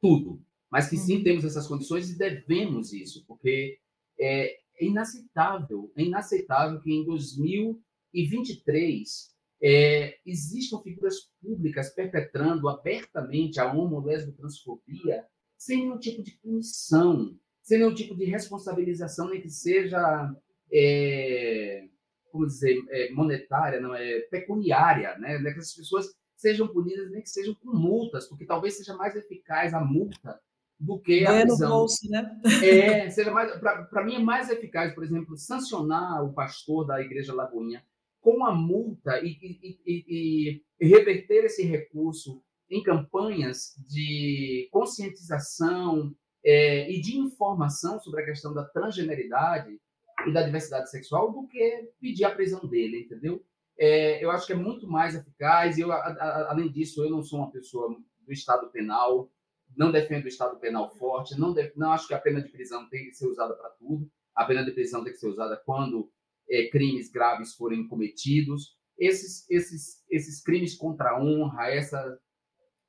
tudo. 0.00 0.44
Mas 0.68 0.88
que 0.88 0.96
sim, 0.96 1.18
uhum. 1.18 1.22
temos 1.22 1.44
essas 1.44 1.68
condições 1.68 2.10
e 2.10 2.18
devemos 2.18 2.92
isso, 2.92 3.24
porque 3.26 3.78
é, 4.18 4.56
é 4.80 4.84
inaceitável, 4.84 5.92
é 5.96 6.02
inaceitável 6.02 6.80
que 6.80 6.92
em 6.92 7.04
2023 7.04 9.31
é, 9.62 10.18
existam 10.26 10.80
figuras 10.82 11.30
públicas 11.40 11.90
perpetrando 11.90 12.68
abertamente 12.68 13.60
a 13.60 13.72
homo, 13.72 14.04
transfobia 14.36 15.24
sem 15.56 15.82
nenhum 15.82 15.98
tipo 15.98 16.20
de 16.22 16.32
punição, 16.42 17.38
sem 17.62 17.78
nenhum 17.78 17.94
tipo 17.94 18.16
de 18.16 18.24
responsabilização, 18.24 19.28
nem 19.28 19.40
que 19.40 19.48
seja, 19.48 20.34
é, 20.72 21.86
como 22.32 22.46
dizer, 22.46 22.76
é, 22.90 23.12
monetária, 23.12 23.80
não 23.80 23.94
é 23.94 24.18
pecuniária, 24.22 25.16
né? 25.18 25.38
Que 25.40 25.60
as 25.60 25.72
pessoas 25.72 26.06
sejam 26.36 26.66
punidas, 26.66 27.08
nem 27.12 27.22
que 27.22 27.30
sejam 27.30 27.54
com 27.54 27.70
multas, 27.70 28.28
porque 28.28 28.44
talvez 28.44 28.76
seja 28.76 28.96
mais 28.96 29.14
eficaz 29.14 29.72
a 29.72 29.80
multa 29.80 30.40
do 30.76 30.98
que 30.98 31.24
a 31.24 31.42
prisão. 31.42 31.68
no 31.68 31.76
bolso, 31.76 32.10
né? 32.10 32.40
É, 32.64 33.08
seja 33.10 33.30
mais, 33.30 33.56
para 33.60 34.04
mim 34.04 34.16
é 34.16 34.18
mais 34.18 34.50
eficaz, 34.50 34.92
por 34.92 35.04
exemplo, 35.04 35.36
sancionar 35.36 36.24
o 36.24 36.32
pastor 36.32 36.84
da 36.84 37.00
igreja 37.00 37.32
Lagoinha 37.32 37.84
com 38.22 38.46
a 38.46 38.54
multa 38.54 39.20
e, 39.20 39.36
e, 39.42 39.80
e, 39.84 40.62
e 40.80 40.86
reverter 40.86 41.44
esse 41.44 41.64
recurso 41.64 42.42
em 42.70 42.82
campanhas 42.82 43.74
de 43.86 44.68
conscientização 44.72 46.14
é, 46.44 46.90
e 46.90 47.00
de 47.00 47.18
informação 47.18 48.00
sobre 48.00 48.22
a 48.22 48.24
questão 48.24 48.54
da 48.54 48.64
transgeneridade 48.64 49.78
e 50.26 50.32
da 50.32 50.42
diversidade 50.42 50.88
sexual 50.90 51.32
do 51.32 51.46
que 51.48 51.90
pedir 52.00 52.24
a 52.24 52.34
prisão 52.34 52.66
dele, 52.66 53.02
entendeu? 53.02 53.44
É, 53.76 54.24
eu 54.24 54.30
acho 54.30 54.46
que 54.46 54.52
é 54.52 54.56
muito 54.56 54.86
mais 54.86 55.14
eficaz. 55.14 55.78
Eu, 55.78 55.90
a, 55.90 55.96
a, 55.96 56.50
além 56.52 56.70
disso, 56.70 57.02
eu 57.04 57.10
não 57.10 57.22
sou 57.22 57.40
uma 57.40 57.50
pessoa 57.50 57.88
do 58.20 58.32
Estado 58.32 58.70
penal, 58.70 59.28
não 59.76 59.90
defendo 59.90 60.24
o 60.24 60.28
Estado 60.28 60.58
penal 60.58 60.90
forte, 60.96 61.38
não, 61.38 61.52
def, 61.52 61.74
não 61.76 61.92
acho 61.92 62.06
que 62.06 62.14
a 62.14 62.20
pena 62.20 62.40
de 62.40 62.50
prisão 62.50 62.88
tem 62.88 63.06
que 63.06 63.14
ser 63.14 63.26
usada 63.26 63.54
para 63.54 63.70
tudo. 63.70 64.08
A 64.34 64.44
pena 64.44 64.64
de 64.64 64.70
prisão 64.70 65.02
tem 65.02 65.12
que 65.12 65.18
ser 65.18 65.28
usada 65.28 65.60
quando 65.66 66.10
é, 66.50 66.68
crimes 66.68 67.10
graves 67.10 67.54
forem 67.54 67.86
cometidos. 67.88 68.76
Esses, 68.98 69.48
esses, 69.50 70.04
esses 70.10 70.42
crimes 70.42 70.76
contra 70.76 71.10
a 71.10 71.22
honra, 71.22 71.68
essa, 71.68 72.18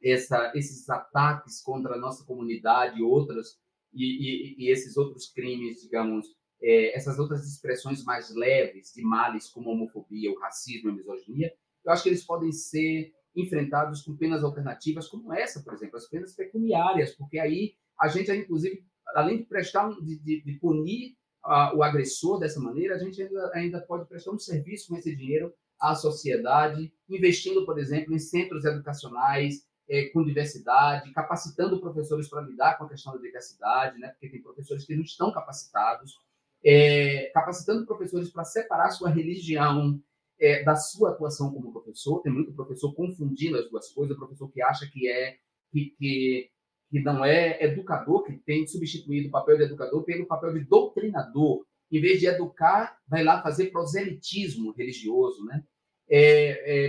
essa, 0.03 0.51
esses 0.55 0.87
ataques 0.89 1.61
contra 1.61 1.95
a 1.95 1.99
nossa 1.99 2.25
comunidade 2.25 2.99
e 2.99 3.03
outras 3.03 3.57
e, 3.93 4.03
e, 4.03 4.65
e 4.65 4.71
esses 4.71 4.97
outros 4.97 5.31
crimes, 5.31 5.81
digamos, 5.81 6.25
é, 6.61 6.95
essas 6.95 7.19
outras 7.19 7.47
expressões 7.47 8.03
mais 8.03 8.33
leves 8.33 8.91
de 8.93 9.03
males 9.03 9.49
como 9.49 9.69
a 9.69 9.73
homofobia, 9.73 10.31
o 10.31 10.39
racismo, 10.39 10.89
a 10.89 10.93
misoginia, 10.93 11.53
eu 11.85 11.91
acho 11.91 12.03
que 12.03 12.09
eles 12.09 12.23
podem 12.23 12.51
ser 12.51 13.13
enfrentados 13.35 14.01
com 14.01 14.15
penas 14.15 14.43
alternativas 14.43 15.07
como 15.07 15.33
essa, 15.33 15.61
por 15.61 15.73
exemplo, 15.73 15.97
as 15.97 16.07
penas 16.07 16.35
pecuniárias, 16.35 17.15
porque 17.15 17.39
aí 17.39 17.75
a 17.99 18.07
gente, 18.07 18.31
inclusive, 18.31 18.83
além 19.15 19.39
de 19.39 19.45
prestar, 19.45 19.89
de, 20.01 20.19
de, 20.19 20.41
de 20.41 20.53
punir 20.59 21.17
uh, 21.45 21.75
o 21.75 21.83
agressor 21.83 22.39
dessa 22.39 22.59
maneira, 22.59 22.95
a 22.95 22.99
gente 22.99 23.21
ainda, 23.21 23.51
ainda 23.53 23.81
pode 23.81 24.05
prestar 24.07 24.31
um 24.31 24.39
serviço 24.39 24.89
com 24.89 24.97
esse 24.97 25.15
dinheiro 25.15 25.53
à 25.79 25.95
sociedade, 25.95 26.93
investindo, 27.09 27.65
por 27.65 27.77
exemplo, 27.77 28.13
em 28.13 28.19
centros 28.19 28.65
educacionais 28.65 29.65
é, 29.89 30.05
com 30.09 30.23
diversidade, 30.23 31.11
capacitando 31.11 31.79
professores 31.79 32.29
para 32.29 32.41
lidar 32.41 32.77
com 32.77 32.85
a 32.85 32.89
questão 32.89 33.13
da 33.13 33.19
diversidade, 33.19 33.99
né? 33.99 34.09
porque 34.09 34.29
tem 34.29 34.41
professores 34.41 34.85
que 34.85 34.95
não 34.95 35.03
estão 35.03 35.31
capacitados, 35.31 36.17
é, 36.63 37.29
capacitando 37.33 37.85
professores 37.85 38.29
para 38.29 38.45
separar 38.45 38.91
sua 38.91 39.09
religião 39.09 40.01
é, 40.39 40.63
da 40.63 40.75
sua 40.75 41.11
atuação 41.11 41.51
como 41.53 41.71
professor. 41.71 42.21
Tem 42.21 42.31
muito 42.31 42.53
professor 42.53 42.93
confundindo 42.93 43.57
as 43.57 43.69
duas 43.69 43.89
coisas, 43.91 44.17
professor 44.17 44.49
que 44.49 44.61
acha 44.61 44.87
que 44.87 45.09
é 45.09 45.37
que, 45.71 45.93
que, 45.97 46.51
que 46.93 46.99
não 46.99 47.25
é 47.25 47.63
educador, 47.63 48.21
que 48.21 48.33
tem 48.33 48.67
substituído 48.67 49.27
o 49.27 49.31
papel 49.31 49.57
de 49.57 49.63
educador 49.63 50.03
pelo 50.03 50.27
papel 50.27 50.53
de 50.53 50.59
doutrinador. 50.59 51.65
Em 51.91 51.99
vez 51.99 52.19
de 52.19 52.27
educar, 52.27 52.99
vai 53.07 53.23
lá 53.23 53.41
fazer 53.41 53.71
proselitismo 53.71 54.71
religioso, 54.73 55.43
né? 55.43 55.63
É, 56.07 56.19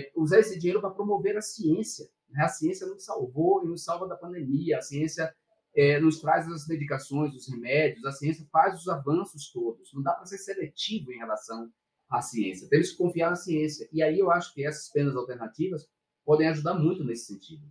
é, 0.03 0.13
usar 0.15 0.41
esse 0.41 0.59
dinheiro 0.59 0.83
para 0.83 0.91
promover 0.91 1.39
a 1.39 1.41
ciência. 1.41 2.07
Né? 2.29 2.45
A 2.45 2.49
ciência 2.49 2.87
nos 2.87 3.03
salvou 3.03 3.65
e 3.65 3.67
nos 3.67 3.83
salva 3.83 4.07
da 4.07 4.15
pandemia. 4.15 4.77
A 4.77 4.83
ciência 4.83 5.35
é, 5.75 5.99
nos 5.99 6.21
traz 6.21 6.47
as 6.49 6.69
medicações, 6.69 7.35
os 7.35 7.49
remédios, 7.49 8.05
a 8.05 8.13
ciência 8.13 8.47
faz 8.53 8.79
os 8.79 8.89
avanços 8.89 9.51
todos. 9.51 9.91
Não 9.95 10.03
dá 10.03 10.13
para 10.13 10.27
ser 10.27 10.37
seletivo 10.37 11.13
em 11.13 11.17
relação 11.17 11.73
à 12.11 12.21
ciência. 12.21 12.69
Temos 12.69 12.91
que 12.91 12.99
confiar 12.99 13.31
na 13.31 13.37
ciência. 13.37 13.89
E 13.91 14.03
aí 14.03 14.19
eu 14.19 14.31
acho 14.31 14.53
que 14.53 14.67
essas 14.67 14.91
penas 14.91 15.17
alternativas 15.17 15.89
podem 16.27 16.49
ajudar 16.49 16.75
muito 16.75 17.03
nesse 17.03 17.25
sentido. 17.25 17.65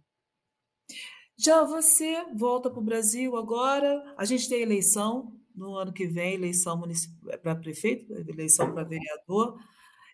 Já 1.38 1.64
você 1.64 2.26
volta 2.36 2.70
para 2.70 2.80
o 2.80 2.84
Brasil 2.84 3.36
agora. 3.36 4.14
A 4.18 4.26
gente 4.26 4.48
tem 4.48 4.62
eleição 4.62 5.34
no 5.56 5.76
ano 5.76 5.94
que 5.94 6.08
vem, 6.08 6.34
eleição 6.36 6.82
para 7.42 7.56
prefeito, 7.56 8.12
eleição 8.28 8.74
para 8.74 8.84
vereador. 8.84 9.58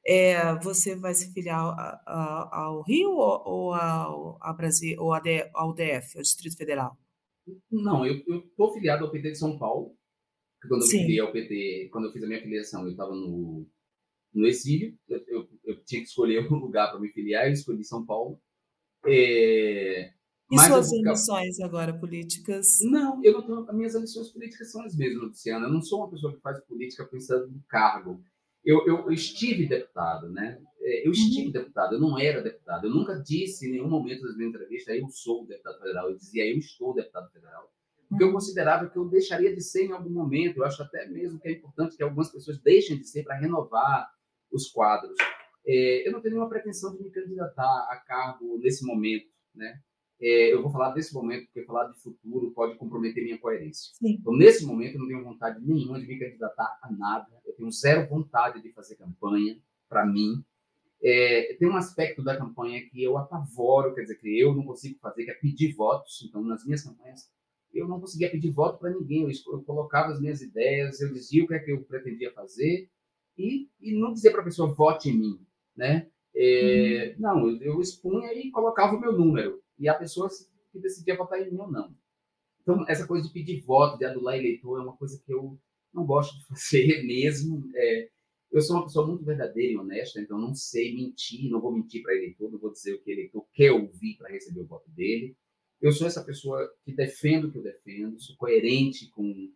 É, 0.06 0.56
você 0.60 0.96
vai 0.96 1.14
se 1.14 1.32
filiar 1.34 1.60
ao, 2.06 2.54
ao 2.54 2.82
Rio 2.84 3.12
ou, 3.12 3.44
ou 3.46 3.74
ao, 3.74 4.38
ao 4.42 4.58
Brasil 4.58 4.98
ou 5.00 5.14
ao 5.14 5.74
DF, 5.74 6.18
ao 6.18 6.22
Distrito 6.22 6.58
Federal? 6.58 6.98
Não, 7.70 8.06
eu 8.06 8.16
estou 8.16 8.74
filiado 8.74 9.06
ao 9.06 9.12
PT 9.12 9.32
de 9.32 9.38
São 9.38 9.58
Paulo. 9.58 9.96
Quando 10.68 10.84
eu 10.84 10.88
filiei 10.88 11.20
ao 11.20 11.32
PT, 11.32 11.90
quando 11.92 12.06
eu 12.06 12.12
fiz 12.12 12.24
a 12.24 12.28
minha 12.28 12.42
filiação, 12.42 12.84
eu 12.84 12.92
estava 12.92 13.12
no, 13.12 13.66
no 14.34 14.48
exílio. 14.48 14.98
Eu, 15.08 15.24
eu, 15.28 15.50
eu, 15.64 15.84
tinha 15.84 16.02
que 16.02 16.08
escolher 16.08 16.46
um 16.52 16.58
lugar 16.58 16.92
para 16.92 17.00
me 17.00 17.10
filiar, 17.10 17.48
eu 17.48 17.54
escolhi 17.54 17.84
São 17.84 18.06
Paulo. 18.06 18.40
É, 19.06 20.12
e 20.52 20.60
suas 20.60 20.92
eu, 20.92 21.00
ambições 21.00 21.60
agora 21.60 21.94
políticas? 21.94 22.80
Não, 22.82 23.24
eu 23.24 23.34
não 23.34 23.42
tenho, 23.44 23.70
as 23.70 23.76
minhas 23.76 23.96
ambições 23.96 24.30
políticas 24.30 24.72
são 24.72 24.84
as 24.84 24.96
mesmas, 24.96 25.30
Luciana. 25.30 25.68
Eu 25.68 25.74
não 25.74 25.82
sou 25.82 26.00
uma 26.00 26.10
pessoa 26.10 26.34
que 26.34 26.42
faz 26.42 26.60
política 26.66 27.06
pensando 27.06 27.48
no 27.48 27.62
cargo. 27.68 28.20
Eu, 28.66 28.86
eu, 28.88 28.98
eu 29.06 29.12
estive 29.12 29.68
deputado, 29.68 30.30
né? 30.30 30.60
É, 30.82 31.08
eu 31.08 31.12
estive 31.12 31.48
uhum. 31.48 31.52
deputado, 31.52 31.96
eu 31.96 32.00
não 32.00 32.18
era 32.18 32.42
deputado. 32.42 32.88
Eu 32.88 32.92
nunca 32.92 33.16
disse 33.16 33.68
em 33.68 33.72
nenhum 33.72 33.90
momento 33.90 34.24
das 34.24 34.36
minhas 34.36 34.50
entrevistas 34.50 34.98
eu 34.98 35.08
sou 35.10 35.46
deputado 35.46 35.80
federal. 35.80 36.10
Eu 36.10 36.18
dizia 36.18 36.52
eu 36.52 36.58
estou 36.58 36.94
deputado 36.94 37.32
federal. 37.32 37.72
Porque 38.10 38.24
eu 38.24 38.28
uhum. 38.28 38.34
considerava 38.34 38.90
que 38.90 38.98
eu 38.98 39.08
deixaria 39.08 39.54
de 39.54 39.62
ser 39.62 39.86
em 39.86 39.92
algum 39.92 40.10
momento. 40.10 40.58
Eu 40.58 40.66
acho 40.66 40.82
até 40.82 41.08
mesmo 41.08 41.40
que 41.40 41.48
é 41.48 41.52
importante 41.52 41.96
que 41.96 42.02
algumas 42.02 42.32
pessoas 42.32 42.58
deixem 42.60 42.98
de 42.98 43.08
ser 43.08 43.24
para 43.24 43.38
renovar 43.38 44.10
os 44.52 44.68
quadros. 44.72 45.16
É, 45.66 46.08
eu 46.08 46.12
não 46.12 46.22
tenho 46.22 46.34
nenhuma 46.34 46.50
pretensão 46.50 46.96
de 46.96 47.04
me 47.04 47.12
candidatar 47.12 47.88
a 47.92 47.98
cargo 47.98 48.58
nesse 48.58 48.84
momento, 48.84 49.28
né? 49.54 49.80
É, 50.22 50.54
eu 50.54 50.62
vou 50.62 50.70
falar 50.70 50.92
desse 50.92 51.14
momento, 51.14 51.46
porque 51.46 51.64
falar 51.64 51.86
de 51.86 52.00
futuro 52.02 52.52
pode 52.52 52.78
comprometer 52.78 53.24
minha 53.24 53.38
coerência. 53.38 53.94
Sim. 53.96 54.18
Então, 54.20 54.36
nesse 54.36 54.66
momento, 54.66 54.96
eu 54.96 55.00
não 55.00 55.08
tenho 55.08 55.24
vontade 55.24 55.66
nenhuma 55.66 56.00
de 56.00 56.08
me 56.08 56.20
candidatar 56.20 56.78
a 56.84 56.92
nada. 56.92 57.28
Eu 57.46 57.54
tenho 57.54 57.72
zero 57.72 58.08
vontade 58.10 58.62
de 58.62 58.74
fazer 58.74 58.98
campanha 58.98 59.58
para 59.88 60.06
mim. 60.06 60.44
É, 61.02 61.56
tem 61.58 61.70
um 61.70 61.78
aspecto 61.78 62.22
da 62.22 62.36
campanha 62.36 62.82
que 62.90 63.02
eu 63.02 63.18
apavoro, 63.18 63.96
quer 63.96 64.02
dizer, 64.02 64.16
que 64.16 64.38
eu 64.38 64.54
não 64.54 64.66
consigo 64.66 65.00
fazer, 65.00 65.24
que 65.24 65.32
é 65.32 65.36
pedir 65.36 65.74
votos. 65.74 66.22
Então, 66.28 66.44
nas 66.44 66.66
minhas 66.66 66.84
campanhas, 66.84 67.32
eu 67.74 67.88
não 67.88 68.02
conseguia 68.02 68.30
pedir 68.30 68.52
voto 68.52 68.78
para 68.78 68.90
ninguém. 68.90 69.22
Eu, 69.22 69.30
eu, 69.54 69.64
colocava 69.64 70.12
as 70.12 70.20
minhas 70.20 70.42
ideias, 70.42 71.00
eu 71.00 71.14
dizia 71.14 71.46
o 71.46 71.48
que 71.48 71.54
é 71.54 71.60
que 71.60 71.72
eu 71.72 71.82
pretendia 71.84 72.34
fazer 72.34 72.90
e, 73.38 73.70
e 73.80 73.98
não 73.98 74.12
dizer 74.12 74.32
para 74.32 74.42
a 74.42 74.46
pessoa 74.46 74.74
vote 74.74 75.10
em 75.10 75.18
mim, 75.18 75.40
né? 75.74 76.08
É, 76.36 77.16
hum. 77.18 77.22
Não, 77.22 77.50
eu, 77.50 77.62
eu 77.62 77.82
expunha 77.82 78.34
e 78.34 78.52
colocava 78.52 78.98
o 78.98 79.00
meu 79.00 79.14
número 79.14 79.62
e 79.80 79.88
a 79.88 79.94
pessoa 79.94 80.30
que 80.72 80.80
decidia 80.80 81.16
votar 81.16 81.42
em 81.42 81.52
mim 81.52 81.60
ou 81.60 81.72
não. 81.72 81.96
Então, 82.62 82.86
essa 82.88 83.08
coisa 83.08 83.26
de 83.26 83.34
pedir 83.34 83.62
voto, 83.62 83.98
de 83.98 84.06
adular 84.06 84.38
eleitor, 84.38 84.80
é 84.80 84.84
uma 84.84 84.96
coisa 84.96 85.20
que 85.26 85.34
eu 85.34 85.58
não 85.94 86.06
gosto 86.06 86.38
de 86.38 86.46
fazer 86.48 87.04
mesmo. 87.04 87.70
É, 87.74 88.10
eu 88.52 88.62
sou 88.62 88.76
uma 88.76 88.86
pessoa 88.86 89.08
muito 89.08 89.24
verdadeira 89.24 89.74
e 89.74 89.78
honesta, 89.78 90.20
então 90.20 90.38
não 90.38 90.54
sei 90.54 90.96
mentir, 90.96 91.50
não 91.50 91.62
vou 91.62 91.72
mentir 91.72 92.02
para 92.02 92.16
eleitor, 92.16 92.52
não 92.52 92.60
vou 92.60 92.72
dizer 92.72 92.94
o 92.94 93.02
que 93.02 93.12
eleitor 93.12 93.48
quer 93.54 93.72
ouvir 93.72 94.18
para 94.18 94.30
receber 94.30 94.62
o 94.62 94.68
voto 94.68 94.90
dele. 94.92 95.36
Eu 95.82 95.92
sou 95.92 96.08
essa 96.08 96.24
pessoa 96.24 96.70
que 96.84 96.92
defendo 96.92 97.48
o 97.48 97.52
que 97.52 97.58
eu 97.58 97.64
defendo, 97.64 98.20
sou 98.20 98.36
coerente 98.36 99.10
com, 99.12 99.52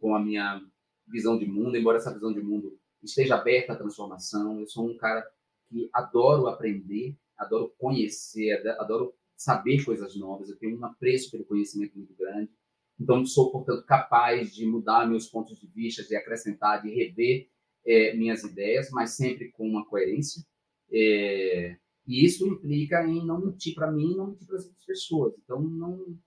com 0.00 0.14
a 0.14 0.20
minha 0.22 0.62
visão 1.08 1.38
de 1.38 1.46
mundo, 1.46 1.76
embora 1.76 1.98
essa 1.98 2.12
visão 2.12 2.32
de 2.32 2.40
mundo 2.40 2.78
esteja 3.02 3.36
aberta 3.36 3.72
à 3.72 3.76
transformação. 3.76 4.60
Eu 4.60 4.66
sou 4.66 4.88
um 4.88 4.96
cara 4.96 5.26
que 5.68 5.88
adoro 5.92 6.46
aprender, 6.46 7.16
adoro 7.36 7.74
conhecer, 7.76 8.52
adoro 8.78 9.14
saber 9.36 9.84
coisas 9.84 10.16
novas, 10.16 10.48
eu 10.48 10.56
tenho 10.56 10.78
um 10.78 10.84
apreço 10.84 11.30
pelo 11.30 11.44
conhecimento 11.44 11.96
muito 11.96 12.14
grande. 12.14 12.50
Então, 12.98 13.24
sou, 13.26 13.50
portanto, 13.50 13.84
capaz 13.86 14.54
de 14.54 14.64
mudar 14.66 15.08
meus 15.08 15.26
pontos 15.26 15.60
de 15.60 15.66
vista, 15.66 16.04
de 16.04 16.14
acrescentar, 16.14 16.80
de 16.80 16.94
rever 16.94 17.48
é, 17.84 18.14
minhas 18.14 18.44
ideias, 18.44 18.90
mas 18.90 19.10
sempre 19.10 19.50
com 19.50 19.68
uma 19.68 19.84
coerência. 19.86 20.44
É, 20.92 21.76
e 22.06 22.24
isso 22.24 22.46
implica 22.46 23.04
em 23.04 23.24
não 23.26 23.40
mentir 23.40 23.74
para 23.74 23.90
mim 23.90 24.14
não 24.14 24.28
mentir 24.28 24.46
para 24.46 24.56
as 24.56 24.66
outras 24.66 24.84
pessoas. 24.84 25.34
Então, 25.42 25.60
não, 25.60 26.18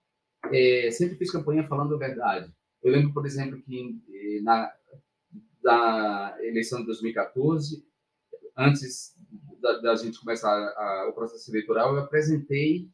é, 0.52 0.90
sempre 0.90 1.16
fiz 1.16 1.30
campanha 1.30 1.66
falando 1.66 1.94
a 1.94 1.98
verdade. 1.98 2.52
Eu 2.82 2.92
lembro, 2.92 3.12
por 3.12 3.26
exemplo, 3.26 3.60
que 3.62 4.00
eh, 4.12 4.40
na 4.42 4.72
da 5.62 6.36
eleição 6.40 6.80
de 6.80 6.86
2014, 6.86 7.84
antes 8.56 9.14
da, 9.60 9.78
da 9.80 9.96
gente 9.96 10.20
começar 10.20 10.50
a, 10.50 11.02
a, 11.02 11.08
o 11.08 11.12
processo 11.12 11.50
eleitoral, 11.50 11.94
eu 11.94 12.00
apresentei 12.00 12.88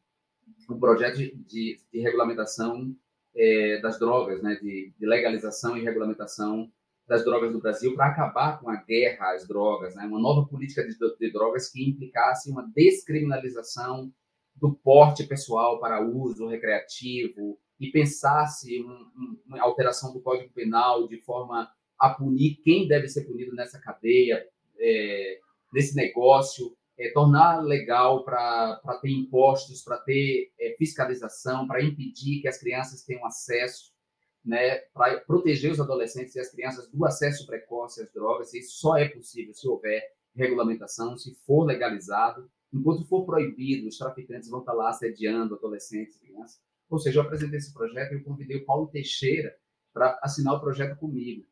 um 0.70 0.78
projeto 0.78 1.16
de, 1.16 1.34
de, 1.34 1.80
de 1.92 2.00
regulamentação 2.00 2.94
é, 3.36 3.80
das 3.80 3.98
drogas, 3.98 4.42
né, 4.42 4.56
de, 4.60 4.92
de, 4.98 5.06
legalização 5.06 5.76
e 5.76 5.82
regulamentação 5.82 6.70
das 7.06 7.24
drogas 7.24 7.52
no 7.52 7.60
Brasil 7.60 7.94
para 7.94 8.06
acabar 8.06 8.60
com 8.60 8.70
a 8.70 8.76
guerra 8.76 9.32
às 9.32 9.46
drogas, 9.46 9.94
né, 9.94 10.04
uma 10.06 10.20
nova 10.20 10.48
política 10.48 10.86
de, 10.86 11.32
drogas 11.32 11.68
que 11.70 11.88
implicasse 11.88 12.50
uma 12.50 12.70
descriminalização 12.74 14.12
do 14.54 14.72
porte 14.72 15.24
pessoal 15.24 15.80
para 15.80 16.06
uso 16.06 16.46
recreativo 16.46 17.58
e 17.78 17.90
pensasse 17.90 18.80
um, 18.80 19.38
uma 19.46 19.60
alteração 19.60 20.12
do 20.12 20.20
Código 20.20 20.52
Penal 20.54 21.08
de 21.08 21.20
forma 21.20 21.68
a 21.98 22.10
punir 22.10 22.60
quem 22.62 22.86
deve 22.86 23.08
ser 23.08 23.24
punido 23.24 23.54
nessa 23.54 23.80
cadeia, 23.80 24.46
é, 24.78 25.38
nesse 25.72 25.96
negócio, 25.96 26.76
é, 26.98 27.10
tornar 27.10 27.60
legal 27.60 28.24
para 28.24 28.80
ter 29.00 29.10
impostos, 29.10 29.82
para 29.82 29.98
ter 29.98 30.52
é, 30.58 30.74
fiscalização, 30.78 31.66
para 31.66 31.82
impedir 31.82 32.40
que 32.40 32.48
as 32.48 32.58
crianças 32.58 33.04
tenham 33.04 33.26
acesso, 33.26 33.92
né, 34.44 34.76
para 34.92 35.20
proteger 35.20 35.72
os 35.72 35.80
adolescentes 35.80 36.34
e 36.34 36.40
as 36.40 36.50
crianças 36.50 36.90
do 36.90 37.04
acesso 37.04 37.46
precoce 37.46 38.02
às 38.02 38.12
drogas. 38.12 38.52
Isso 38.52 38.78
só 38.78 38.96
é 38.96 39.08
possível 39.08 39.54
se 39.54 39.66
houver 39.66 40.02
regulamentação, 40.36 41.16
se 41.16 41.34
for 41.46 41.64
legalizado, 41.64 42.50
enquanto 42.72 43.06
for 43.06 43.24
proibido, 43.24 43.88
os 43.88 43.96
traficantes 43.96 44.50
vão 44.50 44.60
estar 44.60 44.72
lá 44.72 44.90
assediando 44.90 45.54
adolescentes 45.54 46.16
e 46.16 46.20
crianças. 46.20 46.60
Ou 46.90 46.98
seja, 46.98 47.18
eu 47.18 47.22
apresentei 47.24 47.58
esse 47.58 47.72
projeto 47.72 48.12
e 48.12 48.14
eu 48.16 48.24
convidei 48.24 48.58
o 48.58 48.64
Paulo 48.64 48.88
Teixeira 48.88 49.56
para 49.92 50.18
assinar 50.22 50.54
o 50.54 50.60
projeto 50.60 50.98
comigo. 50.98 51.46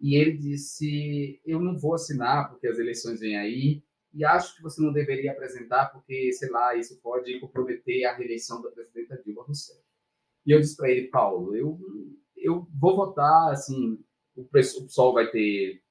E 0.00 0.16
ele 0.16 0.36
disse: 0.36 1.40
Eu 1.46 1.60
não 1.60 1.78
vou 1.78 1.94
assinar 1.94 2.50
porque 2.50 2.66
as 2.66 2.78
eleições 2.78 3.20
vêm 3.20 3.36
aí, 3.36 3.82
e 4.14 4.24
acho 4.24 4.56
que 4.56 4.62
você 4.62 4.80
não 4.80 4.92
deveria 4.92 5.32
apresentar 5.32 5.86
porque, 5.86 6.32
sei 6.32 6.50
lá, 6.50 6.76
isso 6.76 7.00
pode 7.00 7.38
comprometer 7.40 8.04
a 8.04 8.14
reeleição 8.14 8.62
da 8.62 8.70
presidenta 8.70 9.20
Dilma 9.24 9.42
Rousseff. 9.42 9.80
E 10.46 10.52
eu 10.52 10.60
disse 10.60 10.76
para 10.76 10.90
ele: 10.90 11.08
Paulo, 11.08 11.54
eu, 11.56 11.78
eu 12.36 12.66
vou 12.78 12.96
votar, 12.96 13.50
assim, 13.50 13.98
o 14.36 14.44
PSOL 14.44 15.12
vai 15.14 15.30
ter 15.30 15.82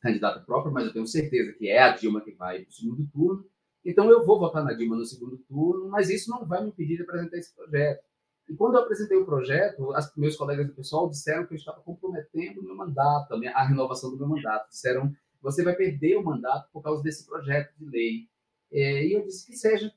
candidato 0.00 0.44
próprio, 0.46 0.72
mas 0.72 0.86
eu 0.86 0.92
tenho 0.92 1.06
certeza 1.06 1.52
que 1.52 1.68
é 1.68 1.82
a 1.82 1.96
Dilma 1.96 2.20
que 2.20 2.32
vai 2.32 2.60
para 2.60 2.68
o 2.68 2.72
segundo 2.72 3.06
turno. 3.12 3.44
Então 3.84 4.10
eu 4.10 4.24
vou 4.24 4.38
votar 4.38 4.64
na 4.64 4.72
Dilma 4.72 4.96
no 4.96 5.04
segundo 5.04 5.38
turno, 5.38 5.88
mas 5.88 6.10
isso 6.10 6.30
não 6.30 6.46
vai 6.46 6.62
me 6.62 6.68
impedir 6.68 6.96
de 6.96 7.02
apresentar 7.02 7.38
esse 7.38 7.54
projeto. 7.54 8.04
E 8.48 8.54
quando 8.54 8.76
eu 8.76 8.82
apresentei 8.82 9.16
o 9.16 9.24
projeto, 9.24 9.92
as, 9.92 10.14
meus 10.16 10.36
colegas 10.36 10.66
do 10.66 10.74
pessoal 10.74 11.08
disseram 11.08 11.46
que 11.46 11.54
eu 11.54 11.56
estava 11.56 11.80
comprometendo 11.80 12.60
o 12.60 12.64
meu 12.64 12.76
mandato, 12.76 13.32
a, 13.32 13.38
minha, 13.38 13.52
a 13.52 13.66
renovação 13.66 14.10
do 14.10 14.16
meu 14.16 14.28
mandato. 14.28 14.68
Disseram, 14.68 15.12
você 15.40 15.62
vai 15.62 15.74
perder 15.74 16.16
o 16.16 16.24
mandato 16.24 16.70
por 16.72 16.82
causa 16.82 17.02
desse 17.02 17.26
projeto 17.26 17.72
de 17.78 17.86
lei. 17.86 18.28
É, 18.72 19.06
e 19.06 19.12
eu 19.12 19.24
disse 19.24 19.46
que 19.46 19.56
seja, 19.56 19.92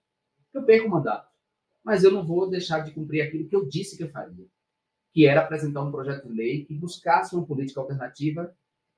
eu 0.54 0.64
perca 0.64 0.88
o 0.88 0.90
mandato. 0.90 1.30
Mas 1.84 2.04
eu 2.04 2.12
não 2.12 2.26
vou 2.26 2.50
deixar 2.50 2.80
de 2.80 2.92
cumprir 2.92 3.22
aquilo 3.22 3.48
que 3.48 3.56
eu 3.56 3.66
disse 3.66 3.98
que 3.98 4.04
eu 4.04 4.10
faria, 4.10 4.46
que 5.12 5.26
era 5.26 5.42
apresentar 5.42 5.82
um 5.82 5.92
projeto 5.92 6.28
de 6.28 6.34
lei 6.34 6.66
que 6.66 6.74
buscasse 6.74 7.36
uma 7.36 7.46
política 7.46 7.80
alternativa, 7.80 8.56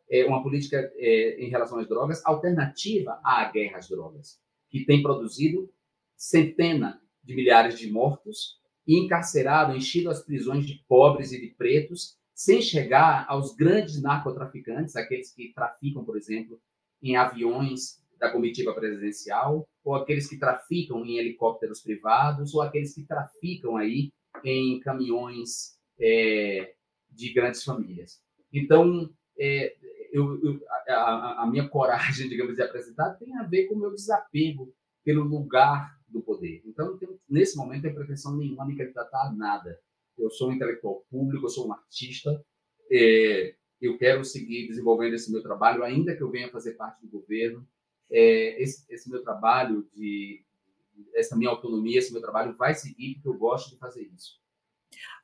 é, 0.10 0.26
uma 0.26 0.44
política 0.44 0.92
é, 0.96 1.44
em 1.44 1.50
relação 1.50 1.80
às 1.80 1.88
drogas, 1.88 2.26
alternativa 2.26 3.20
à 3.24 3.50
guerra 3.50 3.78
às 3.78 3.88
drogas, 3.88 4.40
que 4.70 4.84
tem 4.86 5.02
produzido 5.02 5.72
centenas 6.18 6.96
de 7.24 7.36
milhares 7.36 7.80
de 7.80 7.90
mortos 7.90 8.60
e 8.86 9.00
encarcerado, 9.00 9.76
enchido 9.76 10.10
as 10.10 10.22
prisões 10.22 10.66
de 10.66 10.84
pobres 10.88 11.32
e 11.32 11.40
de 11.40 11.48
pretos, 11.48 12.18
sem 12.44 12.60
chegar 12.60 13.24
aos 13.30 13.56
grandes 13.56 14.02
narcotraficantes, 14.02 14.96
aqueles 14.96 15.32
que 15.32 15.54
traficam, 15.54 16.04
por 16.04 16.18
exemplo, 16.18 16.60
em 17.00 17.16
aviões 17.16 18.02
da 18.20 18.32
comitiva 18.32 18.74
presidencial, 18.74 19.68
ou 19.84 19.94
aqueles 19.94 20.28
que 20.28 20.40
traficam 20.40 21.06
em 21.06 21.18
helicópteros 21.18 21.82
privados, 21.82 22.56
ou 22.56 22.62
aqueles 22.64 22.96
que 22.96 23.06
traficam 23.06 23.78
aí 23.78 24.12
em 24.44 24.80
caminhões 24.80 25.78
é, 26.00 26.74
de 27.12 27.32
grandes 27.32 27.64
famílias. 27.64 28.20
Então, 28.52 29.08
é, 29.40 29.76
eu, 30.12 30.44
eu, 30.44 30.60
a, 30.90 31.44
a, 31.44 31.48
minha 31.48 31.70
coragem, 31.70 32.28
digamos, 32.30 32.56
de 32.56 32.64
apresentar 32.64 33.14
tem 33.20 33.38
a 33.38 33.44
ver 33.44 33.68
com 33.68 33.76
o 33.76 33.80
meu 33.80 33.94
desapego 33.94 34.74
pelo 35.04 35.24
lugar 35.24 35.96
do 36.08 36.24
poder. 36.24 36.64
Então, 36.66 36.98
nesse 37.30 37.56
momento, 37.56 37.76
não 37.76 37.82
tenho 37.84 37.96
pretensão 37.96 38.36
nenhuma 38.36 38.66
de 38.66 38.76
candidatar 38.76 39.28
a 39.28 39.32
nada. 39.32 39.80
Eu 40.18 40.30
sou 40.30 40.50
um 40.50 40.54
intelectual 40.54 41.06
público, 41.10 41.46
eu 41.46 41.50
sou 41.50 41.68
um 41.68 41.74
artista, 41.74 42.44
é, 42.92 43.56
eu 43.82 43.98
quero 43.98 44.24
seguir 44.24 44.68
desenvolvendo 44.68 45.16
esse 45.16 45.32
meu 45.32 45.42
trabalho, 45.42 45.84
ainda 45.84 46.16
que 46.16 46.22
eu 46.22 46.30
venha 46.30 46.52
fazer 46.52 46.74
parte 46.74 47.02
do 47.02 47.10
governo. 47.10 47.68
É, 48.10 48.62
esse, 48.62 48.86
esse, 48.94 49.10
meu 49.10 49.24
trabalho, 49.24 49.90
de 49.96 50.44
essa 51.16 51.36
minha 51.36 51.50
autonomia, 51.50 51.98
esse 51.98 52.12
meu 52.12 52.22
trabalho 52.22 52.56
vai 52.58 52.76
seguir, 52.76 53.16
porque 53.16 53.30
eu 53.30 53.38
gosto 53.38 53.72
de 53.72 53.78
fazer 53.78 54.04
isso. 54.14 54.40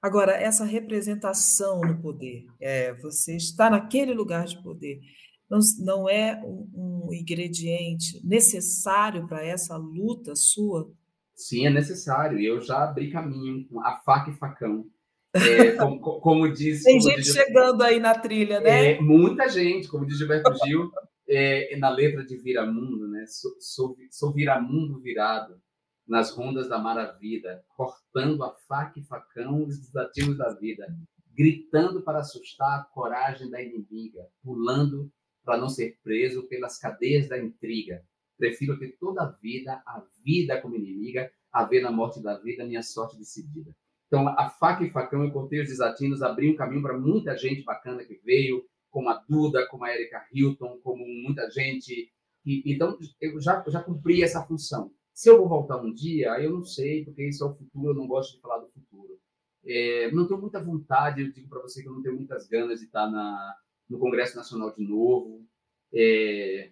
Agora, 0.02 0.32
essa 0.32 0.64
representação 0.64 1.82
no 1.82 2.02
poder, 2.02 2.46
é, 2.60 2.94
você 2.96 3.36
está 3.36 3.70
naquele 3.70 4.14
lugar 4.14 4.46
de 4.46 4.62
poder, 4.64 5.02
não, 5.50 5.60
não 5.80 6.10
é 6.10 6.42
um, 6.44 7.08
um 7.08 7.14
ingrediente 7.14 8.26
necessário 8.26 9.28
para 9.28 9.46
essa 9.46 9.76
luta 9.78 10.36
sua? 10.36 10.92
Sim, 11.38 11.68
é 11.68 11.70
necessário. 11.70 12.40
E 12.40 12.46
eu 12.46 12.60
já 12.60 12.84
abri 12.84 13.12
caminho 13.12 13.68
com 13.68 13.80
a 13.80 13.98
faca 14.00 14.32
e 14.32 14.36
facão. 14.36 14.88
É, 15.36 15.74
como, 15.74 16.00
como, 16.00 16.52
diz. 16.52 16.84
Tem 16.84 16.98
como 16.98 17.10
gente 17.10 17.24
diz, 17.24 17.34
chegando 17.34 17.84
aí 17.84 18.00
na 18.00 18.18
trilha, 18.18 18.60
né? 18.60 18.94
É, 18.94 19.00
muita 19.00 19.48
gente, 19.48 19.88
como 19.88 20.06
diz 20.06 20.18
Gilberto 20.18 20.52
Gil, 20.66 20.92
é, 21.30 21.78
na 21.78 21.90
letra 21.90 22.26
de 22.26 22.38
Viramundo, 22.38 23.08
né? 23.08 23.24
Sou, 23.28 23.52
sou, 23.60 23.98
sou 24.10 24.34
viramundo 24.34 25.00
virado 25.00 25.62
nas 26.08 26.32
rondas 26.32 26.68
da 26.70 26.80
maravilha, 26.80 27.62
cortando 27.76 28.44
a 28.44 28.56
faca 28.68 29.00
e 29.00 29.04
facão 29.04 29.64
os 29.64 29.78
desativos 29.78 30.38
da 30.38 30.54
vida, 30.54 30.88
gritando 31.36 32.02
para 32.02 32.20
assustar 32.20 32.80
a 32.80 32.84
coragem 32.86 33.50
da 33.50 33.62
inimiga, 33.62 34.26
pulando 34.42 35.12
para 35.44 35.58
não 35.58 35.70
ser 35.70 36.00
preso 36.02 36.48
pelas 36.48 36.80
cadeias 36.80 37.28
da 37.28 37.38
intriga. 37.38 38.04
Prefiro 38.38 38.78
ter 38.78 38.96
toda 39.00 39.24
a 39.24 39.32
vida, 39.32 39.82
a 39.86 40.04
vida 40.24 40.62
como 40.62 40.76
inimiga, 40.76 41.32
a 41.52 41.64
ver 41.64 41.82
na 41.82 41.92
morte 41.92 42.22
da 42.22 42.38
vida 42.38 42.66
minha 42.66 42.84
sorte 42.84 43.18
decidida. 43.18 43.76
Então, 44.08 44.28
a 44.28 44.50
faca 44.50 44.84
e 44.84 44.90
facão 44.90 45.26
e 45.26 45.32
cortei 45.32 45.62
os 45.62 45.68
desatinos 45.68 46.22
abriu 46.22 46.54
um 46.54 46.56
caminho 46.56 46.82
para 46.82 46.98
muita 46.98 47.36
gente 47.38 47.64
bacana 47.64 48.04
que 48.06 48.20
veio, 48.24 48.64
como 48.90 49.10
a 49.10 49.22
Duda, 49.28 49.68
como 49.68 49.84
a 49.84 49.94
Erika 49.94 50.26
Hilton, 50.32 50.80
como 50.82 51.06
muita 51.06 51.50
gente. 51.52 52.12
E, 52.46 52.64
então, 52.74 52.98
eu 53.20 53.40
já, 53.42 53.62
eu 53.66 53.72
já 53.72 53.84
cumpri 53.84 54.24
essa 54.24 54.44
função. 54.44 54.92
Se 55.14 55.30
eu 55.30 55.38
vou 55.38 55.50
voltar 55.50 55.82
um 55.82 55.94
dia, 55.94 56.40
eu 56.42 56.52
não 56.52 56.64
sei, 56.64 57.04
porque 57.04 57.28
isso 57.28 57.44
é 57.44 57.48
o 57.48 57.56
futuro, 57.56 57.90
eu 57.90 57.96
não 57.96 58.08
gosto 58.08 58.36
de 58.36 58.42
falar 58.42 58.60
do 58.60 58.70
futuro. 58.70 59.20
É, 59.66 60.12
não 60.12 60.28
tenho 60.28 60.40
muita 60.40 60.64
vontade, 60.64 61.22
eu 61.22 61.32
digo 61.32 61.50
para 61.50 61.62
você 61.62 61.82
que 61.82 61.90
eu 61.90 61.94
não 61.94 62.02
tenho 62.02 62.16
muitas 62.16 62.48
ganas 62.48 62.80
de 62.80 62.86
estar 62.86 63.10
na, 63.10 63.56
no 63.90 64.00
Congresso 64.00 64.38
Nacional 64.38 64.74
de 64.74 64.84
novo. 64.88 65.46
É, 65.94 66.72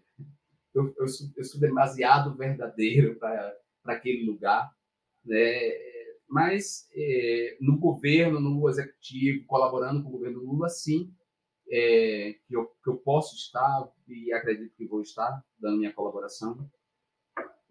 eu, 0.76 0.94
eu, 1.00 1.08
sou, 1.08 1.28
eu, 1.36 1.44
sou, 1.44 1.60
demasiado 1.60 2.36
verdadeiro 2.36 3.16
para 3.18 3.58
aquele 3.86 4.26
lugar, 4.26 4.72
né? 5.24 5.72
mas 6.28 6.88
é, 6.94 7.58
no 7.62 7.78
governo, 7.78 8.40
no 8.40 8.68
executivo, 8.70 9.46
colaborando 9.46 10.04
com 10.04 10.10
o 10.10 10.12
governo 10.12 10.40
Lula, 10.40 10.70
sim, 10.70 11.14
é, 11.70 12.36
que, 12.48 12.56
eu, 12.56 12.66
que 12.84 12.90
eu 12.90 12.98
posso 12.98 13.36
estar 13.36 13.90
e 14.08 14.32
acredito 14.34 14.76
que 14.76 14.86
vou 14.86 15.02
estar 15.02 15.44
dando 15.60 15.78
minha 15.78 15.94
colaboração. 15.94 16.70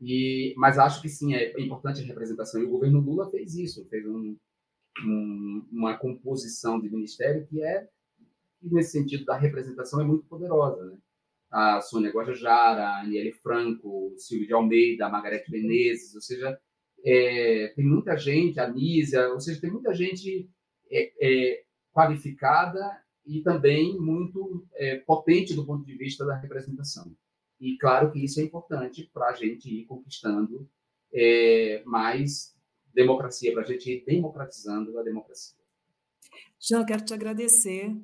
E, 0.01 0.55
mas 0.57 0.79
acho 0.79 1.01
que 1.01 1.09
sim, 1.09 1.35
é 1.35 1.61
importante 1.61 2.03
a 2.03 2.07
representação. 2.07 2.61
E 2.61 2.65
o 2.65 2.71
governo 2.71 3.01
Lula 3.01 3.31
fez 3.31 3.55
isso, 3.55 3.89
fez 3.89 4.05
um, 4.07 4.37
um, 5.05 5.69
uma 5.73 5.97
composição 5.97 6.81
de 6.81 6.91
ministério 6.91 7.47
que 7.47 7.63
é 7.63 7.89
nesse 8.63 8.93
sentido 8.93 9.25
da 9.25 9.37
representação 9.37 10.01
é 10.01 10.05
muito 10.05 10.25
poderosa. 10.27 10.85
Né? 10.85 10.99
A 11.55 11.81
Sônia 11.81 12.11
Guajajara, 12.11 12.83
a 12.83 13.01
Aniele 13.03 13.33
Franco, 13.33 14.13
o 14.13 14.19
Silvio 14.19 14.47
de 14.49 14.53
Almeida, 14.53 15.07
a 15.07 15.09
Margarete 15.09 15.53
Menezes, 15.53 16.13
ou 16.17 16.21
seja, 16.21 16.59
é, 17.05 17.73
tem 17.77 17.85
muita 17.85 18.17
gente, 18.17 18.59
a 18.59 18.69
Nízia, 18.69 19.29
ou 19.29 19.41
seja, 19.41 19.61
tem 19.61 19.71
muita 19.71 19.95
gente 19.95 20.51
é, 20.91 21.13
é, 21.21 21.63
qualificada 21.93 22.99
e 23.25 23.41
também 23.41 23.97
muito 24.01 24.67
é, 24.75 24.97
potente 24.97 25.55
do 25.55 25.65
ponto 25.65 25.85
de 25.87 25.97
vista 25.97 26.27
da 26.27 26.37
representação. 26.37 27.15
E 27.61 27.79
claro 27.79 28.11
que 28.11 28.25
isso 28.25 28.41
é 28.41 28.43
importante 28.43 29.09
para 29.13 29.29
a 29.29 29.33
gente 29.33 29.73
ir 29.73 29.85
conquistando 29.85 30.69
é, 31.13 31.83
mais 31.87 32.55
democracia, 32.93 33.53
para 33.53 33.63
a 33.63 33.67
gente 33.67 33.91
ir 33.91 34.05
democratizando 34.05 34.99
a 34.99 35.03
democracia. 35.03 35.57
Jean, 36.61 36.85
quero 36.85 37.05
te 37.05 37.15
agradecer 37.15 37.95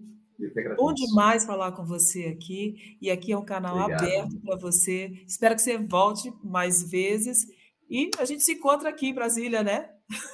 Bom 0.77 0.93
demais 0.93 1.45
falar 1.45 1.73
com 1.73 1.85
você 1.85 2.25
aqui. 2.25 2.97
E 3.01 3.11
aqui 3.11 3.33
é 3.33 3.39
um 3.39 3.45
canal 3.45 3.77
Obrigado. 3.79 4.05
aberto 4.05 4.41
para 4.41 4.57
você. 4.57 5.13
Espero 5.27 5.55
que 5.55 5.63
você 5.63 5.79
volte 5.79 6.33
mais 6.43 6.91
vezes. 6.91 7.47
E 7.89 8.09
a 8.19 8.25
gente 8.25 8.45
se 8.45 8.53
encontra 8.53 8.89
aqui 8.89 9.09
em 9.09 9.15
Brasília, 9.15 9.63
né? 9.63 9.91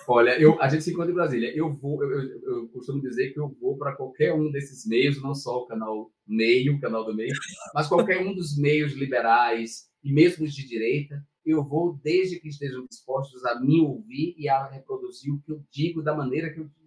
Olha, 0.07 0.39
eu, 0.41 0.61
a 0.61 0.69
gente 0.69 0.85
se 0.85 0.93
encontra 0.93 1.11
em 1.11 1.15
Brasília. 1.15 1.57
Eu 1.57 1.75
vou, 1.75 2.03
eu, 2.03 2.11
eu, 2.11 2.41
eu 2.45 2.69
costumo 2.69 3.01
dizer 3.01 3.33
que 3.33 3.41
eu 3.41 3.55
vou 3.61 3.77
para 3.77 3.97
qualquer 3.97 4.33
um 4.35 4.51
desses 4.51 4.87
meios, 4.87 5.23
não 5.23 5.35
só 5.35 5.59
o 5.59 5.67
canal 5.67 6.11
Meio, 6.27 6.77
o 6.77 6.81
canal 6.81 7.05
do 7.05 7.15
Meio, 7.15 7.33
mas 7.75 7.89
qualquer 7.89 8.21
um 8.21 8.35
dos 8.35 8.59
meios 8.59 8.93
liberais 8.93 9.89
e 10.03 10.13
mesmo 10.13 10.45
os 10.45 10.55
de 10.55 10.67
direita. 10.67 11.23
Eu 11.45 11.63
vou 11.63 11.99
desde 12.03 12.41
que 12.41 12.49
estejam 12.49 12.85
dispostos 12.87 13.45
a 13.45 13.61
me 13.61 13.81
ouvir 13.81 14.35
e 14.37 14.49
a 14.49 14.67
reproduzir 14.67 15.33
o 15.33 15.41
que 15.41 15.53
eu 15.53 15.63
digo 15.71 16.03
da 16.03 16.15
maneira 16.15 16.53
que 16.53 16.59
eu 16.59 16.65
digo 16.65 16.86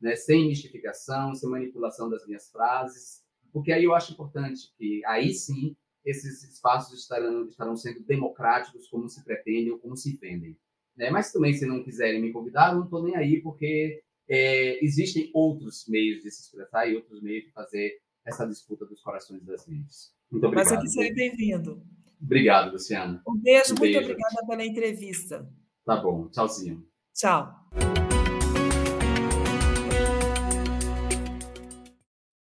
né, 0.00 0.16
sem 0.16 0.48
mistificação, 0.48 1.34
sem 1.34 1.48
manipulação 1.48 2.08
das 2.08 2.26
minhas 2.26 2.50
frases, 2.50 3.22
porque 3.52 3.72
aí 3.72 3.84
eu 3.84 3.94
acho 3.94 4.12
importante 4.12 4.72
que 4.76 5.04
aí 5.04 5.32
sim 5.32 5.76
esses 6.04 6.42
espaços 6.44 6.98
estarão, 6.98 7.46
estarão 7.46 7.76
sendo 7.76 8.02
democráticos 8.04 8.88
como 8.88 9.08
se 9.08 9.22
pretendem 9.24 9.72
ou 9.72 9.78
como 9.78 9.96
se 9.96 10.16
vendem. 10.16 10.56
Né? 10.96 11.10
Mas 11.10 11.32
também, 11.32 11.52
se 11.52 11.66
não 11.66 11.82
quiserem 11.82 12.20
me 12.20 12.32
convidar, 12.32 12.74
não 12.74 12.84
estou 12.84 13.02
nem 13.02 13.16
aí, 13.16 13.40
porque 13.42 14.02
é, 14.28 14.82
existem 14.84 15.30
outros 15.34 15.86
meios 15.88 16.22
de 16.22 16.30
se 16.30 16.42
expressar 16.42 16.86
e 16.86 16.96
outros 16.96 17.22
meios 17.22 17.44
de 17.44 17.52
fazer 17.52 17.98
essa 18.24 18.46
disputa 18.46 18.86
dos 18.86 19.02
corações 19.02 19.44
das 19.44 19.66
mentes. 19.66 20.14
Muito 20.30 20.46
obrigado. 20.46 20.70
Mas 20.70 20.78
aqui 20.78 20.88
seja 20.88 21.14
bem-vindo. 21.14 21.82
Obrigado, 22.22 22.72
Luciana. 22.72 23.22
Um 23.26 23.36
beijo, 23.36 23.74
um 23.74 23.78
muito 23.78 23.80
beijo. 23.80 24.00
obrigada 24.00 24.46
pela 24.46 24.64
entrevista. 24.64 25.50
Tá 25.84 25.96
bom, 25.96 26.28
tchauzinho. 26.28 26.86
Tchau. 27.14 27.70